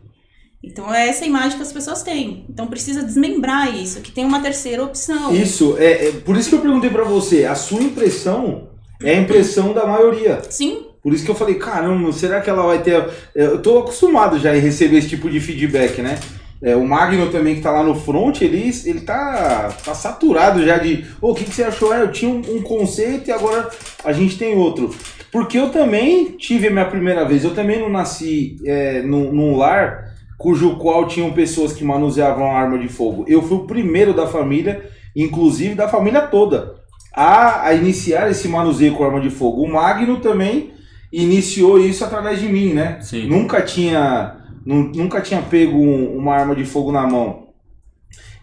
[0.63, 2.45] Então é essa imagem que as pessoas têm.
[2.49, 5.35] Então precisa desmembrar isso, que tem uma terceira opção.
[5.35, 8.69] Isso, é, é por isso que eu perguntei para você, a sua impressão
[9.03, 10.43] é a impressão da maioria.
[10.51, 10.87] Sim.
[11.03, 13.09] Por isso que eu falei, caramba, será que ela vai ter.
[13.35, 16.19] Eu tô acostumado já em receber esse tipo de feedback, né?
[16.63, 20.77] É, o Magno também que tá lá no front, ele, ele tá, tá saturado já
[20.77, 21.07] de.
[21.23, 21.95] Oh, o que, que você achou?
[21.95, 23.71] É, eu tinha um, um, conceito e agora
[24.05, 24.95] a gente tem outro.
[25.33, 29.57] Porque eu também tive a minha primeira vez, eu também não nasci é, num, num
[29.57, 30.10] lar
[30.41, 33.27] cujo qual tinham pessoas que manuseavam arma de fogo.
[33.29, 36.77] Eu fui o primeiro da família, inclusive da família toda,
[37.15, 39.63] a, a iniciar esse manuseio com arma de fogo.
[39.63, 40.71] O Magno também
[41.13, 42.99] iniciou isso através de mim, né?
[43.03, 43.29] Sim.
[43.29, 47.49] Nunca tinha nunca tinha pego um, uma arma de fogo na mão.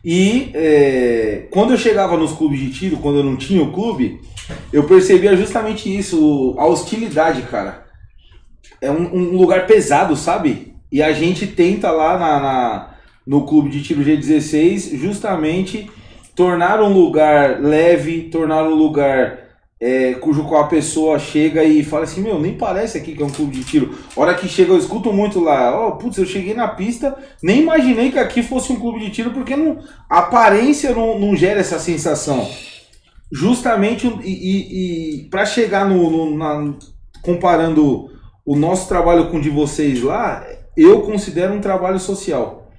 [0.06, 4.22] E é, quando eu chegava nos clubes de tiro, quando eu não tinha o clube,
[4.72, 7.88] eu percebia justamente isso, a hostilidade, cara.
[8.80, 10.67] É um, um lugar pesado, sabe?
[10.92, 12.90] E a gente tenta lá na, na,
[13.26, 15.90] no clube de tiro G16 justamente
[16.36, 19.48] tornar um lugar leve, tornar um lugar
[19.80, 23.26] é, cujo qual a pessoa chega e fala assim, meu, nem parece aqui que é
[23.26, 23.96] um clube de tiro.
[24.16, 27.62] Hora que chega, eu escuto muito lá, ó, oh, putz, eu cheguei na pista, nem
[27.62, 29.80] imaginei que aqui fosse um clube de tiro, porque não,
[30.10, 32.50] a aparência não, não gera essa sensação.
[33.32, 36.74] Justamente, e, e, e para chegar no, no na,
[37.22, 38.10] comparando
[38.46, 40.44] o nosso trabalho com o de vocês lá,
[40.78, 42.72] eu considero um trabalho social.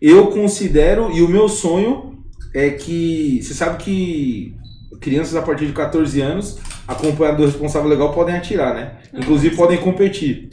[0.00, 2.18] Eu considero, e o meu sonho
[2.54, 4.54] é que, você sabe que
[5.00, 8.92] crianças a partir de 14 anos, acompanhado do responsável legal, podem atirar, né?
[9.14, 10.50] Inclusive podem competir.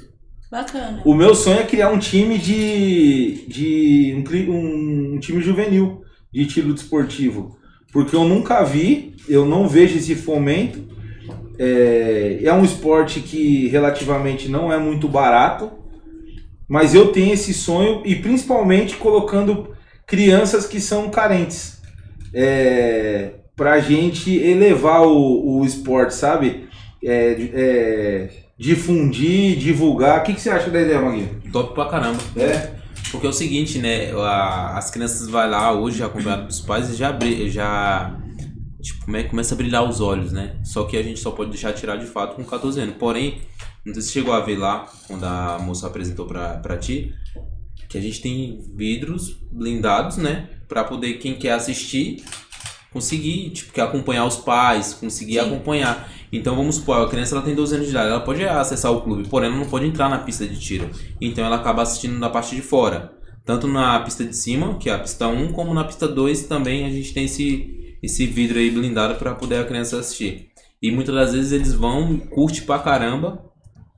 [0.49, 1.01] Bacana.
[1.03, 3.45] O meu sonho é criar um time de.
[3.47, 6.01] de um, um, time juvenil.
[6.33, 7.57] de tiro desportivo?
[7.91, 10.87] Porque eu nunca vi, eu não vejo esse fomento.
[11.59, 15.71] É, é um esporte que relativamente não é muito barato,
[16.67, 21.77] mas eu tenho esse sonho e principalmente colocando crianças que são carentes.
[22.33, 26.67] É, pra gente elevar o, o esporte, sabe?
[27.03, 30.19] É, é, difundir, divulgar.
[30.19, 31.41] O que, que você acha da ideia, Maguinho?
[31.51, 32.19] Top pra caramba.
[32.35, 32.71] É?
[33.11, 34.11] Porque é o seguinte, né?
[34.11, 38.15] a- as crianças vai lá hoje acompanhado dos pais e já já
[38.81, 40.55] tipo, come- começa a brilhar os olhos, né?
[40.63, 42.95] Só que a gente só pode deixar tirar de fato com 14 anos.
[42.99, 43.41] Porém,
[43.87, 47.13] não sei se você chegou a ver lá quando a moça apresentou pra, pra ti
[47.89, 50.49] que a gente tem vidros blindados, né?
[50.67, 52.23] Pra poder quem quer assistir
[52.91, 55.39] conseguir, tipo, quer acompanhar os pais, conseguir Sim.
[55.39, 56.09] acompanhar.
[56.31, 59.01] Então vamos supor, a criança ela tem 12 anos de idade, ela pode acessar o
[59.01, 60.89] clube, porém ela não pode entrar na pista de tiro.
[61.21, 63.13] Então ela acaba assistindo da parte de fora.
[63.45, 66.85] Tanto na pista de cima, que é a pista 1, como na pista 2 também
[66.85, 70.49] a gente tem esse, esse vidro aí blindado para poder a criança assistir.
[70.81, 73.46] E muitas das vezes eles vão, curte pra caramba,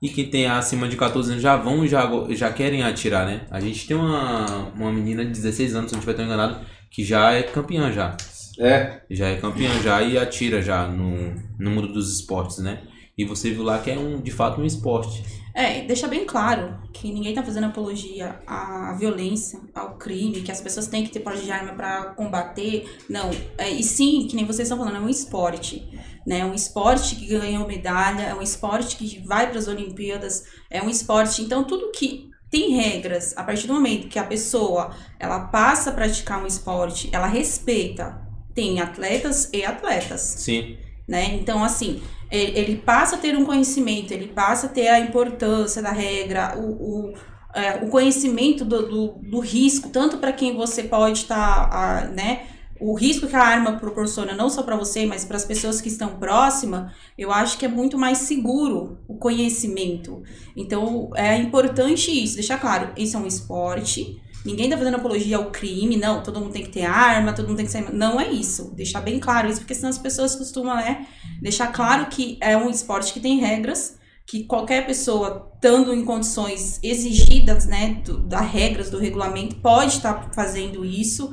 [0.02, 3.41] e quem tem acima de 14 anos já vão e já, já querem atirar, né?
[3.52, 7.04] A gente tem uma, uma menina de 16 anos, se não estiver tão enganado, que
[7.04, 8.16] já é campeã já
[8.60, 9.02] É.
[9.10, 12.82] já é campeã já e atira já no, no mundo dos esportes, né?
[13.18, 15.24] E você viu lá que é um, de fato um esporte.
[15.60, 20.62] É, deixa bem claro que ninguém tá fazendo apologia à violência, ao crime, que as
[20.62, 22.89] pessoas têm que ter porte de arma pra combater.
[23.10, 25.86] Não, é, e sim, que nem vocês estão falando, é um esporte.
[26.26, 26.39] Né?
[26.39, 30.82] É um esporte que ganhou medalha, é um esporte que vai para as Olimpíadas, é
[30.82, 31.41] um esporte.
[31.41, 35.93] Então, tudo que tem regras, a partir do momento que a pessoa ela passa a
[35.93, 38.26] praticar um esporte, ela respeita.
[38.55, 41.36] Tem atletas e atletas Sim, né?
[41.36, 42.01] Então, assim,
[42.32, 46.58] ele, ele passa a ter um conhecimento, ele passa a ter a importância da regra,
[46.58, 47.14] o, o,
[47.54, 52.44] é, o conhecimento do, do, do risco, tanto para quem você pode estar, né?
[52.80, 55.90] O risco que a arma proporciona, não só para você, mas para as pessoas que
[55.90, 60.24] estão próximas, eu acho que é muito mais seguro o conhecimento.
[60.56, 65.52] Então, é importante isso, deixar claro, isso é um esporte, Ninguém tá fazendo apologia ao
[65.52, 67.94] crime, não, todo mundo tem que ter arma, todo mundo tem que sair.
[67.94, 68.74] Não é isso.
[68.76, 71.06] Deixar bem claro isso, porque senão as pessoas costumam, né?
[71.42, 76.80] Deixar claro que é um esporte que tem regras, que qualquer pessoa, estando em condições
[76.82, 81.32] exigidas, né, do, das regras do regulamento, pode estar fazendo isso.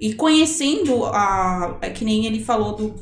[0.00, 1.78] E conhecendo a.
[1.82, 2.94] é Que nem ele falou do,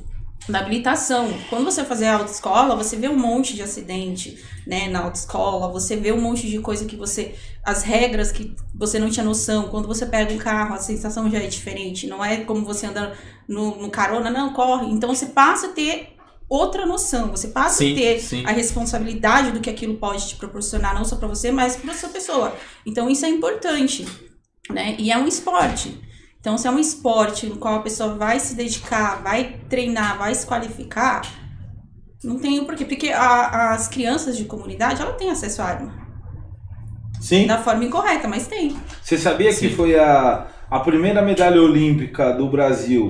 [0.49, 1.33] da habilitação.
[1.49, 5.97] Quando você fazer a autoescola, você vê um monte de acidente, né, na autoescola, você
[5.97, 7.35] vê um monte de coisa que você.
[7.63, 9.69] As regras que você não tinha noção.
[9.69, 12.07] Quando você pega um carro, a sensação já é diferente.
[12.07, 13.17] Não é como você anda
[13.49, 14.91] no, no carona, não, corre.
[14.91, 16.15] Então você passa a ter
[16.49, 17.31] outra noção.
[17.31, 18.45] Você passa Sim, a ter sim.
[18.45, 22.11] a responsabilidade do que aquilo pode te proporcionar, não só para você, mas para sua
[22.11, 22.55] pessoa.
[22.85, 24.07] Então isso é importante,
[24.71, 24.95] né?
[24.99, 25.99] E é um esporte.
[26.45, 30.35] Então, se é um esporte no qual a pessoa vai se dedicar, vai treinar, vai
[30.35, 31.23] se qualificar,
[32.23, 32.85] não tem o porquê.
[32.85, 35.95] Porque a- as crianças de comunidade, ela tem acesso à arma.
[37.19, 37.47] Sim.
[37.47, 38.77] Da forma incorreta, mas tem.
[39.03, 39.61] Você sabia Sim.
[39.71, 43.09] que foi a, a primeira medalha olímpica do Brasil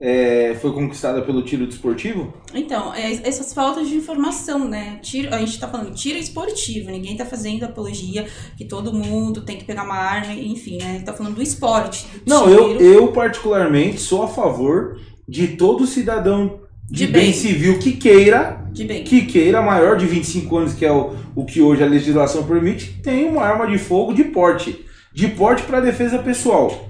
[0.00, 2.32] é, foi conquistada pelo tiro desportivo?
[2.54, 4.98] Então, é, essas faltas de informação, né?
[5.02, 8.26] Tiro, a gente tá falando tiro esportivo, ninguém tá fazendo apologia
[8.56, 10.84] que todo mundo tem que pegar uma arma, enfim, né?
[10.84, 12.06] A gente tá falando do esporte.
[12.24, 12.80] do Não, tiro.
[12.80, 17.24] eu, eu particularmente sou a favor de todo cidadão de, De bem.
[17.24, 17.32] bem.
[17.32, 18.64] civil que queira,
[19.04, 23.00] que queira, maior de 25 anos, que é o, o que hoje a legislação permite,
[23.02, 24.84] tem uma arma de fogo de porte.
[25.12, 26.88] De porte para defesa pessoal.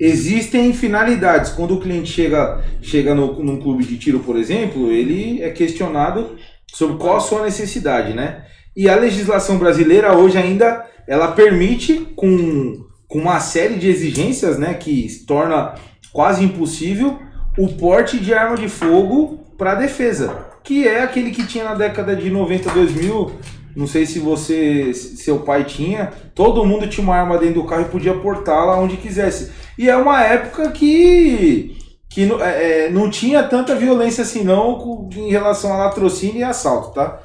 [0.00, 1.52] Existem finalidades.
[1.52, 6.36] Quando o cliente chega, chega no, num clube de tiro, por exemplo, ele é questionado
[6.72, 8.44] sobre qual a sua necessidade, né?
[8.74, 14.74] E a legislação brasileira hoje ainda ela permite com, com uma série de exigências, né,
[14.74, 15.74] que torna
[16.12, 17.18] quase impossível
[17.58, 22.14] o porte de arma de fogo para defesa, que é aquele que tinha na década
[22.14, 23.32] de 90, 2000.
[23.76, 26.12] Não sei se você, se seu pai tinha.
[26.34, 29.50] Todo mundo tinha uma arma dentro do carro e podia portá-la onde quisesse.
[29.80, 31.74] E é uma época que
[32.12, 36.42] que não- é, é, não tinha tanta violência assim não em relação a latrocínio e
[36.42, 37.18] assalto, tá?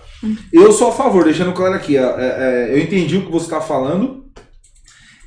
[0.53, 3.45] Eu sou a favor, deixando claro aqui, ó, é, é, eu entendi o que você
[3.45, 4.23] está falando.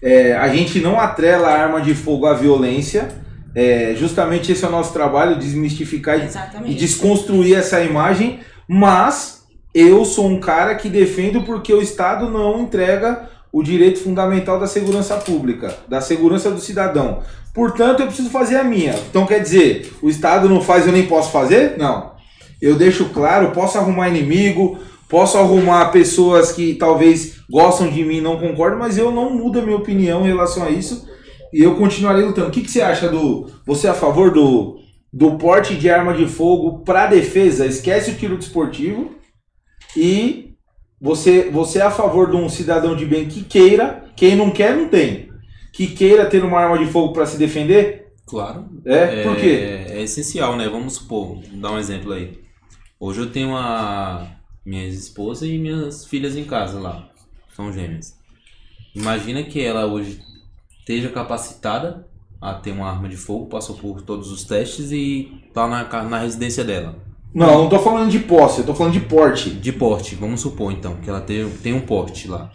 [0.01, 3.09] É, a gente não atrela a arma de fogo à violência.
[3.55, 6.75] É, justamente esse é o nosso trabalho, desmistificar e, e Exatamente.
[6.77, 8.41] desconstruir essa imagem.
[8.69, 9.43] Mas
[9.75, 14.67] eu sou um cara que defendo porque o Estado não entrega o direito fundamental da
[14.67, 17.23] segurança pública, da segurança do cidadão.
[17.55, 18.95] Portanto, eu preciso fazer a minha.
[19.11, 21.77] Então, quer dizer, o Estado não faz, eu nem posso fazer?
[21.77, 22.13] Não.
[22.61, 24.79] Eu deixo claro, posso arrumar inimigo,
[25.09, 29.63] posso arrumar pessoas que talvez gostam de mim não concordam, mas eu não mudo a
[29.63, 31.09] minha opinião em relação a isso.
[31.53, 32.49] e eu continuarei lutando.
[32.49, 33.51] O que, que você acha do.
[33.65, 34.79] Você é a favor do,
[35.11, 37.65] do porte de arma de fogo para defesa?
[37.65, 39.13] Esquece o tiro desportivo.
[39.97, 40.48] E
[41.01, 44.77] você, você é a favor de um cidadão de bem que queira, quem não quer,
[44.77, 45.31] não tem.
[45.73, 48.13] Que queira ter uma arma de fogo para se defender?
[48.27, 48.67] Claro.
[48.85, 49.23] É?
[49.23, 49.87] Por quê?
[49.89, 50.69] É, é essencial, né?
[50.69, 52.39] Vamos supor, dar um exemplo aí.
[52.99, 54.27] Hoje eu tenho a
[54.67, 57.09] minha esposa e minhas filhas em casa lá.
[57.55, 58.19] São gêmeas.
[58.95, 60.21] Imagina que ela hoje
[60.81, 62.07] esteja capacitada
[62.41, 66.19] a ter uma arma de fogo, passou por todos os testes e tá na, na
[66.19, 66.97] residência dela.
[67.35, 69.51] Não, não tô falando de posse, eu tô falando de porte.
[69.51, 72.51] De porte, vamos supor então, que ela tem, tem um porte lá.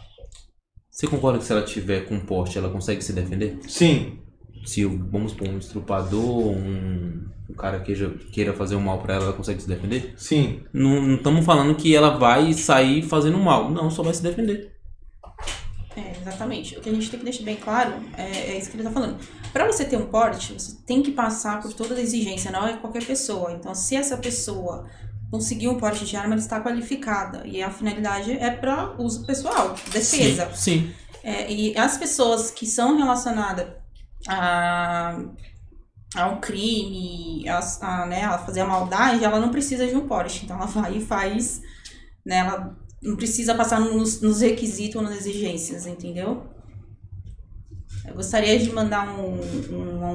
[0.90, 3.58] Você concorda que se ela tiver com porte, ela consegue se defender?
[3.68, 4.20] Sim.
[4.66, 9.26] Se, vamos supor, um estrupador, um, um cara queira, queira fazer um mal pra ela,
[9.26, 10.14] ela consegue se defender?
[10.18, 10.62] Sim.
[10.72, 13.70] Não estamos falando que ela vai sair fazendo mal.
[13.70, 14.72] Não, só vai se defender.
[15.96, 16.78] É, exatamente.
[16.78, 18.92] O que a gente tem que deixar bem claro é, é isso que ele tá
[18.92, 19.18] falando.
[19.54, 22.76] Para você ter um porte, você tem que passar por toda a exigência, não é
[22.78, 23.52] qualquer pessoa.
[23.52, 24.90] Então, se essa pessoa
[25.30, 27.46] conseguir um porte de arma, ela está qualificada.
[27.46, 30.50] E a finalidade é para uso pessoal, defesa.
[30.54, 30.56] Sim.
[30.56, 30.96] sim.
[31.24, 33.68] É, e as pessoas que são relacionadas
[34.28, 35.18] a,
[36.32, 40.46] um crime, a, a, né, a fazer a maldade, ela não precisa de um porte.
[40.46, 41.62] Então ela vai e faz,
[42.26, 46.44] né, ela não precisa passar nos, nos requisitos ou nas exigências, entendeu?
[48.06, 49.40] Eu gostaria de mandar um,
[49.72, 50.06] um,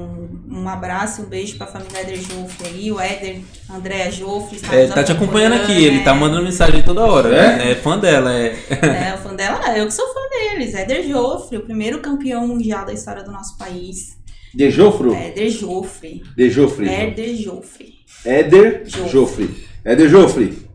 [0.47, 4.57] um, um abraço e um beijo pra família Éder Joffre aí, o Éder, Andréa Joffre.
[4.57, 6.19] está É, tá te acompanhando aqui, acompanhando, ele tá né?
[6.19, 7.29] mandando mensagem toda hora.
[7.29, 7.57] É?
[7.57, 7.71] né?
[7.71, 8.55] É fã dela, é.
[8.69, 10.75] É, o fã dela, eu que sou fã deles.
[10.75, 14.17] Éder Joffre, o primeiro campeão mundial da história do nosso país.
[14.53, 15.13] De Jofro?
[15.13, 16.23] Éder Joffre.
[16.35, 16.89] De Jofre.
[16.89, 17.93] Éder Joffre.
[18.25, 19.09] Éder Jofre.
[19.09, 19.67] Jofre.
[19.83, 20.69] Éder Jofre.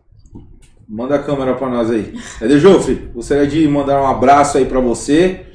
[0.87, 2.13] Manda a câmera pra nós aí.
[2.41, 5.45] Éder Jofre, gostaria de mandar um abraço aí pra você,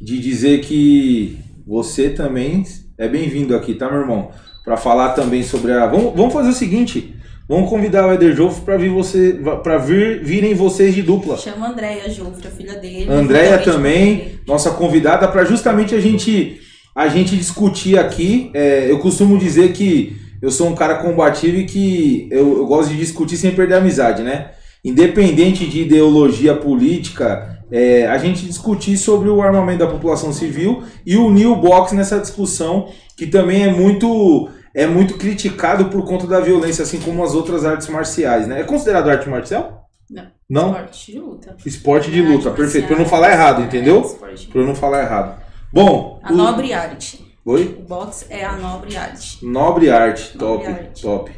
[0.00, 2.64] de dizer que você também
[2.96, 4.30] é bem-vindo aqui, tá, meu irmão?
[4.64, 5.86] Pra falar também sobre a.
[5.86, 7.14] Vamos, vamos fazer o seguinte.
[7.48, 11.36] Vamos convidar o Éder Jofre pra vir você, para vir virem vocês de dupla.
[11.36, 13.10] Chama a Andréia Joffre, a filha dele.
[13.10, 16.60] Andréia também, nossa convidada, para justamente a gente
[16.94, 18.50] a gente discutir aqui.
[18.54, 22.90] É, eu costumo dizer que eu sou um cara combativo e que eu, eu gosto
[22.90, 24.52] de discutir sem perder a amizade, né?
[24.84, 31.16] Independente de ideologia política, é, a gente discutir sobre o armamento da população civil e
[31.16, 36.38] unir o boxe nessa discussão que também é muito é muito criticado por conta da
[36.40, 38.60] violência, assim como as outras artes marciais, né?
[38.60, 39.84] É considerado arte marcial?
[40.08, 40.26] Não.
[40.48, 40.68] Não?
[40.70, 41.56] Esporte de luta.
[41.66, 42.86] Esporte de É, luta, perfeito.
[42.86, 44.00] Pra eu não falar errado, é, entendeu?
[44.02, 45.40] esporte de Pra eu não falar errado.
[45.72, 47.24] Bom, A o- nobre arte.
[47.44, 47.78] Oi?
[47.80, 49.44] O boxe é a nobre arte.
[49.44, 51.02] Nobre arte, Nobre top, arte.
[51.02, 51.32] top.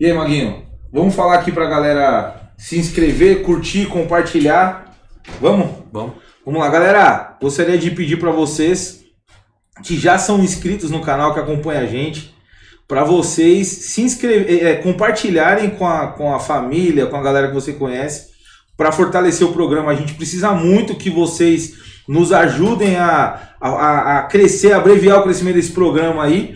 [0.00, 0.62] E aí, Maguinho?
[0.92, 4.83] Vamos falar aqui pra galera se inscrever, curtir, compartilhar.
[5.40, 5.70] Vamos?
[5.92, 6.14] Vamos.
[6.44, 7.36] Vamos lá, galera.
[7.40, 9.02] Gostaria de pedir pra vocês
[9.82, 12.32] que já são inscritos no canal, que acompanha a gente,
[12.86, 17.54] pra vocês se inscrever, é, compartilharem com a, com a família, com a galera que
[17.54, 18.28] você conhece,
[18.76, 19.90] pra fortalecer o programa.
[19.90, 21.72] A gente precisa muito que vocês
[22.06, 26.54] nos ajudem a, a- a, crescer, a abreviar o crescimento desse programa aí,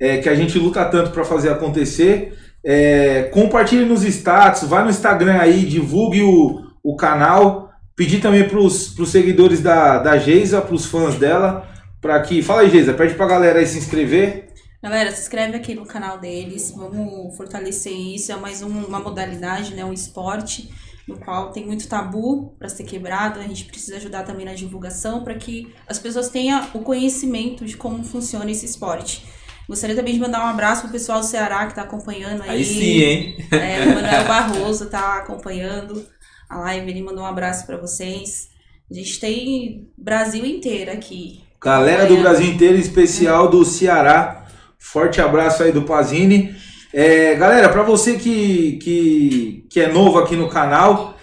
[0.00, 2.36] é, que a gente luta tanto pra fazer acontecer.
[2.64, 7.65] É, compartilhe nos status, vai no Instagram aí, divulgue o, o canal.
[7.96, 11.66] Pedir também pros, pros seguidores da, da Geisa, pros fãs dela,
[12.00, 12.42] para que.
[12.42, 14.48] Fala aí, Geisa, pede pra galera aí se inscrever.
[14.82, 16.72] Galera, se inscreve aqui no canal deles.
[16.76, 18.30] Vamos fortalecer isso.
[18.30, 19.84] É mais um- uma modalidade, né?
[19.84, 20.70] Um esporte
[21.08, 23.40] no qual tem muito tabu para ser quebrado.
[23.40, 27.76] A gente precisa ajudar também na divulgação para que as pessoas tenham o conhecimento de
[27.76, 29.24] como funciona esse esporte.
[29.68, 32.50] Gostaria também de mandar um abraço pro pessoal do Ceará que está acompanhando aí.
[32.50, 33.36] Aí sim, hein?
[33.50, 36.06] É, o Manuel Barroso tá acompanhando
[36.48, 38.48] a live, ele mandou um abraço para vocês.
[38.90, 41.40] A gente tem Brasil inteiro aqui.
[41.62, 44.46] Galera do Brasil inteiro, em especial do Ceará.
[44.78, 46.54] Forte abraço aí do Pazini.
[46.92, 51.16] É, galera, para você que, que, que é novo aqui no canal,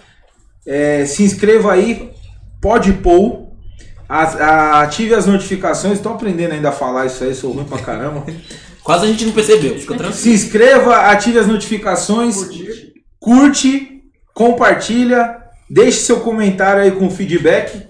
[0.66, 2.10] é, se inscreva aí,
[2.60, 3.44] pode pôr.
[4.06, 5.94] As- a- ative as notificações.
[5.94, 8.26] Estou aprendendo ainda a falar isso aí, sou ruim pra caramba.
[8.82, 10.12] Quase a gente não percebeu, fica tranquilo.
[10.12, 12.36] Se inscreva, ative as notificações,
[13.18, 13.93] curte,
[14.34, 15.36] compartilha,
[15.70, 17.86] deixe seu comentário aí com feedback.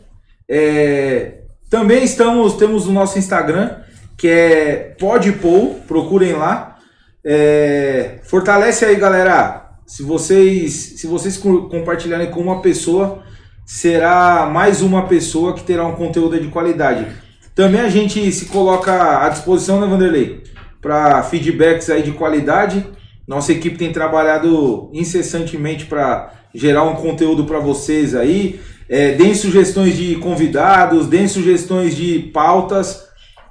[0.49, 1.38] É,
[1.70, 3.78] também estamos, temos o nosso Instagram,
[4.16, 6.76] que é Podpol, procurem lá.
[7.24, 9.62] É, fortalece aí, galera.
[9.86, 13.22] Se vocês, se vocês co- compartilharem com uma pessoa,
[13.66, 17.07] será mais uma pessoa que terá um conteúdo de qualidade.
[17.55, 20.42] Também a gente se coloca à disposição, né, Vanderlei?
[20.80, 22.84] Para feedbacks aí de qualidade.
[23.27, 28.61] Nossa equipe tem trabalhado incessantemente para gerar um conteúdo para vocês aí.
[28.89, 33.05] É, deem sugestões de convidados, deem sugestões de pautas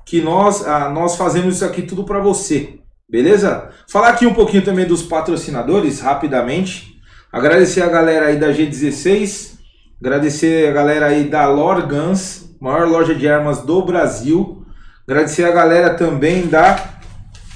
[0.06, 2.80] que nós, ah, nós fazemos isso aqui tudo para você.
[3.10, 3.70] Beleza?
[3.88, 6.94] Falar aqui um pouquinho também dos patrocinadores, rapidamente.
[7.32, 9.54] Agradecer a galera aí da G16,
[10.00, 14.64] agradecer a galera aí da Lorgans, maior loja de armas do Brasil.
[15.08, 17.02] Agradecer a galera também da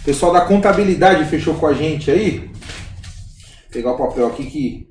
[0.07, 2.39] pessoal da contabilidade fechou com a gente aí.
[2.39, 2.49] Vou
[3.73, 4.87] pegar o papel aqui que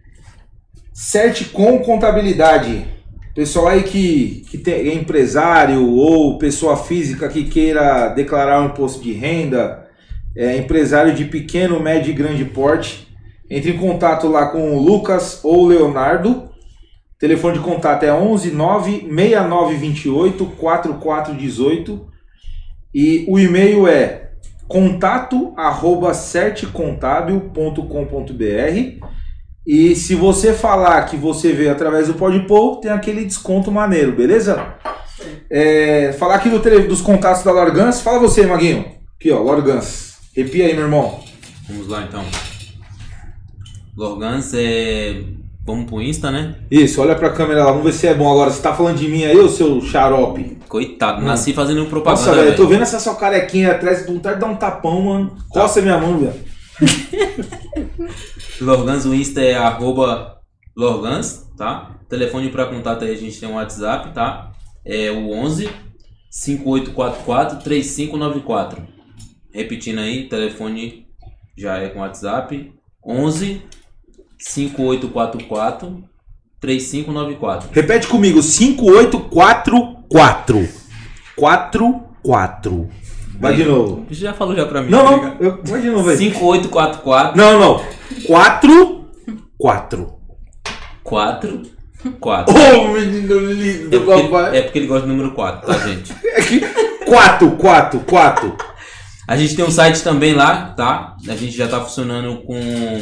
[0.93, 2.87] Certicom Contabilidade.
[3.35, 9.03] Pessoal aí que, que tem, é empresário ou pessoa física que queira declarar um imposto
[9.03, 9.89] de renda,
[10.37, 13.09] é, empresário de pequeno, médio e grande porte,
[13.49, 16.31] entre em contato lá com o Lucas ou Leonardo.
[16.31, 22.07] O telefone de contato é 11 9 6928 4418
[22.95, 24.26] e o e-mail é
[24.69, 29.07] contato arroba certcontábil.com.br
[29.67, 34.77] e se você falar que você veio através do Podpol, tem aquele desconto maneiro, beleza?
[35.51, 38.85] É, falar aqui do dos contatos da Lorgans, fala você, Maguinho.
[39.19, 40.19] Aqui, ó, Lorgans.
[40.37, 41.19] Repia aí, meu irmão.
[41.69, 42.25] Vamos lá então.
[43.97, 45.25] Lorgans é.
[45.67, 46.55] Vamos pro Insta, né?
[46.71, 48.53] Isso, olha pra câmera lá, vamos ver se é bom agora.
[48.53, 50.57] Você tá falando de mim aí, ô seu xarope?
[50.69, 52.27] Coitado, nasci fazendo propaganda.
[52.27, 55.37] Nossa, velho, eu tô vendo essa sua carequinha atrás, vontade de dar um tapão, mano.
[55.49, 56.35] Coça minha mão, velho.
[58.61, 60.37] Lorgans, o Insta é arroba
[60.77, 61.97] Lorgans, tá?
[62.09, 64.53] Telefone para contato aí a gente tem um WhatsApp, tá?
[64.85, 65.69] É o 11
[66.31, 68.87] 5844 3594.
[69.53, 71.07] Repetindo aí, telefone
[71.59, 72.73] já é com WhatsApp.
[73.05, 73.63] 11
[74.49, 76.05] 5844
[76.61, 77.69] 3594.
[77.73, 80.69] Repete comigo, 5844.
[81.37, 82.89] 44.
[83.39, 84.07] Vai de novo.
[84.11, 84.91] Já falou já pra mim.
[84.91, 86.17] Não, não, eu, vai de novo aí.
[86.17, 87.85] 5844 Não, não.
[88.27, 89.05] 4,
[89.59, 90.15] 4.
[91.03, 91.63] 4
[92.21, 92.55] 4.
[92.55, 94.57] Ô, menino lindo, É porque, papai.
[94.59, 96.15] é porque ele gosta do número 4, tá, gente?
[97.05, 98.57] 4, 4, 4.
[99.27, 101.17] A gente tem um site também lá, tá?
[101.29, 103.01] A gente já tá funcionando com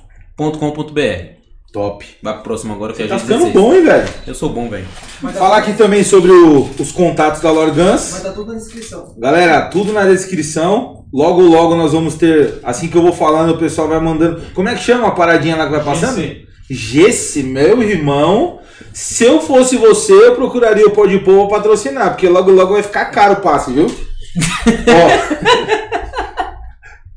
[0.00, 1.40] www.lorgans.com.br.
[1.72, 2.04] Top.
[2.20, 4.08] Vai pro próximo agora que a Tá gente ficando bom, hein, velho?
[4.26, 4.86] Eu sou bom, velho.
[5.34, 8.10] Falar aqui também sobre o- os contatos da Lorgans.
[8.10, 9.14] Vai dar tudo na descrição.
[9.16, 10.99] Galera, tudo na descrição.
[11.12, 12.60] Logo, logo nós vamos ter.
[12.62, 14.40] Assim que eu vou falando, o pessoal vai mandando.
[14.54, 16.20] Como é que chama a paradinha lá que vai passando?
[16.70, 18.60] Gesse, meu irmão.
[18.92, 22.82] Se eu fosse você, eu procuraria o Pode Pô pra patrocinar, porque logo, logo vai
[22.82, 23.86] ficar caro o passe, viu?
[24.88, 25.90] Ó.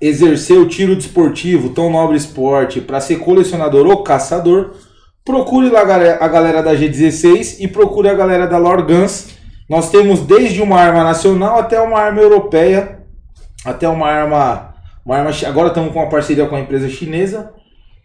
[0.00, 4.74] exercer o tiro desportivo, tão nobre esporte, para ser colecionador ou caçador,
[5.24, 9.28] procure lá a galera- da G16 e procure a galera da Lorgans.
[9.68, 13.00] Nós temos desde uma arma nacional até uma arma europeia,
[13.64, 14.74] até uma arma,
[15.04, 17.52] uma arma agora estamos com uma parceria com a empresa chinesa,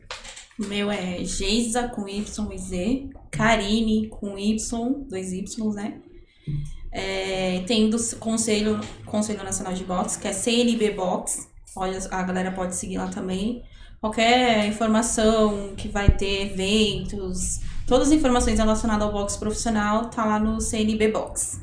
[0.59, 3.11] O meu é Geisa com Y e Z.
[3.31, 5.99] Karine com Y, dois Y, né?
[6.93, 11.49] É, tem do Conselho, Conselho Nacional de Boxe, que é CNB Box.
[11.77, 13.63] Olha, a galera pode seguir lá também.
[14.01, 20.39] Qualquer informação que vai ter, eventos, todas as informações relacionadas ao boxe profissional, tá lá
[20.39, 21.61] no CNB Box.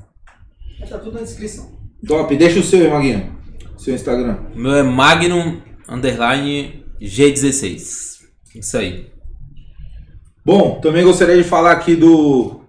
[0.89, 1.71] Tá tudo na descrição.
[2.05, 3.39] Top, deixa o seu aí, Maguinho.
[3.77, 4.37] Seu Instagram.
[4.53, 8.19] O meu é Magnum underline G16.
[8.55, 9.11] Isso aí.
[10.45, 12.62] Bom, também gostaria de falar aqui do,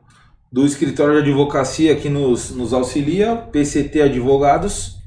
[0.54, 4.98] do escritório de advocacia que nos, nos auxilia, PCT Advogados.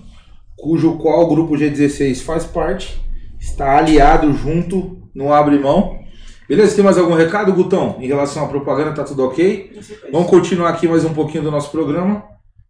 [0.56, 3.03] cujo qual o grupo G16 faz parte,
[3.44, 6.00] está aliado junto, não abre mão.
[6.48, 6.74] Beleza?
[6.74, 7.96] Tem mais algum recado, Gutão?
[8.00, 9.78] Em relação à propaganda, tá tudo ok?
[10.10, 12.24] Vamos continuar aqui mais um pouquinho do nosso programa.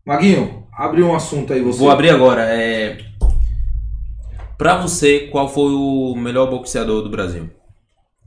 [0.04, 1.78] Maguinho, abre um assunto aí você.
[1.78, 2.42] Vou abrir agora.
[2.42, 2.98] É...
[4.58, 7.48] Pra você, qual foi o melhor boxeador do Brasil?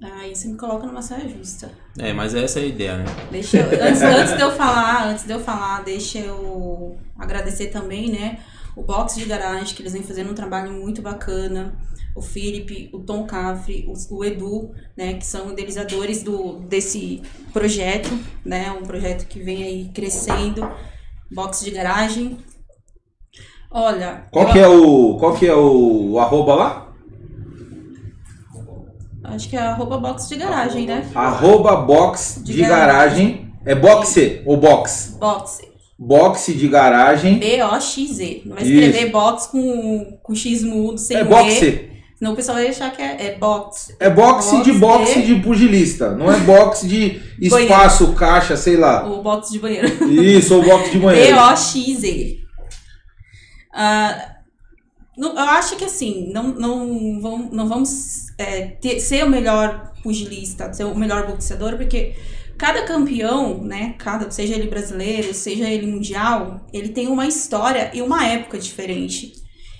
[0.01, 1.71] Ah, isso me coloca numa saia justa.
[1.97, 3.05] É, mas essa é a ideia, né?
[3.31, 8.11] Deixa eu, antes, antes de eu falar, antes de eu falar, deixa eu agradecer também,
[8.11, 8.39] né?
[8.75, 11.73] O Box de Garagem, que eles vêm fazendo um trabalho muito bacana.
[12.17, 15.13] O Felipe, o Tom Cafre, o, o Edu, né?
[15.13, 17.21] Que são idealizadores do, desse
[17.53, 18.09] projeto,
[18.43, 18.71] né?
[18.71, 20.67] Um projeto que vem aí crescendo.
[21.31, 22.37] Box de Garagem.
[23.69, 24.23] Olha.
[24.31, 25.17] Qual eu- que é o.
[25.19, 26.93] Qual que é o, o arroba lá?
[29.23, 31.05] Acho que é arroba box de garagem, né?
[31.13, 33.53] Arroba box de, De garagem.
[33.65, 35.17] É boxe ou box?
[35.19, 35.67] Boxe.
[35.99, 37.37] Boxe de garagem.
[37.39, 38.43] B-O-X-E.
[38.45, 38.71] Não vai Isso.
[38.73, 41.23] escrever box com, com X mudo, sem É E.
[41.25, 41.89] boxe.
[42.17, 43.95] Senão o pessoal vai achar que é, é box.
[43.99, 46.15] É boxe de Boxe boxe de pugilista.
[46.15, 49.07] Não é boxe de espaço, caixa, sei lá.
[49.07, 49.87] O box de banheiro.
[50.11, 51.35] Isso, ou boxe de banheiro.
[51.35, 52.39] B-O-X-E.
[53.73, 54.35] Ah,
[55.17, 59.91] não- eu acho que assim, não, não, vamos, não vamos é, ter- ser o melhor
[60.01, 62.15] pugilista, ser o melhor boxeador, porque
[62.57, 68.01] cada campeão, né, cada, seja ele brasileiro, seja ele mundial, ele tem uma história e
[68.01, 69.33] uma época diferente.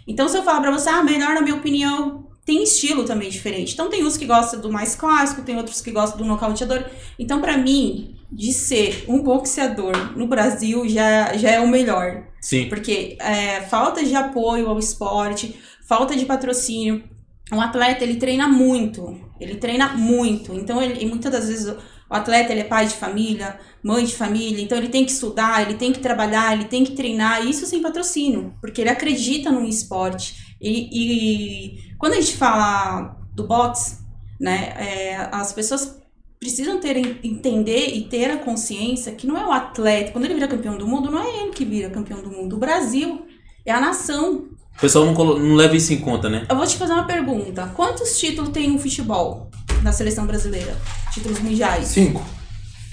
[0.08, 3.74] Então, se eu falar pra você, ah, melhor na minha opinião, tem estilo também diferente.
[3.74, 6.86] Então, tem uns que gostam do mais clássico, tem outros que gostam do nocauteador.
[7.20, 12.24] Então, pra mim, de ser um boxeador no Brasil já, já é o melhor.
[12.40, 12.70] Sim.
[12.70, 17.04] Porque é, falta de apoio ao esporte, falta de patrocínio.
[17.52, 19.20] Um atleta, ele treina muito.
[19.42, 20.54] Ele treina muito.
[20.54, 21.78] Então, ele, e muitas das vezes, o
[22.10, 24.64] o atleta, ele é pai de família, mãe de família.
[24.64, 27.46] Então, ele tem que estudar, ele tem que trabalhar, ele tem que treinar.
[27.46, 28.54] Isso sem patrocínio.
[28.62, 30.56] Porque ele acredita no esporte.
[30.62, 33.98] E, e quando a gente fala do boxe,
[34.40, 36.00] né, é, as pessoas
[36.40, 40.48] precisam ter, entender e ter a consciência que não é o atleta, quando ele vira
[40.48, 43.26] campeão do mundo, não é ele que vira campeão do mundo, o Brasil
[43.66, 44.48] é a nação.
[44.76, 46.46] O pessoal não, não leva isso em conta, né?
[46.48, 49.50] Eu vou te fazer uma pergunta: quantos títulos tem o futebol
[49.82, 50.78] na seleção brasileira?
[51.12, 51.88] Títulos mundiais?
[51.88, 52.24] Cinco.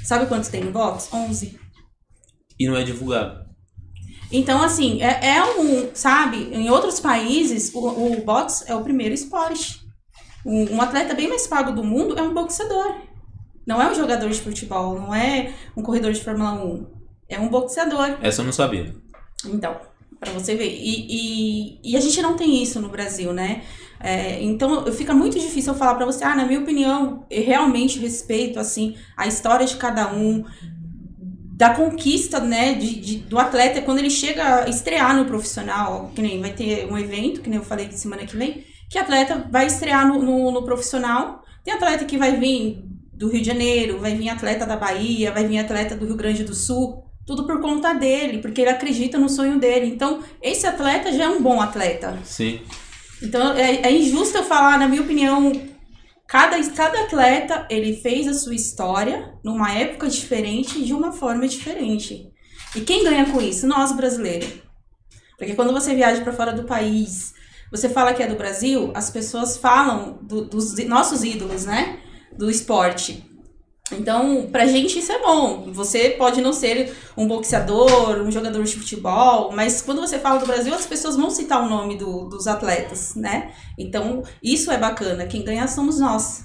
[0.03, 1.15] Sabe quantos tem no boxe?
[1.15, 1.59] 11.
[2.59, 3.44] E não é divulgado.
[4.33, 9.15] Então, assim, é, é um, sabe, em outros países, o, o boxe é o primeiro
[9.15, 9.81] esporte.
[10.45, 12.97] Um, um atleta bem mais pago do mundo é um boxeador.
[13.67, 16.87] Não é um jogador de futebol, não é um corredor de Fórmula 1.
[17.29, 18.19] É um boxeador.
[18.21, 18.95] Essa eu não sabia.
[19.47, 19.77] Então,
[20.21, 20.71] pra você ver.
[20.71, 23.63] E, e, e a gente não tem isso no Brasil, né?
[24.01, 27.99] É, então, fica muito difícil eu falar pra você, ah, na minha opinião, eu realmente
[27.99, 30.45] respeito, assim, a história de cada um,
[31.57, 36.21] da conquista, né, de, de- do atleta quando ele chega a estrear no profissional, que
[36.21, 39.47] nem vai ter um evento, que nem eu falei de semana que vem, que atleta
[39.51, 42.83] vai estrear no, no, no profissional, tem atleta que vai vir
[43.13, 46.43] do Rio de Janeiro, vai vir atleta da Bahia, vai vir atleta do Rio Grande
[46.43, 49.87] do Sul, tudo por conta dele, porque ele acredita no sonho dele.
[49.87, 52.19] Então, esse atleta já é um bom atleta.
[52.25, 52.61] Sim.
[53.23, 55.53] Então, é, é injusto eu falar, na minha opinião,
[56.27, 62.31] cada, cada atleta, ele fez a sua história numa época diferente de uma forma diferente.
[62.75, 63.67] E quem ganha com isso?
[63.67, 64.49] Nós, brasileiros.
[65.39, 67.35] Porque quando você viaja para fora do país,
[67.71, 72.01] você fala que é do Brasil, as pessoas falam do- dos nossos ídolos, né?
[72.37, 73.25] Do esporte.
[73.93, 75.71] Então, pra gente isso é bom.
[75.73, 80.47] Você pode não ser um boxeador, um jogador de futebol, mas quando você fala do
[80.47, 83.51] Brasil, as pessoas vão citar o nome do, dos atletas, né?
[83.79, 85.27] Então, isso é bacana.
[85.27, 86.45] Quem ganha somos nós.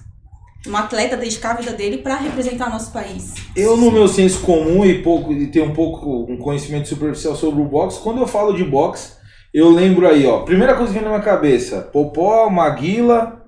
[0.67, 3.33] Um atleta dedicar a vida dele para representar nosso país.
[3.55, 7.61] Eu, no meu senso comum e pouco e ter um pouco um conhecimento superficial sobre
[7.61, 9.13] o boxe, quando eu falo de boxe,
[9.53, 10.41] eu lembro aí, ó.
[10.41, 13.45] Primeira coisa que vem na minha cabeça: Popó, Maguila,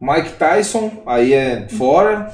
[0.00, 2.32] Mike Tyson, aí é fora.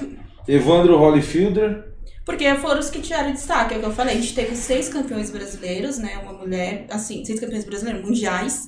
[0.48, 1.86] Evandro Holyfielder.
[2.24, 4.16] Porque foram os que tiveram destaque, é o que eu falei.
[4.16, 6.18] A gente teve seis campeões brasileiros, né?
[6.22, 8.66] Uma mulher, assim, seis campeões brasileiros mundiais.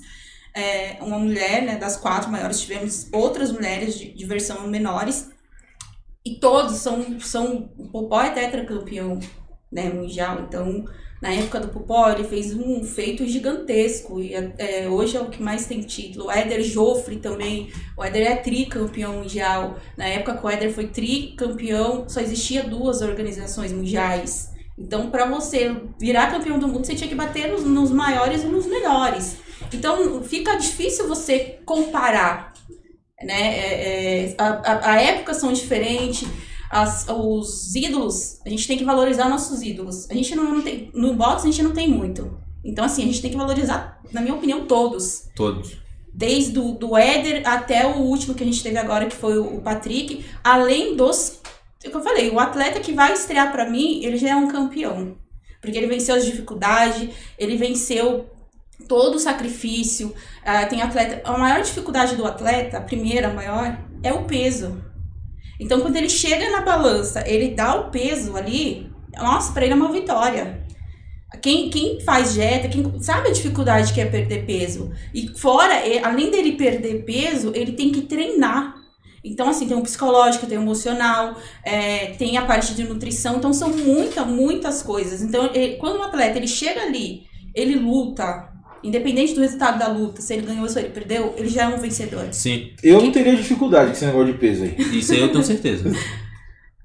[0.55, 1.77] É, uma mulher, né?
[1.77, 5.31] Das quatro maiores, tivemos outras mulheres de, de versão menores.
[6.25, 7.19] E todos são.
[7.21, 9.19] são o Popó é tetracampeão
[9.73, 10.41] né, mundial.
[10.47, 10.85] Então,
[11.21, 14.21] na época do Popó, ele fez um feito gigantesco.
[14.21, 16.27] E é, hoje é o que mais tem título.
[16.27, 17.71] O Éder Joffre também.
[17.97, 19.79] O Éder é tricampeão mundial.
[19.99, 24.51] Na época que o Éder foi tricampeão, só existia duas organizações mundiais.
[24.79, 28.47] Então, para você virar campeão do mundo, você tinha que bater nos, nos maiores e
[28.47, 29.37] nos melhores.
[29.75, 32.55] Então, fica difícil você comparar.
[33.23, 33.59] Né?
[33.59, 36.27] É, é, a, a, a época são diferentes
[36.71, 40.09] as, os ídolos, a gente tem que valorizar nossos ídolos.
[40.09, 40.89] A gente não, não tem.
[40.95, 42.39] No box a gente não tem muito.
[42.65, 45.29] Então, assim, a gente tem que valorizar, na minha opinião, todos.
[45.35, 45.79] Todos.
[46.13, 49.61] Desde o do Éder até o último que a gente teve agora, que foi o
[49.61, 50.25] Patrick.
[50.45, 51.41] Além dos.
[51.83, 54.37] É o que eu falei, o atleta que vai estrear para mim, ele já é
[54.37, 55.17] um campeão.
[55.61, 58.29] Porque ele venceu as dificuldades, ele venceu
[58.87, 60.09] todo o sacrifício.
[60.09, 61.21] Uh, tem atleta.
[61.25, 64.90] A maior dificuldade do atleta, a primeira, a maior, é o peso.
[65.61, 69.77] Então, quando ele chega na balança, ele dá o peso ali, nossa, para ele é
[69.77, 70.65] uma vitória.
[71.43, 74.91] Quem, quem faz dieta, quem sabe a dificuldade que é perder peso.
[75.15, 78.75] E fora, além dele perder peso, ele tem que treinar.
[79.23, 83.37] Então, assim, tem o psicológico, tem o emocional, é, tem a parte de nutrição.
[83.37, 85.21] Então, são muitas, muitas coisas.
[85.21, 87.25] Então, ele, quando um atleta ele chega ali,
[87.55, 88.50] ele luta,
[88.83, 91.69] Independente do resultado da luta, se ele ganhou ou se ele perdeu, ele já é
[91.69, 92.29] um vencedor.
[92.33, 92.71] Sim.
[92.83, 94.77] Eu não teria dificuldade com esse negócio de peso aí.
[94.99, 95.91] Isso aí eu tenho certeza.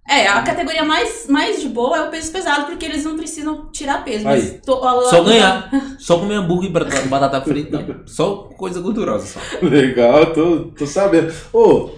[0.07, 3.71] É, a categoria mais, mais de boa é o peso pesado, porque eles não precisam
[3.71, 4.23] tirar peso.
[4.23, 5.67] Mas tô, só ganhar.
[5.97, 8.03] Só comer hambúrguer e batata frita.
[8.05, 9.25] só coisa gordurosa.
[9.25, 9.39] Só.
[9.65, 11.33] Legal, tô, tô sabendo.
[11.51, 11.89] Ô, oh,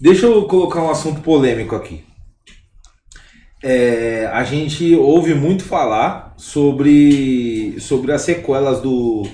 [0.00, 2.04] deixa eu colocar um assunto polêmico aqui.
[3.60, 9.26] É, a gente ouve muito falar sobre, sobre as sequelas do,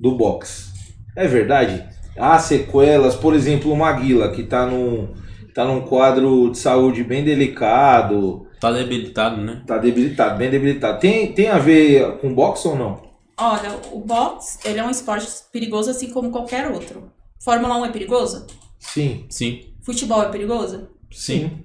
[0.00, 0.72] do box.
[1.14, 1.86] É verdade?
[2.18, 5.14] Há sequelas, por exemplo, o Maguila, que está num,
[5.54, 8.46] tá num quadro de saúde bem delicado.
[8.58, 9.62] Tá debilitado, né?
[9.66, 10.98] Tá debilitado, bem debilitado.
[10.98, 13.02] Tem, tem a ver com boxe ou não?
[13.36, 17.10] Olha, o boxe, ele é um esporte perigoso assim como qualquer outro.
[17.38, 18.46] Fórmula 1 é perigoso?
[18.78, 19.24] Sim.
[19.30, 19.72] Sim.
[19.82, 20.88] Futebol é perigoso?
[21.10, 21.62] Sim.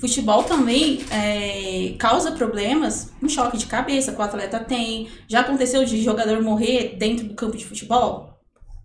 [0.00, 5.08] Futebol também é, causa problemas, um choque de cabeça que o atleta tem.
[5.26, 8.38] Já aconteceu de jogador morrer dentro do campo de futebol?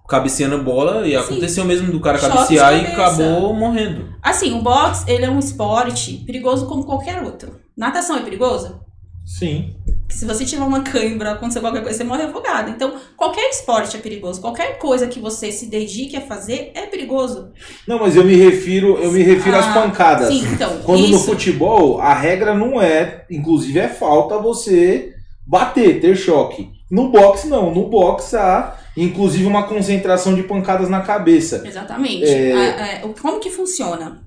[0.10, 1.18] Cabeceando bola e Sim.
[1.18, 4.14] aconteceu mesmo do cara choque cabecear e acabou morrendo.
[4.22, 7.60] Assim, o boxe ele é um esporte perigoso como qualquer outro.
[7.78, 8.82] Natação é perigoso?
[9.24, 9.76] Sim
[10.10, 12.70] se você tiver uma cãibra, acontecer qualquer coisa, você morre afogado.
[12.70, 14.42] Então, qualquer esporte é perigoso.
[14.42, 17.52] Qualquer coisa que você se dedique a fazer é perigoso.
[17.88, 20.28] Não, mas eu me refiro, eu me refiro ah, às pancadas.
[20.28, 20.80] Sim, então.
[20.84, 21.12] Quando isso...
[21.12, 25.14] no futebol, a regra não é, inclusive é falta você
[25.46, 26.70] bater, ter choque.
[26.90, 31.64] No boxe não, no boxe há inclusive uma concentração de pancadas na cabeça.
[31.66, 32.26] Exatamente.
[32.26, 33.02] É...
[33.22, 34.22] como que funciona?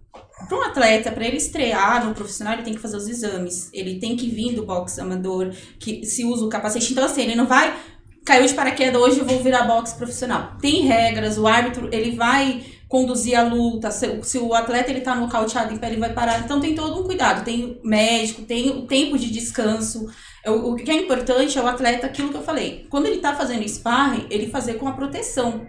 [0.48, 3.68] Para um atleta, para ele estrear no profissional, ele tem que fazer os exames.
[3.72, 6.92] Ele tem que vir do boxe amador, que se usa o capacete.
[6.92, 7.76] Então, assim, ele não vai.
[8.24, 10.56] Caiu de paraquedas hoje, eu vou virar boxe profissional.
[10.60, 13.90] Tem regras, o árbitro, ele vai conduzir a luta.
[13.90, 16.40] Se, se o atleta ele tá nocauteado em pé, ele vai parar.
[16.40, 17.44] Então, tem todo um cuidado.
[17.44, 20.08] Tem médico, tem o tempo de descanso.
[20.46, 22.86] O, o que é importante é o atleta, aquilo que eu falei.
[22.88, 25.66] Quando ele tá fazendo sparring, ele fazer com a proteção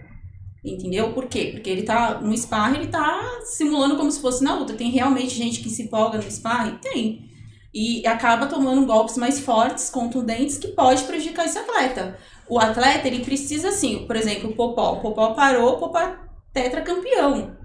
[0.63, 1.13] Entendeu?
[1.13, 1.51] Por quê?
[1.53, 4.73] Porque ele tá no sparring, ele tá simulando como se fosse na luta.
[4.73, 6.77] Tem realmente gente que se empolga no sparring?
[6.79, 7.29] Tem.
[7.73, 12.17] E acaba tomando golpes mais fortes, contundentes, que pode prejudicar esse atleta.
[12.49, 14.93] O atleta, ele precisa, assim, por exemplo, o Popó.
[14.93, 16.17] O Popó parou, o Popó é
[16.53, 17.55] tetracampeão.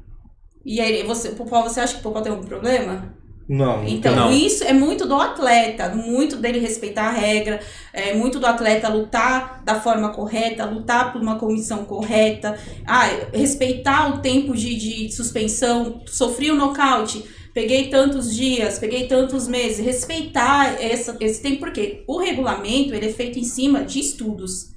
[0.65, 3.17] E aí, você, Popó, você acha que o Popó tem algum problema?
[3.53, 3.87] Não.
[3.87, 4.33] Então, não.
[4.33, 7.61] isso é muito do atleta, muito dele respeitar a regra,
[7.93, 14.09] é muito do atleta lutar da forma correta, lutar por uma comissão correta, ah, respeitar
[14.09, 19.85] o tempo de, de suspensão, sofri o um nocaute, peguei tantos dias, peguei tantos meses,
[19.85, 24.73] respeitar essa, esse tempo, porque o regulamento ele é feito em cima de estudos.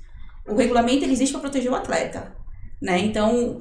[0.46, 2.36] O regulamento ele existe para proteger o atleta.
[2.82, 3.00] Né?
[3.00, 3.58] Então,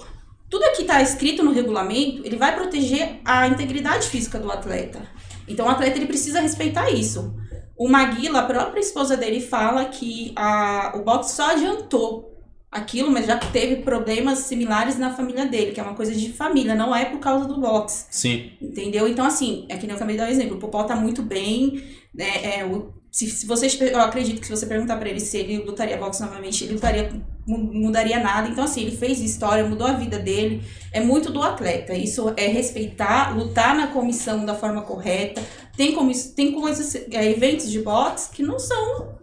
[0.55, 5.03] tudo que está escrito no regulamento, ele vai proteger a integridade física do atleta.
[5.49, 7.35] Então o atleta ele precisa respeitar isso.
[7.77, 12.41] O Maguila, a própria esposa dele, fala que a, o boxe só adiantou
[12.71, 16.77] aquilo, mas já teve problemas similares na família dele, que é uma coisa de família,
[16.77, 18.07] não é por causa do boxe.
[18.13, 18.53] Sim.
[18.63, 19.09] Entendeu?
[19.09, 20.57] Então, assim, é que nem eu acabei de dar um exemplo.
[20.57, 21.83] O Popó tá muito bem,
[22.15, 22.59] né?
[22.61, 25.59] É, o, se, se você, eu acredito que se você perguntar pra ele se ele
[25.59, 27.11] lutaria boxe novamente, ele lutaria,
[27.47, 28.49] mudaria nada.
[28.49, 30.63] Então, assim, ele fez história, mudou a vida dele.
[30.93, 31.95] É muito do atleta.
[31.95, 35.43] Isso é respeitar, lutar na comissão da forma correta.
[35.77, 39.15] Tem, comiss, tem coisas, é, eventos de boxe que não são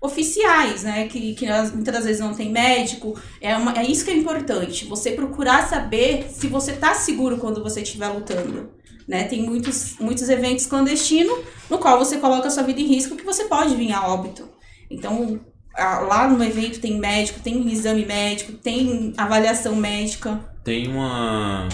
[0.00, 1.08] oficiais, né?
[1.08, 3.18] Que, que as- muitas das vezes não tem médico.
[3.40, 4.84] É, uma, é isso que é importante.
[4.84, 8.70] Você procurar saber se você tá seguro quando você estiver lutando.
[9.08, 9.24] Né?
[9.24, 11.38] Tem muitos, muitos eventos clandestinos
[11.68, 14.48] no qual você coloca a sua vida em risco que você pode vir a óbito.
[14.90, 15.40] Então,
[15.78, 20.40] lá no evento tem médico, tem exame médico, tem avaliação médica.
[20.62, 21.68] Tem uma.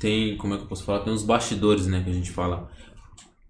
[0.00, 0.36] Tem.
[0.36, 1.00] Como é que eu posso falar?
[1.00, 2.02] Tem uns bastidores, né?
[2.04, 2.70] Que a gente fala.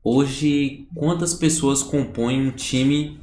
[0.03, 3.21] Hoje, quantas pessoas compõem um time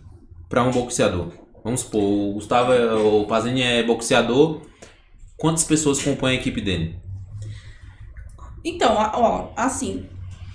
[0.49, 1.32] para um boxeador?
[1.64, 4.62] Vamos supor, o Gustavo, é- o Pazini é boxeador.
[5.36, 6.99] Quantas pessoas compõem a equipe dele?
[8.64, 10.06] Então, ó, assim,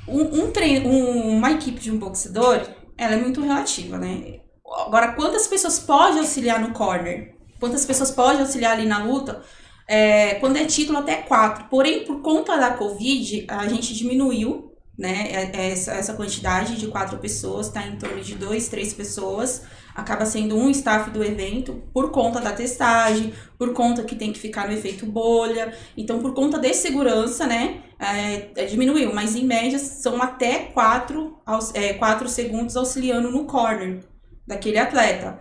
[0.07, 2.61] um, um treino, um- uma equipe de um boxeador,
[2.97, 4.40] ela é muito relativa, né?
[4.71, 7.35] Agora, quantas pessoas pode auxiliar no corner?
[7.59, 9.43] Quantas pessoas pode auxiliar ali na luta?
[9.87, 11.65] É, quando é título, até quatro.
[11.69, 15.29] Porém, por conta da Covid, a gente diminuiu, né?
[15.33, 19.63] é- Essa, essa quantidade de quatro pessoas, tá em torno de dois, três pessoas.
[19.95, 24.39] Acaba sendo um staff do evento, por conta da testagem, por conta que tem que
[24.39, 25.75] ficar no efeito bolha.
[25.97, 27.83] Então, por conta de segurança, né?
[27.99, 31.37] é, é, diminuiu, mas em média são até 4
[31.75, 34.10] é, quatro segundos auxiliando no corner
[34.51, 35.39] daquele atleta.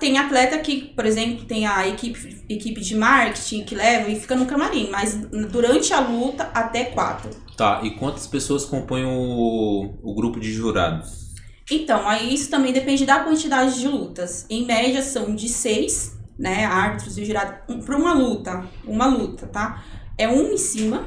[0.00, 4.34] Tem atleta que, por exemplo, tem a equipe, equipe de marketing que leva e fica
[4.34, 5.14] no camarim, mas
[5.50, 7.30] durante a luta, até 4.
[7.56, 11.26] Tá, e quantas pessoas compõem o, o grupo de jurados?
[11.70, 14.46] Então, aí isso também depende da quantidade de lutas.
[14.48, 19.84] Em média são de seis, né, árbitros e jurado para uma luta, uma luta, tá?
[20.16, 21.04] É um em cima,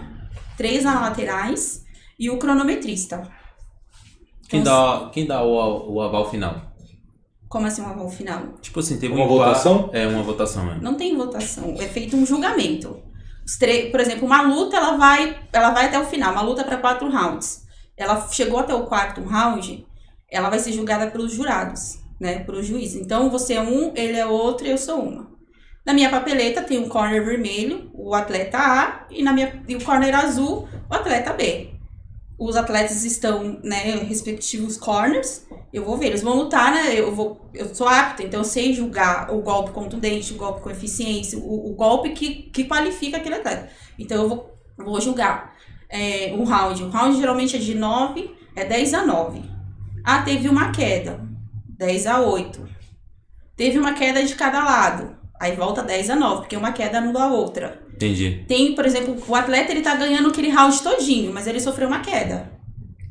[0.55, 1.85] três na laterais
[2.19, 3.23] e o cronometrista.
[4.47, 6.68] Quem Então, dá, quem dá o, o aval final?
[7.49, 8.43] Como assim um aval final?
[8.61, 9.89] Tipo assim, teve Uma um votação?
[9.91, 10.75] É, uma votação, é.
[10.79, 13.01] Não tem votação, é feito um julgamento.
[13.45, 16.63] Os tre- Por exemplo, uma luta ela vai, ela vai até o final, uma luta
[16.63, 17.63] para quatro rounds.
[17.97, 19.85] Ela chegou até o quarto round,
[20.29, 23.01] ela vai ser julgada pelos jurados, né, pelos juízes.
[23.01, 25.27] Então você é um, ele é outro e eu sou uma.
[25.85, 29.83] Na minha papeleta tem um corner vermelho, o atleta A, e na minha e o
[29.83, 31.71] corner azul, o atleta B.
[32.39, 35.45] Os atletas estão, né, respectivos corners.
[35.73, 36.97] Eu vou ver, eles vão lutar, né?
[36.97, 40.69] Eu vou, eu sou apta, então eu sei julgar o golpe contundente, o golpe com
[40.69, 43.69] eficiência, o, o golpe que, que qualifica aquele atleta.
[43.99, 45.53] Então eu vou, vou julgar
[45.89, 46.83] é, um round.
[46.83, 49.41] O round geralmente é de 9, é 10 a 9.
[50.03, 51.19] Ah, teve uma queda,
[51.77, 52.69] 10 a 8.
[53.57, 57.23] Teve uma queda de cada lado, aí volta 10 a 9, porque uma queda anula
[57.23, 57.88] a outra.
[57.99, 58.45] Entendi.
[58.47, 61.99] Tem, por exemplo, o atleta ele tá ganhando aquele round todinho, mas ele sofreu uma
[61.99, 62.49] queda.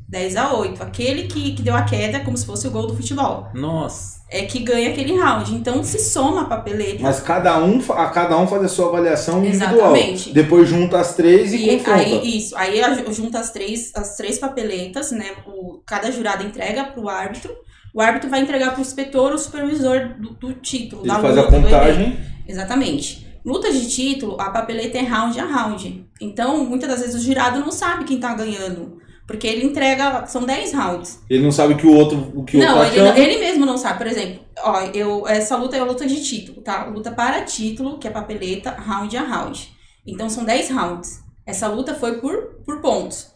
[0.07, 0.81] 10 a 8.
[0.81, 3.47] Aquele que, que deu a queda é como se fosse o gol do futebol.
[3.53, 4.17] Nossa.
[4.31, 5.53] É que ganha aquele round.
[5.53, 7.03] Então se soma a papeleta.
[7.03, 9.95] Mas cada um, a cada um faz a sua avaliação individual.
[9.95, 10.31] Exatamente.
[10.33, 11.99] Depois junta as três e, E confronta.
[11.99, 15.27] aí, isso, aí a- junta as três, as três papeletas, né?
[15.45, 17.53] O, cada jurado entrega pro árbitro.
[17.93, 21.03] O árbitro vai entregar pro inspetor ou supervisor do, do título.
[21.03, 21.63] Ele da faz a luta, evento.
[21.69, 22.19] contagem.
[22.47, 23.28] Exatamente.
[23.49, 26.05] Luta de título, a papeleta é round a round.
[26.21, 28.99] Então, muitas das vezes o jurado não sabe quem tá ganhando.
[29.25, 31.19] Porque ele entrega, são 10 rounds.
[31.27, 33.17] Ele não sabe que o outro, o que o não, outro ele, achando.
[33.17, 33.97] não- ele mesmo não sabe.
[33.97, 36.85] Por exemplo, ó, eu, essa luta é a luta de título, tá?
[36.85, 39.71] Luta para título, que é papeleta, round a round.
[40.05, 41.19] Então são 10 rounds.
[41.43, 43.31] Essa luta foi por, por pontos.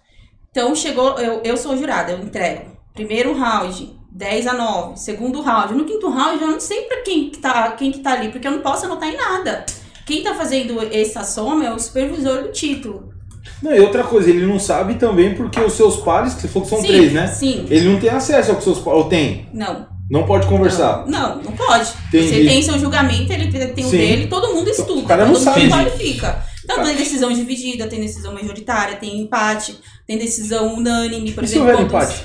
[0.52, 2.72] Então chegou, eu, eu sou jurada, eu entrego.
[2.94, 4.98] Primeiro round, 10 a 9.
[5.00, 5.74] Segundo round.
[5.74, 8.48] No quinto round, eu não sei pra quem que tá, quem que tá ali, porque
[8.48, 9.66] eu não posso anotar em nada.
[10.06, 13.14] Quem tá fazendo essa soma é o supervisor do título.
[13.62, 16.64] Não, e outra coisa, ele não sabe também porque os seus pares, que você falou
[16.64, 17.28] que são sim, três, né?
[17.28, 17.66] Sim.
[17.70, 19.00] Ele não tem acesso ao que seus pares.
[19.04, 19.48] Ou tem?
[19.54, 19.88] Não.
[20.10, 21.06] Não pode conversar.
[21.08, 21.90] Não, não, não pode.
[22.10, 22.28] Entendi.
[22.28, 23.98] Você tem seu julgamento, ele tem o Sim.
[23.98, 25.00] dele, todo mundo estuda.
[25.00, 25.62] O cara não todo sabe.
[25.62, 26.44] mundo qualifica.
[26.64, 31.56] Então tem decisão dividida, tem decisão majoritária, tem empate, tem decisão unânime, por e se
[31.56, 31.72] exemplo.
[31.72, 32.24] houver quando- empate?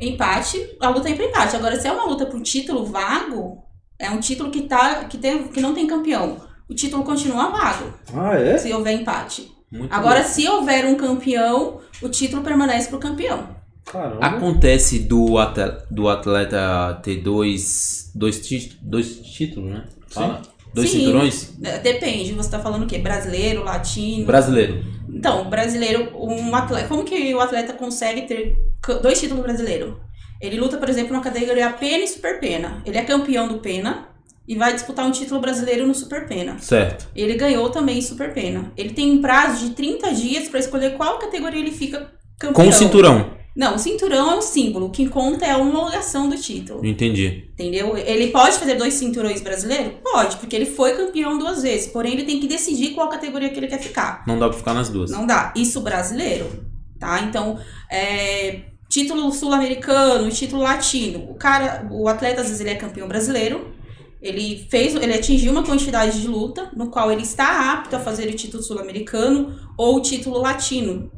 [0.00, 1.56] Empate, a luta é para empate.
[1.56, 3.62] Agora, se é uma luta por título vago,
[3.98, 6.36] é um título que, tá, que, tem, que não tem campeão.
[6.68, 8.58] O título continua vago, Ah, é?
[8.58, 9.52] se houver empate.
[9.70, 10.30] Muito Agora, louco.
[10.30, 13.48] se houver um campeão, o título permanece pro campeão.
[13.84, 14.18] Caramba.
[14.26, 18.40] Acontece do atleta, do atleta ter dois, dois,
[18.82, 19.84] dois títulos, né?
[20.08, 20.42] Fala?
[20.74, 20.98] Dois Sim.
[21.00, 21.54] cinturões?
[21.62, 22.98] É, Depende, você tá falando o quê?
[22.98, 24.26] Brasileiro, latino?
[24.26, 24.84] Brasileiro.
[25.08, 28.58] Então, brasileiro, um atleta, como que o atleta consegue ter
[29.02, 29.94] dois títulos brasileiros.
[30.40, 32.82] Ele luta, por exemplo, na categoria pena e super pena.
[32.84, 34.08] Ele é campeão do pena
[34.48, 36.58] e vai disputar um título brasileiro no super pena.
[36.58, 37.08] Certo.
[37.14, 38.72] Ele ganhou também super pena.
[38.76, 42.64] Ele tem um prazo de 30 dias pra escolher qual categoria ele fica campeão.
[42.64, 43.36] Com o cinturão.
[43.56, 44.86] Não, o cinturão é o símbolo.
[44.86, 46.84] O que conta é a homologação do título.
[46.84, 47.48] Entendi.
[47.54, 47.96] Entendeu?
[47.96, 49.94] Ele pode fazer dois cinturões brasileiros?
[50.02, 51.86] Pode, porque ele foi campeão duas vezes.
[51.86, 54.22] Porém, ele tem que decidir qual categoria que ele quer ficar.
[54.26, 55.10] Não dá pra ficar nas duas.
[55.10, 55.54] Não dá.
[55.56, 56.66] Isso brasileiro,
[57.00, 57.22] tá?
[57.22, 57.58] Então,
[57.90, 58.60] é,
[58.90, 61.30] título sul-americano, título latino.
[61.30, 63.74] O cara, o atleta às vezes ele é campeão brasileiro.
[64.20, 68.28] Ele fez, ele atingiu uma quantidade de luta no qual ele está apto a fazer
[68.28, 71.10] o título sul-americano ou o título latino.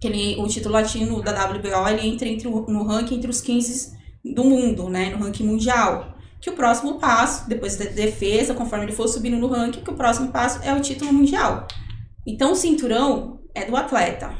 [0.00, 3.40] Que ele, o título latino da WBO ele entra entre, o- no ranking entre os
[3.40, 3.96] 15
[4.34, 6.14] do mundo, né, no ranking mundial.
[6.40, 9.94] Que o próximo passo, depois da defesa, conforme ele for subindo no ranking, que o
[9.94, 11.66] próximo passo é o título mundial.
[12.26, 14.32] Então o cinturão é do atleta.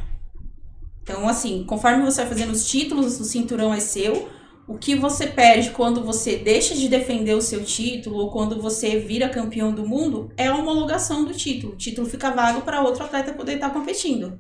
[1.02, 4.28] Então, assim, conforme você vai fazendo os títulos, o cinturão é seu.
[4.66, 8.98] O que você perde quando você deixa de defender o seu título ou quando você
[8.98, 11.74] vira campeão do mundo é a homologação do título.
[11.74, 14.38] O título fica vago para outro atleta poder estar competindo.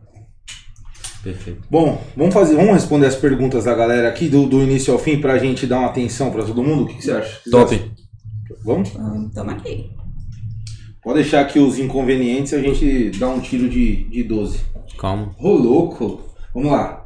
[1.22, 1.62] Perfeito.
[1.70, 5.20] Bom, vamos fazer, vamos responder as perguntas da galera aqui do, do início ao fim
[5.20, 6.84] pra gente dar uma atenção pra todo mundo.
[6.84, 7.40] O que, que você acha?
[7.50, 7.92] Top.
[8.64, 8.90] Vamos?
[8.90, 9.90] Então, tamo aqui.
[11.02, 14.58] Pode deixar aqui os inconvenientes e a gente dá um tiro de, de 12.
[14.98, 15.34] Calma.
[15.38, 16.22] Ô, louco!
[16.54, 17.03] Vamos lá.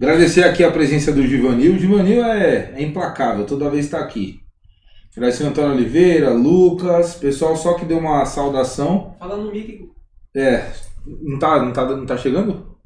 [0.00, 1.74] Agradecer aqui a presença do Givanil.
[1.74, 4.40] O Givanil é, é implacável, toda vez está aqui.
[5.16, 9.16] Agradecer ao Antônio Oliveira, Lucas, pessoal só que deu uma saudação.
[9.18, 9.88] Fala no mic.
[10.36, 10.70] É,
[11.04, 12.76] não tá, não tá, não tá chegando?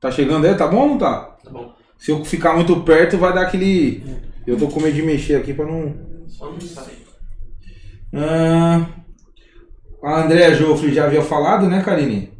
[0.00, 0.54] Tá chegando aí?
[0.54, 1.36] Tá bom ou não tá?
[1.42, 1.74] Tá bom.
[1.98, 4.04] Se eu ficar muito perto, vai dar aquele.
[4.46, 5.94] Eu tô com medo de mexer aqui pra não.
[6.28, 6.92] Só não sai.
[8.12, 8.86] Ah,
[10.04, 12.33] a Andréa Joffre já havia falado, né, Karine?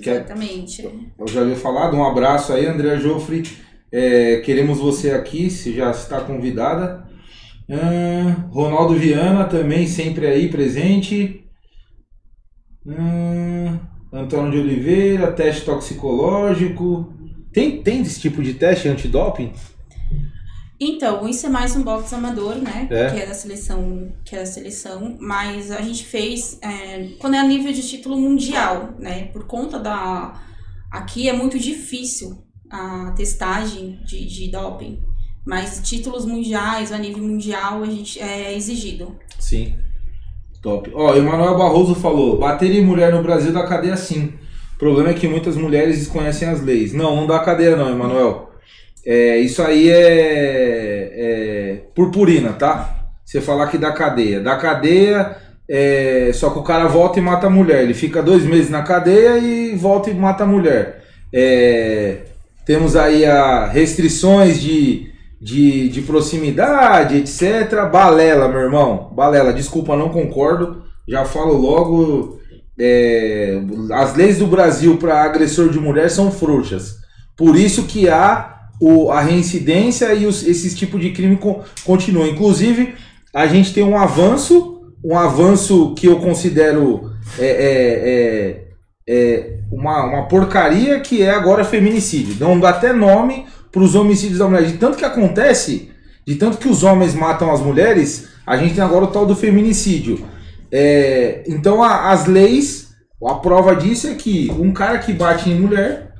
[0.00, 0.82] Quer- Exatamente.
[1.18, 1.96] Eu já havia falado.
[1.96, 3.42] Um abraço aí, Andréa Joffre.
[3.90, 7.06] É, queremos você aqui, se já está convidada.
[7.70, 11.44] Ah, Ronaldo Viana também sempre aí presente.
[12.88, 13.78] Ah,
[14.12, 17.12] Antônio de Oliveira, teste toxicológico.
[17.52, 19.52] Tem, tem esse tipo de teste antidoping?
[20.84, 22.88] Então, isso é mais um box amador, né?
[22.90, 23.10] É.
[23.10, 27.38] Que é da seleção, que é da seleção, mas a gente fez é, quando é
[27.38, 29.26] a nível de título mundial, né?
[29.32, 30.34] Por conta da
[30.90, 34.98] aqui é muito difícil a testagem de, de doping,
[35.46, 39.16] mas títulos mundiais a nível mundial a gente é exigido.
[39.38, 39.76] Sim.
[40.60, 40.90] Top.
[40.94, 44.32] Ó, Emanuel Barroso falou: bater em mulher no Brasil dá cadeia sim.
[44.74, 46.92] O problema é que muitas mulheres desconhecem as leis.
[46.92, 48.51] Não, não dá cadeia não, Emanuel.
[49.04, 53.02] É, isso aí é, é purpurina, tá?
[53.24, 54.40] Você falar que dá cadeia.
[54.40, 55.36] Dá cadeia,
[55.68, 57.82] é, só que o cara volta e mata a mulher.
[57.82, 61.02] Ele fica dois meses na cadeia e volta e mata a mulher.
[61.32, 62.18] É,
[62.66, 65.10] temos aí a restrições de,
[65.40, 67.90] de, de proximidade, etc.
[67.90, 69.10] Balela, meu irmão.
[69.14, 70.82] Balela, desculpa, não concordo.
[71.08, 72.38] Já falo logo.
[72.78, 73.60] é,
[73.92, 76.96] as leis do Brasil para agressor de mulher são frouxas.
[77.36, 82.26] Por isso que há o, a reincidência e os, esses tipos de crime con, continuam.
[82.26, 82.94] Inclusive,
[83.34, 88.64] a gente tem um avanço, um avanço que eu considero é, é,
[89.06, 92.34] é, é uma, uma porcaria que é agora feminicídio.
[92.34, 94.64] Dão até nome para os homicídios da mulher.
[94.66, 95.90] De tanto que acontece,
[96.26, 99.34] de tanto que os homens matam as mulheres, a gente tem agora o tal do
[99.34, 100.24] feminicídio.
[100.70, 102.88] É, então a- as leis,
[103.26, 106.12] a prova disso é que um cara que bate em mulher,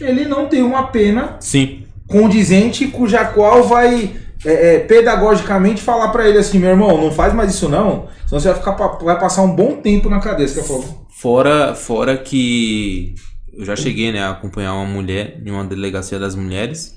[0.00, 1.84] ele não tem uma pena Sim.
[2.08, 7.34] Condizente cuja qual vai é, é, pedagogicamente falar pra ele assim, meu irmão, não faz
[7.34, 10.48] mais isso não, senão você vai ficar vai passar um bom tempo na cadeia.
[10.48, 10.62] Você?
[11.10, 13.14] Fora, fora que
[13.52, 16.96] eu já cheguei né, a acompanhar uma mulher em uma delegacia das mulheres.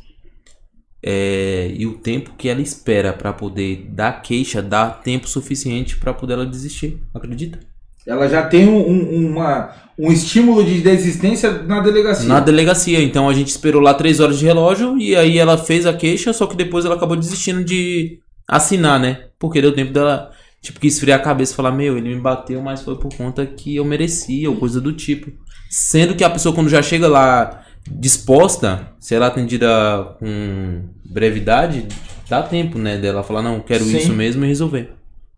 [1.04, 6.14] é, e o tempo que ela espera pra poder dar queixa dá tempo suficiente pra
[6.14, 7.02] poder ela desistir.
[7.14, 7.60] Acredita?
[8.08, 12.28] Ela já tem um, um- uma, um estímulo de desistência na delegacia.
[12.28, 13.02] Na delegacia.
[13.02, 16.34] Então a gente esperou lá três horas de relógio e aí ela fez a queixa,
[16.34, 19.26] só que depois ela acabou desistindo de assinar, né?
[19.40, 22.62] Porque deu tempo dela, tipo, que esfriar a cabeça e falar: Meu, ele me bateu,
[22.62, 25.32] mas foi por conta que eu merecia, ou coisa do tipo.
[25.70, 31.88] Sendo que a pessoa, quando já chega lá disposta, se ela é atendida com brevidade,
[32.30, 32.98] dá tempo, né?
[32.98, 33.98] Dela falar: Não, quero Sim.
[33.98, 34.92] isso mesmo e resolver.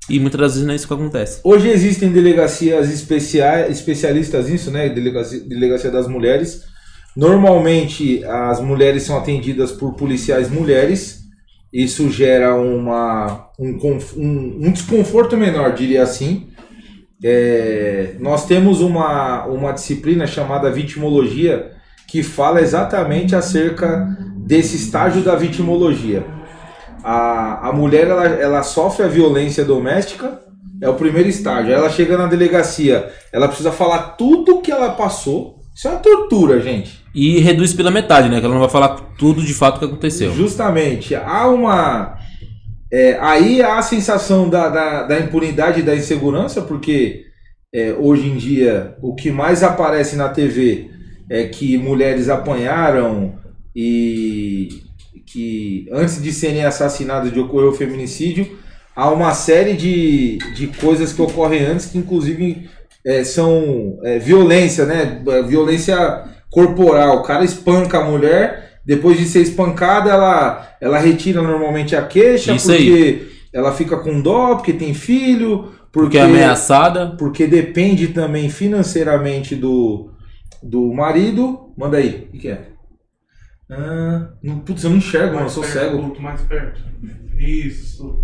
[0.10, 1.40] E muitas das vezes não é isso que acontece.
[1.44, 4.90] Hoje existem delegacias especiais, especialistas nisso, né?
[4.90, 6.64] Delegacia, delegacia das mulheres.
[7.16, 11.22] Normalmente as mulheres são atendidas por policiais mulheres.
[11.72, 13.80] Isso gera uma, um,
[14.18, 16.48] um- um desconforto menor, diria assim.
[17.24, 21.72] É, nós temos uma, uma disciplina chamada vitimologia
[22.08, 24.06] que fala exatamente acerca
[24.38, 26.26] desse estágio da vitimologia.
[27.04, 30.40] A, a mulher ela, ela sofre a violência doméstica,
[30.82, 31.70] é o primeiro estágio.
[31.70, 35.60] Aí Ela chega na delegacia, ela precisa falar tudo que ela passou.
[35.76, 37.04] Isso é uma tortura, gente.
[37.16, 38.40] E reduz pela metade, né?
[38.40, 40.34] Que ela não vai falar tudo de fato que aconteceu.
[40.34, 41.16] Justamente.
[41.16, 42.18] Há uma.
[42.92, 47.24] é, aí há a sensação da, da, da impunidade e da insegurança, porque
[47.74, 50.92] é, hoje em dia o que mais aparece na TV
[51.30, 53.34] é que mulheres apanharam
[53.76, 54.70] e
[55.34, 58.48] que antes de serem assassinadas de ocorrer o feminicídio,
[58.96, 62.70] há uma série de, de coisas que ocorrem antes que inclusive
[63.04, 65.22] é, são é, violência, né?
[65.48, 67.18] Violência corporal.
[67.18, 72.54] O cara espanca a mulher, depois de ser espancada, ela, ela retira normalmente a queixa,
[72.54, 72.86] Isso aí.
[72.86, 77.16] porque ela fica com dó, porque tem filho, Porque é ameaçada.
[77.18, 80.12] porque depende também financeiramente do,
[80.62, 81.72] do marido.
[81.76, 82.73] Manda aí, o que é?
[83.76, 86.02] Ah, não, putz, eu não enxergo, mano, eu sou perto, cego.
[86.02, 86.82] Guto, mais perto.
[87.38, 88.24] Isso.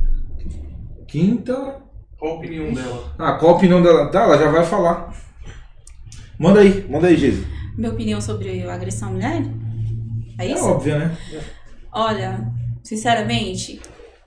[1.07, 1.77] Quinta.
[2.17, 3.15] Qual a opinião dela?
[3.17, 4.11] Ah, qual a opinião dela?
[4.11, 5.13] Tá, ela já vai falar.
[6.38, 7.45] Manda aí, manda aí, Geise.
[7.77, 9.43] Minha opinião sobre a agressão à mulher?
[10.38, 10.65] É É isso?
[10.65, 11.17] óbvio, né?
[11.91, 12.51] Olha,
[12.84, 13.81] sinceramente,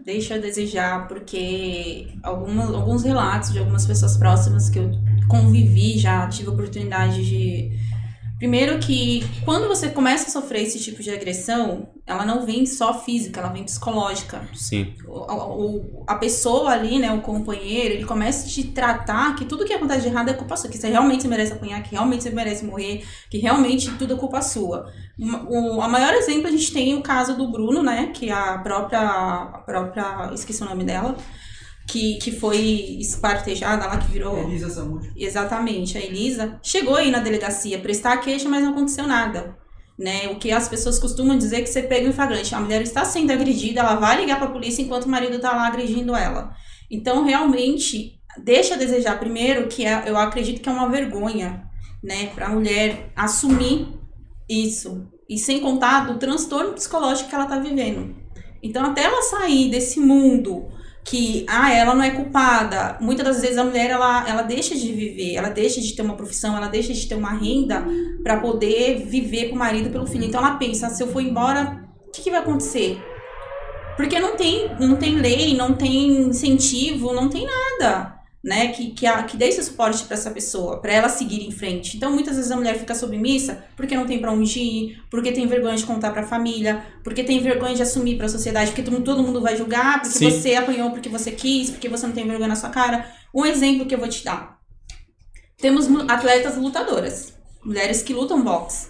[0.05, 4.91] deixa a desejar, porque alguma, alguns relatos de algumas pessoas próximas que eu
[5.29, 7.71] convivi já, tive a oportunidade de.
[8.43, 12.93] Primeiro que quando você começa a sofrer esse tipo de agressão, ela não vem só
[12.93, 14.43] física, ela vem psicológica.
[14.53, 14.95] Sim.
[15.07, 15.21] O-
[15.77, 19.73] o- a pessoa ali, né, o companheiro, ele começa a te tratar que tudo que
[19.73, 22.65] acontece de errado é culpa sua, que você realmente merece apanhar, que realmente você merece
[22.65, 24.91] morrer, que realmente tudo é culpa sua.
[25.49, 28.99] O, a maior exemplo a gente tem o caso do Bruno, né, que a própria,
[29.01, 31.15] a própria, esqueci o nome dela,
[31.87, 32.59] que, que foi
[33.01, 34.39] espartejada lá, que virou...
[34.39, 35.11] Elisa Samud.
[35.17, 39.57] Exatamente, a Elisa chegou aí na delegacia prestar a queixa, mas não aconteceu nada.
[39.99, 40.29] Né?
[40.29, 42.55] O que as pessoas costumam dizer é que você pega em flagrante.
[42.55, 45.53] A mulher está sendo agredida, ela vai ligar para a polícia enquanto o marido está
[45.53, 46.55] lá agredindo ela.
[46.91, 51.65] Então, realmente, deixa a desejar primeiro que é, eu acredito que é uma vergonha,
[52.03, 53.89] né, para a mulher assumir
[54.49, 55.09] isso.
[55.29, 58.15] E sem contar do transtorno psicológico que ela está vivendo.
[58.63, 60.69] Então, até ela sair desse mundo
[61.05, 62.97] que ah, ela não é culpada.
[63.01, 66.17] Muitas das vezes a mulher ela, ela deixa de viver, ela deixa de ter uma
[66.17, 67.85] profissão, ela deixa de ter uma renda
[68.23, 70.25] para poder viver com o marido pelo filho.
[70.25, 73.03] Então ela pensa, se eu for embora, o que, que vai acontecer?
[73.97, 78.69] Porque não tem, não tem lei, não tem incentivo, não tem nada, né?
[78.69, 81.97] Que, que, a, que dê esse suporte para essa pessoa, para ela seguir em frente.
[81.97, 85.47] Então muitas vezes a mulher fica submissa porque não tem para onde ir, porque tem
[85.47, 88.83] vergonha de contar para a família, porque tem vergonha de assumir para a sociedade, porque
[88.83, 90.31] todo, mundo vai julgar, porque Sim.
[90.31, 93.09] você apanhou porque você quis, porque você não tem vergonha na sua cara.
[93.33, 94.59] Um exemplo que eu vou te dar.
[95.57, 98.89] Temos atletas lutadoras, mulheres que lutam boxe,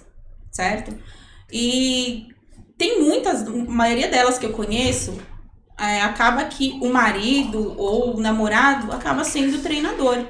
[0.50, 0.96] certo?
[1.52, 2.28] E
[2.78, 5.18] tem muitas, a maioria delas que eu conheço,
[5.82, 10.24] é, acaba que o marido ou o namorado acaba sendo o treinador.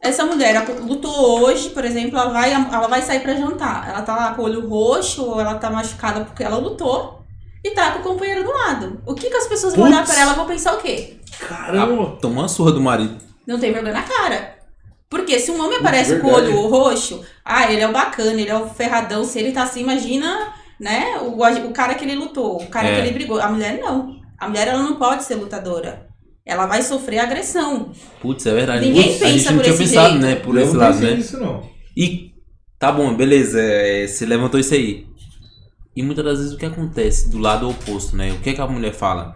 [0.00, 3.88] Essa mulher ela lutou hoje, por exemplo, ela vai, ela vai sair pra jantar.
[3.88, 7.22] Ela tá lá com o olho roxo, ou ela tá machucada porque ela lutou,
[7.64, 9.02] e tá com o companheiro do lado.
[9.04, 11.18] O que, que as pessoas vão olhar pra ela e vão pensar o quê?
[11.38, 12.16] Caramba!
[12.20, 13.16] Tomou uma surra do marido.
[13.46, 14.56] Não tem vergonha na cara.
[15.08, 16.56] Porque se um homem aparece com o verdade.
[16.56, 19.80] olho roxo, ah, ele é o bacana, ele é o ferradão, se ele tá assim,
[19.80, 22.94] imagina, né, o, o cara que ele lutou, o cara É.
[22.94, 23.40] que ele brigou.
[23.40, 24.16] A mulher não.
[24.38, 26.06] A mulher, ela não pode ser lutadora.
[26.44, 27.92] Ela vai sofrer agressão.
[28.20, 28.86] Putz, é verdade.
[28.86, 30.22] Ninguém Putz, a pensa gente não por tinha esse pensado, jeito.
[30.22, 31.14] né, por eu esse não lado, né?
[31.14, 31.68] nisso, não.
[31.96, 32.30] E
[32.78, 35.06] tá bom, beleza, é, você levantou isso aí.
[35.96, 38.30] E muitas das vezes o que acontece do lado oposto, né?
[38.32, 39.34] O que, é que a mulher fala?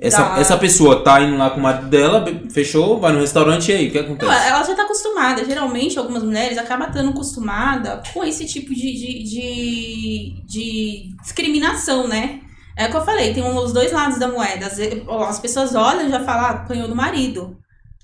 [0.00, 3.70] Essa, Da- essa pessoa tá indo lá com o marido dela, fechou, vai no restaurante
[3.70, 4.48] e aí, o que Não, acontece?
[4.48, 5.44] ela já tá acostumada.
[5.44, 12.40] Geralmente, algumas mulheres acabam estando acostumada com esse tipo de, de, de, de discriminação, né?
[12.76, 14.70] É o que eu falei, tem os dois lados da moeda.
[15.06, 17.56] Ó, As pessoas olham e já falam, ah, apanhou do marido.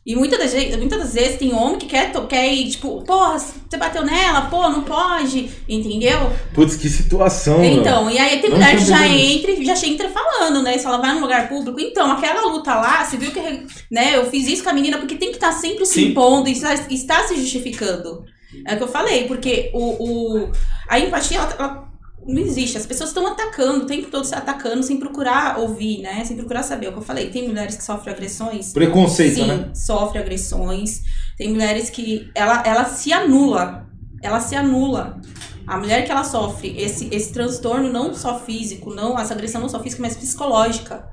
[0.05, 3.39] E muitas das, vezes, muitas das vezes tem homem que quer, quer ir, tipo, porra,
[3.39, 6.33] você bateu nela, pô, não pode, entendeu?
[6.53, 7.71] Putz, que situação, meu.
[7.71, 10.77] Então, e aí tem Não mulher que já entra, já entra falando, né?
[10.77, 13.41] Se ela vai num lugar público, então, aquela luta lá, você viu que,
[13.89, 16.07] né, eu fiz isso com a menina porque tem que estar sempre se Sim.
[16.09, 18.25] impondo e está, está se justificando.
[18.67, 20.53] É o que eu falei, porque o, o,
[20.89, 21.92] a empatia, ela, ela
[22.27, 22.77] não existe.
[22.77, 26.25] As pessoas estão atacando, o tempo todo se atacando sem procurar ouvir, né?
[26.25, 26.87] Sem procurar saber.
[26.87, 29.71] É o que eu falei, tem mulheres que sofrem agressões Preconceito, Sim, né?
[29.75, 31.03] sofre agressões.
[31.37, 33.87] Tem mulheres que ela, ela se anula.
[34.23, 35.21] Ela se anula.
[35.67, 39.69] A mulher que ela sofre esse, esse transtorno não só físico, não essa agressão não
[39.69, 41.09] só física, mas psicológica.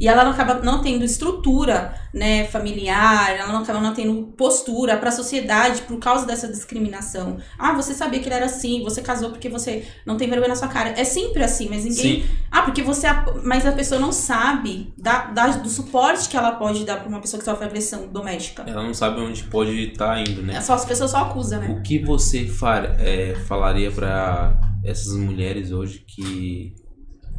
[0.00, 4.96] E ela não acaba não tendo estrutura, né, familiar, ela não acaba não tendo postura
[4.96, 7.36] para a sociedade por causa dessa discriminação.
[7.58, 10.56] Ah, você sabia que ele era assim, você casou porque você não tem vergonha na
[10.56, 10.94] sua cara.
[10.98, 12.22] É sempre assim, mas ninguém.
[12.22, 12.28] Sim.
[12.50, 13.06] Ah, porque você.
[13.44, 17.20] Mas a pessoa não sabe da, da- do suporte que ela pode dar para uma
[17.20, 18.64] pessoa que sofre agressão doméstica.
[18.66, 20.56] Ela não sabe onde pode estar indo, né?
[20.56, 21.68] É só, as pessoas só acusam, né?
[21.78, 26.74] O que você far, é, falaria pra essas mulheres hoje que,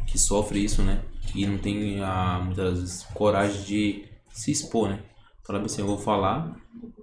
[0.06, 1.00] que sofrem isso, né?
[1.34, 5.00] E não tem a, muitas vezes coragem de se expor, né?
[5.46, 6.54] Falar assim, eu vou falar,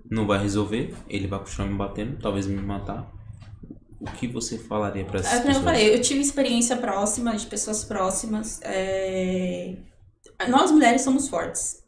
[0.10, 3.12] não vai resolver, ele vai continuar me batendo, talvez me matar.
[4.00, 5.66] O que você falaria pra essas É como eu pessoas?
[5.66, 8.60] falei, eu tive experiência próxima, de pessoas próximas.
[8.64, 9.76] é,
[10.48, 11.84] Nós mulheres somos fortes.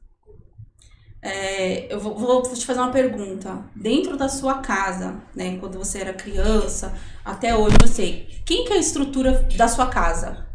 [1.21, 3.63] É, eu vou, vou te fazer uma pergunta.
[3.75, 6.93] Dentro da sua casa, né, quando você era criança,
[7.23, 8.27] até hoje, sei.
[8.45, 10.49] Quem que é a estrutura da sua casa?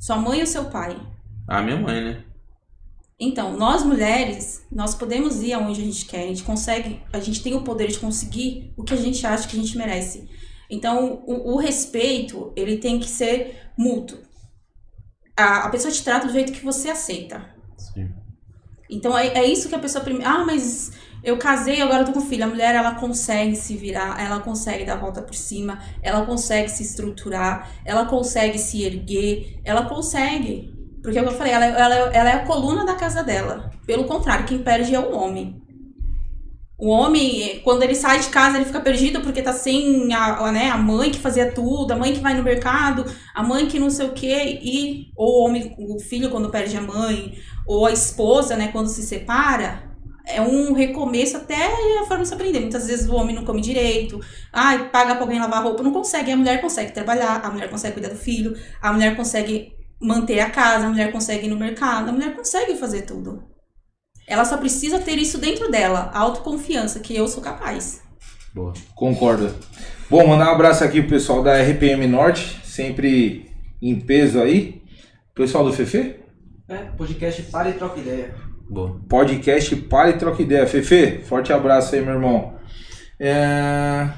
[0.00, 0.98] Sua mãe ou seu pai?
[1.46, 2.24] Ah, minha mãe, né?
[3.18, 7.42] Então, nós mulheres, nós podemos ir aonde a gente quer, a gente consegue, a gente
[7.42, 10.26] tem o poder de conseguir o que a gente acha que a gente merece.
[10.70, 14.18] Então, o, o respeito, ele tem que ser mútuo.
[15.36, 17.54] A, a pessoa te trata do jeito que você aceita.
[17.76, 18.10] Sim.
[18.88, 20.26] Então, é, é isso que a pessoa primeiro.
[20.26, 20.92] Ah, mas
[21.22, 22.44] eu casei, agora eu tô com filho.
[22.44, 26.70] A mulher, ela consegue se virar, ela consegue dar a volta por cima, ela consegue
[26.70, 30.74] se estruturar, ela consegue se erguer, ela consegue.
[31.02, 33.70] Porque é o que eu falei, ela, ela, ela é a coluna da casa dela.
[33.86, 35.60] Pelo contrário, quem perde é o homem.
[36.78, 40.50] O homem, quando ele sai de casa, ele fica perdido porque tá sem a, a,
[40.52, 43.78] né, a mãe que fazia tudo, a mãe que vai no mercado, a mãe que
[43.78, 47.34] não sei o quê, e ou o homem, o filho quando perde a mãe,
[47.66, 49.89] ou a esposa, né, quando se separa,
[50.26, 51.66] é um recomeço até
[52.00, 52.60] a forma de se aprender.
[52.60, 54.20] Muitas vezes o homem não come direito,
[54.52, 56.30] ai, paga pra alguém lavar roupa, não consegue.
[56.30, 60.50] A mulher consegue trabalhar, a mulher consegue cuidar do filho, a mulher consegue manter a
[60.50, 63.44] casa, a mulher consegue ir no mercado, a mulher consegue fazer tudo.
[64.26, 68.00] Ela só precisa ter isso dentro dela, a autoconfiança, que eu sou capaz.
[68.54, 68.72] Boa.
[68.94, 69.54] Concordo.
[70.08, 73.50] Bom, mandar um abraço aqui pro pessoal da RPM Norte, sempre
[73.82, 74.82] em peso aí.
[75.34, 76.16] Pessoal do Fefe?
[76.68, 78.34] É, podcast Para e Troca Ideia.
[78.70, 79.00] Boa.
[79.08, 80.64] Podcast Para e Troca Ideia.
[80.64, 82.54] Fefe, forte abraço aí, meu irmão.
[83.18, 84.08] É...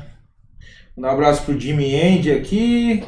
[0.95, 3.03] Um abraço pro Jimmy Andy aqui.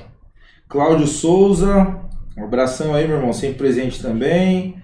[0.67, 2.01] Cláudio Souza.
[2.35, 4.77] Um abração aí, meu irmão, sempre presente também.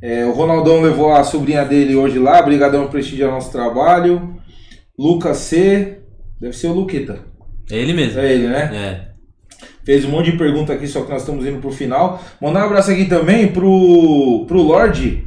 [0.00, 2.38] É, o Ronaldão levou a sobrinha dele hoje lá.
[2.38, 4.36] Obrigadão por prestigiar nosso trabalho.
[4.96, 5.98] Lucas C.
[6.40, 7.24] Deve ser o Luquita.
[7.68, 8.20] É ele mesmo.
[8.20, 8.70] É ele, né?
[8.72, 9.14] É.
[9.84, 12.22] Fez um monte de pergunta aqui, só que nós estamos indo pro final.
[12.40, 15.23] Mandar um abraço aqui também pro, pro Lorde.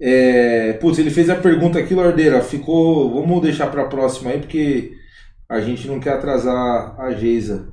[0.00, 2.40] É, putz, ele fez a pergunta aqui, Lordeira.
[2.40, 3.12] Ficou.
[3.20, 4.92] Vamos deixar pra próxima aí, porque
[5.48, 7.68] a gente não quer atrasar a Geisa.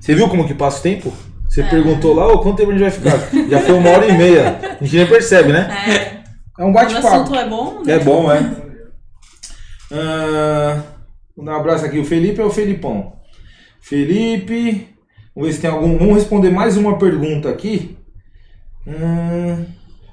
[0.00, 1.12] Você viu como que passa o tempo?
[1.48, 3.48] Você perguntou lá, ô, quanto tempo a gente vai ficar?
[3.48, 4.58] Já foi uma hora e meia.
[4.80, 5.68] A gente nem percebe, né?
[5.86, 7.34] É, É um quando o assunto bate-papo.
[7.36, 7.92] é bom, né?
[7.94, 8.40] É bom, é.
[9.90, 10.84] Dar
[11.36, 11.98] um abraço aqui.
[11.98, 13.14] O Felipe é o Felipão.
[13.80, 14.88] Felipe.
[15.34, 15.96] Vamos ver se tem algum.
[15.98, 17.96] Vamos responder mais uma pergunta aqui.
[18.86, 19.64] Hum,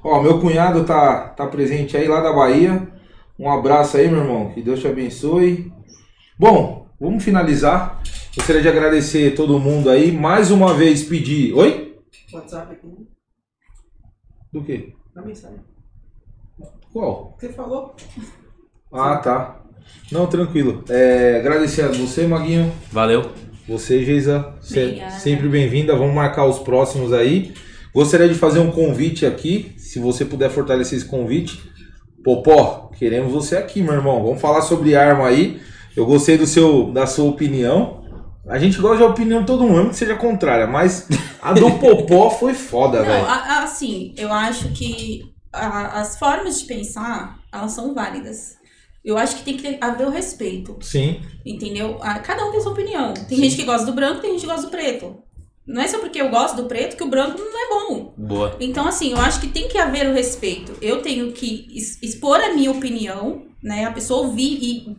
[0.02, 2.88] ó, meu cunhado tá, tá presente aí lá da Bahia.
[3.38, 4.50] Um abraço aí, meu irmão.
[4.52, 5.72] Que Deus te abençoe.
[6.38, 8.00] Bom, vamos finalizar.
[8.36, 10.10] Gostaria de agradecer todo mundo aí.
[10.12, 11.52] Mais uma vez pedir.
[11.54, 11.96] Oi?
[12.32, 12.88] WhatsApp aqui.
[14.52, 14.92] Do quê?
[15.14, 15.60] Na mensagem.
[16.92, 17.36] Qual?
[17.38, 17.94] Você falou?
[18.92, 19.60] Ah, tá.
[20.10, 20.84] Não, tranquilo.
[20.88, 22.72] É, agradecer a você, Maguinho.
[22.90, 23.30] Valeu.
[23.68, 25.10] Você, Geisa, Obrigada.
[25.10, 25.94] sempre bem-vinda.
[25.94, 27.52] Vamos marcar os próximos aí.
[27.94, 31.62] Gostaria de fazer um convite aqui, se você puder fortalecer esse convite.
[32.24, 34.22] Popó, queremos você aqui, meu irmão.
[34.22, 35.60] Vamos falar sobre arma aí.
[35.96, 38.04] Eu gostei do seu, da sua opinião.
[38.46, 41.06] A gente gosta da opinião de todo mundo, que seja contrária, mas
[41.40, 43.26] a do Popó foi foda, velho.
[43.26, 48.56] assim, eu acho que a- as formas de pensar, elas são válidas.
[49.04, 51.98] Eu acho que tem que haver o respeito, Sim, entendeu?
[52.24, 53.14] Cada um tem sua opinião.
[53.14, 53.42] Tem Sim.
[53.44, 55.16] gente que gosta do branco, tem gente que gosta do preto.
[55.68, 58.14] Não é só porque eu gosto do preto que o branco não é bom.
[58.16, 58.56] Boa.
[58.58, 60.72] Então, assim, eu acho que tem que haver o respeito.
[60.80, 61.68] Eu tenho que
[62.02, 63.84] expor a minha opinião, né?
[63.84, 64.96] A pessoa ouvir e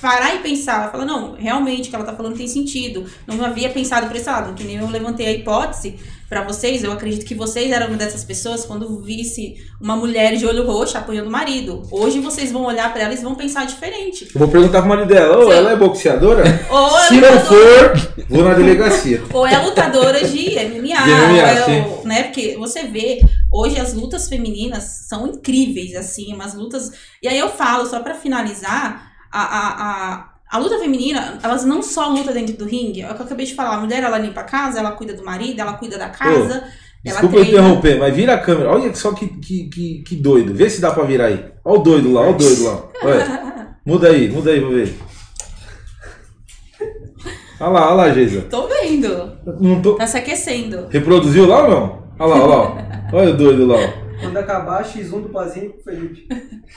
[0.00, 0.92] parar e pensar.
[0.92, 3.06] Falar, não, realmente o que ela tá falando tem sentido.
[3.26, 4.54] Não havia pensado por esse lado.
[4.54, 5.98] Que nem eu levantei a hipótese
[6.30, 6.84] pra vocês.
[6.84, 10.96] Eu acredito que vocês eram uma dessas pessoas quando visse uma mulher de olho roxo
[10.96, 11.82] apoiando o marido.
[11.90, 14.28] Hoje vocês vão olhar pra ela e vão pensar diferente.
[14.32, 15.50] eu vou perguntar pro marido dela: Sim.
[15.50, 16.44] ela é boxeadora?
[16.70, 19.22] Ou é Se não for, vou na delegacia.
[19.34, 22.22] ou é lutadora de MMA, De MMA, ou é né?
[22.24, 23.20] Porque você vê,
[23.50, 26.92] hoje as lutas femininas são incríveis, assim, umas lutas.
[27.20, 31.82] E aí eu falo, só pra finalizar, a, a, a, a luta feminina, elas não
[31.82, 34.18] só lutam dentro do ringue, é o que eu acabei de falar, a mulher ela
[34.18, 36.64] limpa a casa, ela cuida do marido, ela cuida da casa.
[37.02, 37.60] Ela Desculpa eu treina.
[37.60, 38.70] interromper, mas vira a câmera.
[38.72, 40.52] Olha só que, que, que, que doido.
[40.52, 41.46] Vê se dá pra virar aí.
[41.64, 42.88] Olha o doido lá, olha o doido lá.
[43.02, 43.76] Olha.
[43.86, 44.94] Muda aí, muda aí pra ver.
[47.58, 48.42] Olha lá, olha lá, Geisa.
[48.42, 49.32] Tô vendo.
[49.58, 49.94] Não tô...
[49.94, 50.86] Tá se aquecendo.
[50.90, 52.02] Reproduziu lá ou não?
[52.18, 52.90] Olha lá, olha lá.
[53.12, 53.78] Olha o doido lá.
[54.20, 56.28] Quando acabar, X1 do Pazinho com o Felipe.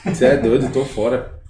[0.06, 1.43] Você é doido, tô fora.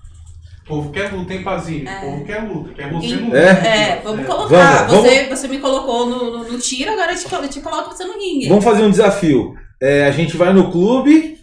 [0.64, 1.84] O povo quer luta, hein, Pazinho?
[1.84, 3.50] O povo quer luta, quer você no É?
[3.50, 4.88] É, vamos colocar.
[4.88, 7.94] Vamos, você, você me colocou no, no, no tiro, agora eu te, eu te coloco
[7.94, 8.48] você no ringue.
[8.48, 9.56] Vamos fazer um desafio.
[9.82, 11.38] É, a gente vai no clube,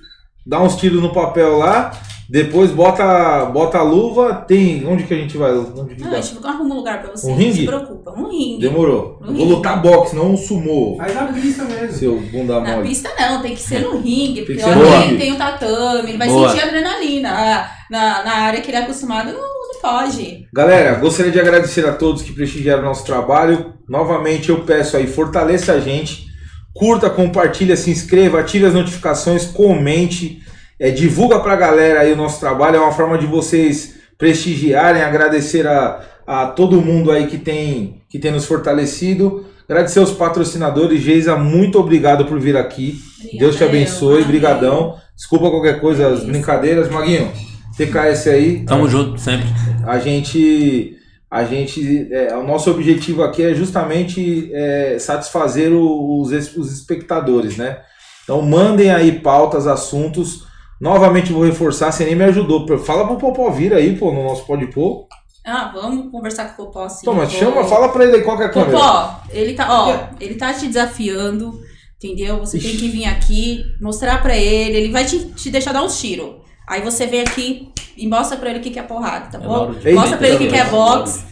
[0.47, 1.93] dá uns tiros no papel lá,
[2.31, 4.35] depois bota, bota a luva.
[4.47, 4.87] Tem.
[4.87, 5.53] Onde que a gente vai?
[5.53, 6.19] Onde que Não, dá?
[6.19, 7.27] a gente arruma um lugar pra você.
[7.27, 7.61] Um não ringue?
[7.61, 8.13] se preocupa.
[8.17, 8.61] Um ringue.
[8.61, 9.19] Demorou.
[9.21, 9.53] Eu vou ringue.
[9.55, 10.97] lutar boxe, não um sumô.
[10.97, 11.93] Faz na pista mesmo.
[11.93, 12.89] Seu bunda Na mole.
[12.89, 15.19] pista não, tem que ser no ringue, porque tem, ringue.
[15.19, 16.49] tem o tatame, ele vai Boa.
[16.51, 17.69] sentir adrenalina.
[17.91, 20.47] Na, na área que ele é acostumado, não, não pode.
[20.55, 23.75] Galera, gostaria de agradecer a todos que prestigiaram nosso trabalho.
[23.89, 26.27] Novamente eu peço aí, fortaleça a gente.
[26.73, 30.41] Curta, compartilha, se inscreva, ative as notificações, comente,
[30.81, 32.77] é, divulga pra galera aí o nosso trabalho.
[32.77, 38.19] É uma forma de vocês prestigiarem, agradecer a, a todo mundo aí que tem, que
[38.19, 39.45] tem nos fortalecido.
[39.69, 41.03] Agradecer aos patrocinadores.
[41.03, 42.99] Geisa, muito obrigado por vir aqui.
[43.39, 44.27] Deus te abençoe, Amém.
[44.27, 44.97] brigadão.
[45.15, 46.27] Desculpa qualquer coisa, as Isso.
[46.27, 46.89] brincadeiras.
[46.89, 47.31] Maguinho,
[47.77, 48.65] TKS aí.
[48.65, 49.47] Tamo junto sempre.
[49.87, 50.97] a gente
[51.31, 57.79] a gente é, o nosso objetivo aqui é justamente é, satisfazer os, os espectadores né
[58.25, 60.50] então mandem aí pautas assuntos
[60.81, 64.23] novamente vou reforçar você nem me ajudou Pô, fala pro Popó vir aí pô no
[64.25, 65.07] nosso pode pôr
[65.45, 67.05] Ah, vamos conversar com o Popó assim.
[67.05, 69.67] toma Vou- chama fala pra ele aí qual que é a câmera Popó, ele tá,
[69.69, 71.61] ó, ele tá te desafiando,
[71.97, 72.39] entendeu?
[72.41, 76.01] Você tem que vir aqui, mostrar pra ele, ele vai te, te deixar dar uns
[76.01, 76.37] tiros.
[76.69, 79.41] Aí você vem aqui e mostra pra ele o que que é porrada, tá É
[79.47, 79.73] bom?
[79.95, 81.25] Mostra pra ele o que que é É Freitas?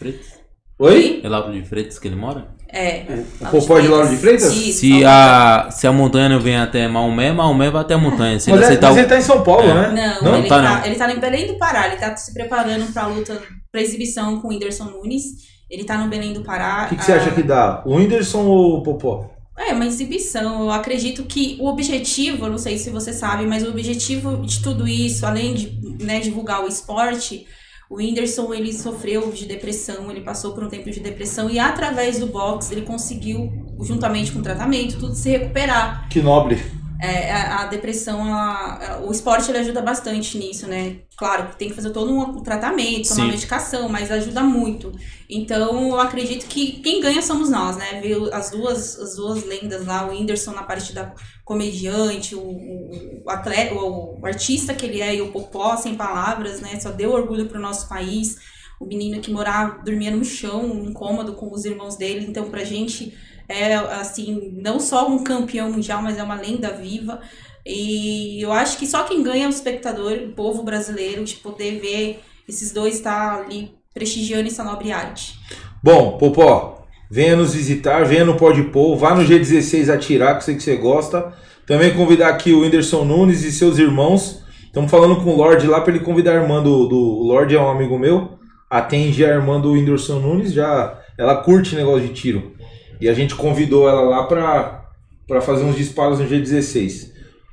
[0.80, 2.56] oi É Lauro de Freitas que ele mora?
[2.70, 3.04] É.
[3.40, 6.56] o Popó é de Lauro de Freitas Isso, Se a, se a montanha não vem
[6.56, 8.38] até Maomé, Maomé vai até a montanha.
[8.38, 9.90] Se ele mas, é- aceitar mas o- ele tá em São Paulo É.
[9.92, 10.38] né Não, Não?
[10.38, 10.84] ele, tá tá, não.
[10.86, 13.40] ele tá em Belém do Pará, ele tá se preparando pra luta,
[13.72, 15.24] pra exibição com o Whindersson Nunes.
[15.70, 16.84] Ele tá no Belém do Pará.
[16.86, 19.86] o que, que você Ah, acha que dá o Whindersson ou o Popó É, uma
[19.86, 20.60] exibição.
[20.62, 24.62] Eu acredito que o objetivo, eu não sei se você sabe, mas o objetivo de
[24.62, 27.44] tudo isso, além de né, divulgar o esporte,
[27.90, 32.18] o Whindersson ele sofreu de depressão, ele passou por um tempo de depressão e através
[32.18, 33.50] do boxe ele conseguiu,
[33.80, 36.08] juntamente com o tratamento, tudo se recuperar.
[36.10, 36.60] que nobre
[37.00, 41.02] É, a, a depressão, ela- ela- o esporte ele ajuda bastante nisso, né?
[41.16, 43.28] Claro que tem que fazer todo um tratamento, tomar Sim.
[43.28, 44.90] medicação, mas ajuda muito.
[45.30, 48.00] Então, eu acredito que quem ganha somos nós, né?
[48.00, 51.14] Ver as duas, as duas lendas lá, o Whindersson na parte da
[51.44, 55.94] comediante, o, o, o atleta, o, o artista que ele é e o Popó, sem
[55.94, 56.80] palavras, né?
[56.80, 58.36] Só deu orgulho pro nosso país.
[58.80, 62.26] O menino que morava, dormia no chão, incômodo com os irmãos dele.
[62.28, 63.16] Então, pra gente,
[63.48, 67.20] é assim, não só um campeão mundial, mas é uma lenda viva.
[67.66, 71.80] E eu acho que só quem ganha é o espectador, o povo brasileiro, de poder
[71.80, 75.34] ver esses dois estar ali prestigiando essa nobre arte.
[75.82, 80.54] Bom, Popó, venha nos visitar, venha no Pode Pôr, vá no G16 atirar, que sei
[80.54, 81.32] que você gosta.
[81.66, 84.42] Também convidar aqui o Whindersson Nunes e seus irmãos.
[84.64, 86.96] Estamos falando com o Lorde lá para ele convidar a irmã do, do.
[86.96, 88.38] O Lorde é um amigo meu,
[88.70, 92.52] atende a irmã do Whindersson Nunes, já ela curte negócio de tiro.
[93.00, 97.12] E a gente convidou ela lá para fazer uns disparos no G16.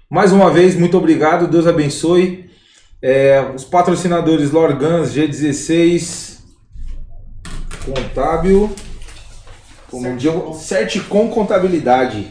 [0.10, 2.50] Mais uma vez, muito obrigado, Deus abençoe.
[3.02, 6.40] É, os patrocinadores Lorgans, G16,
[7.86, 8.74] Contábil,
[9.90, 12.28] como um dia, Certicom Contabilidade.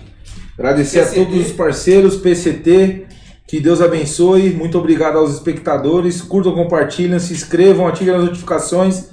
[0.59, 1.25] Agradecer a PCT.
[1.25, 3.07] todos os parceiros, PCT,
[3.47, 4.51] que Deus abençoe.
[4.51, 6.21] Muito obrigado aos espectadores.
[6.21, 9.11] Curtam, compartilhem, se inscrevam, ativem as notificações.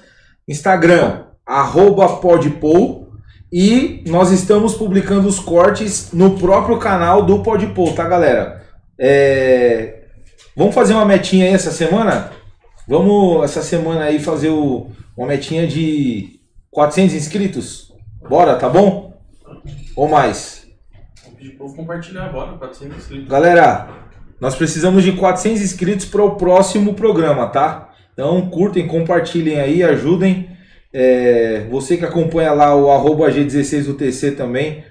[0.48, 3.01] Instagram, arroba podpol.
[3.52, 8.64] E nós estamos publicando os cortes no próprio canal do Podpol, tá, galera?
[8.98, 9.98] É,
[10.56, 12.32] Vamos fazer uma metinha aí essa semana?
[12.88, 14.88] Vamos essa semana aí fazer o-
[15.18, 17.91] uma metinha de 400 inscritos?
[18.30, 19.14] Bora, tá bom?
[19.95, 20.68] Ou mais?
[21.57, 23.30] Vou compartilhar agora, 400 inscritos.
[23.30, 23.88] Galera,
[24.41, 27.90] nós precisamos de 400 inscritos para o próximo programa, tá?
[28.14, 30.49] Então curtem, compartilhem aí, ajudem.
[30.93, 34.84] É, você que acompanha lá o arroba G16UTC também,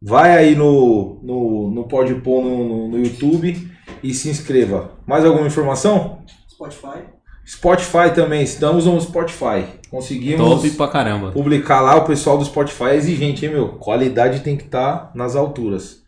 [0.00, 3.68] vai aí no, no, no Podpon no, no, no YouTube
[4.02, 4.92] e se inscreva.
[5.06, 6.18] Mais alguma informação?
[6.50, 7.18] Spotify.
[7.46, 9.64] Spotify também, estamos no Spotify.
[9.90, 11.32] Conseguimos Top pra caramba.
[11.32, 13.68] publicar lá, o pessoal do Spotify é exigente, hein, meu?
[13.70, 16.02] Qualidade tem que estar nas alturas.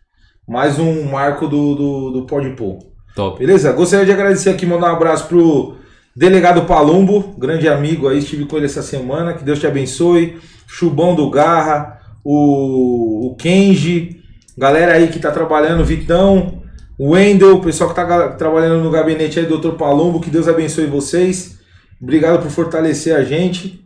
[0.47, 2.79] Mais um marco do, do, do Podpol.
[3.15, 3.39] Top.
[3.39, 3.71] Beleza?
[3.71, 5.77] Gostaria de agradecer aqui, mandar um abraço pro
[6.15, 10.37] delegado Palumbo, grande amigo aí, estive com ele essa semana, que Deus te abençoe.
[10.67, 14.21] Chubão do Garra, o, o Kenji,
[14.57, 16.61] Galera aí que tá trabalhando, Vitão,
[16.97, 19.71] o Wendel, o pessoal que tá trabalhando no gabinete aí, Dr.
[19.71, 21.57] Palombo, que Deus abençoe vocês.
[22.01, 23.83] Obrigado por fortalecer a gente,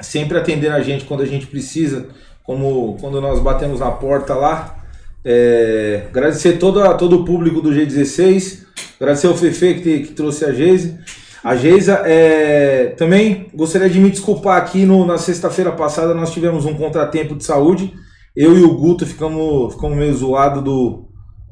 [0.00, 2.08] sempre atender a gente quando a gente precisa,
[2.42, 4.82] como quando nós batemos na porta lá.
[5.22, 8.64] É, agradecer todo, todo o público do G16,
[8.98, 10.98] agradecer ao Fefe que, te- que trouxe a Geise.
[11.42, 16.66] A Geisa, é, também gostaria de me desculpar aqui, no, na sexta-feira passada nós tivemos
[16.66, 17.94] um contratempo de saúde,
[18.36, 21.08] eu e o Guto ficamos, ficamos meio zoado do,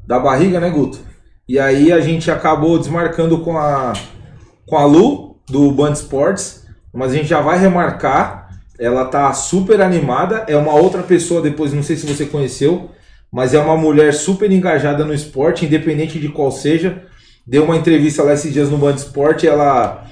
[0.07, 0.99] da barriga, né, Guto?
[1.47, 3.93] E aí a gente acabou desmarcando com a,
[4.67, 8.49] com a Lu, do Band Sports, mas a gente já vai remarcar.
[8.79, 12.91] Ela tá super animada, é uma outra pessoa depois, não sei se você conheceu,
[13.31, 17.03] mas é uma mulher super engajada no esporte, independente de qual seja.
[17.49, 20.05] Deu uma entrevista lá esses dias no Band Esporte, ela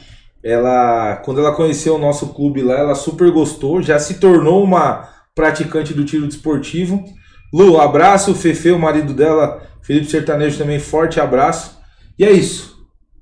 [0.44, 5.08] ela quando ela conheceu o nosso clube lá, ela super gostou, já se tornou uma
[5.36, 7.06] praticante do tiro desportivo.
[7.54, 11.78] Lu, abraço, Fefe, o marido dela, Felipe Sertanejo também, forte abraço.
[12.18, 12.76] E é isso.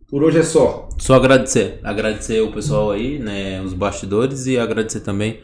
[0.08, 0.88] Por hoje é só.
[0.98, 1.82] Só agradecer.
[1.84, 3.62] Agradecer o pessoal aí, né?
[3.62, 5.42] Os bastidores e agradecer também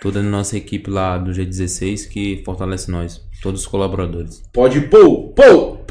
[0.00, 4.44] toda a nossa equipe lá do G16 que fortalece nós, todos os colaboradores.
[4.52, 5.82] Pode pô, pô, pô.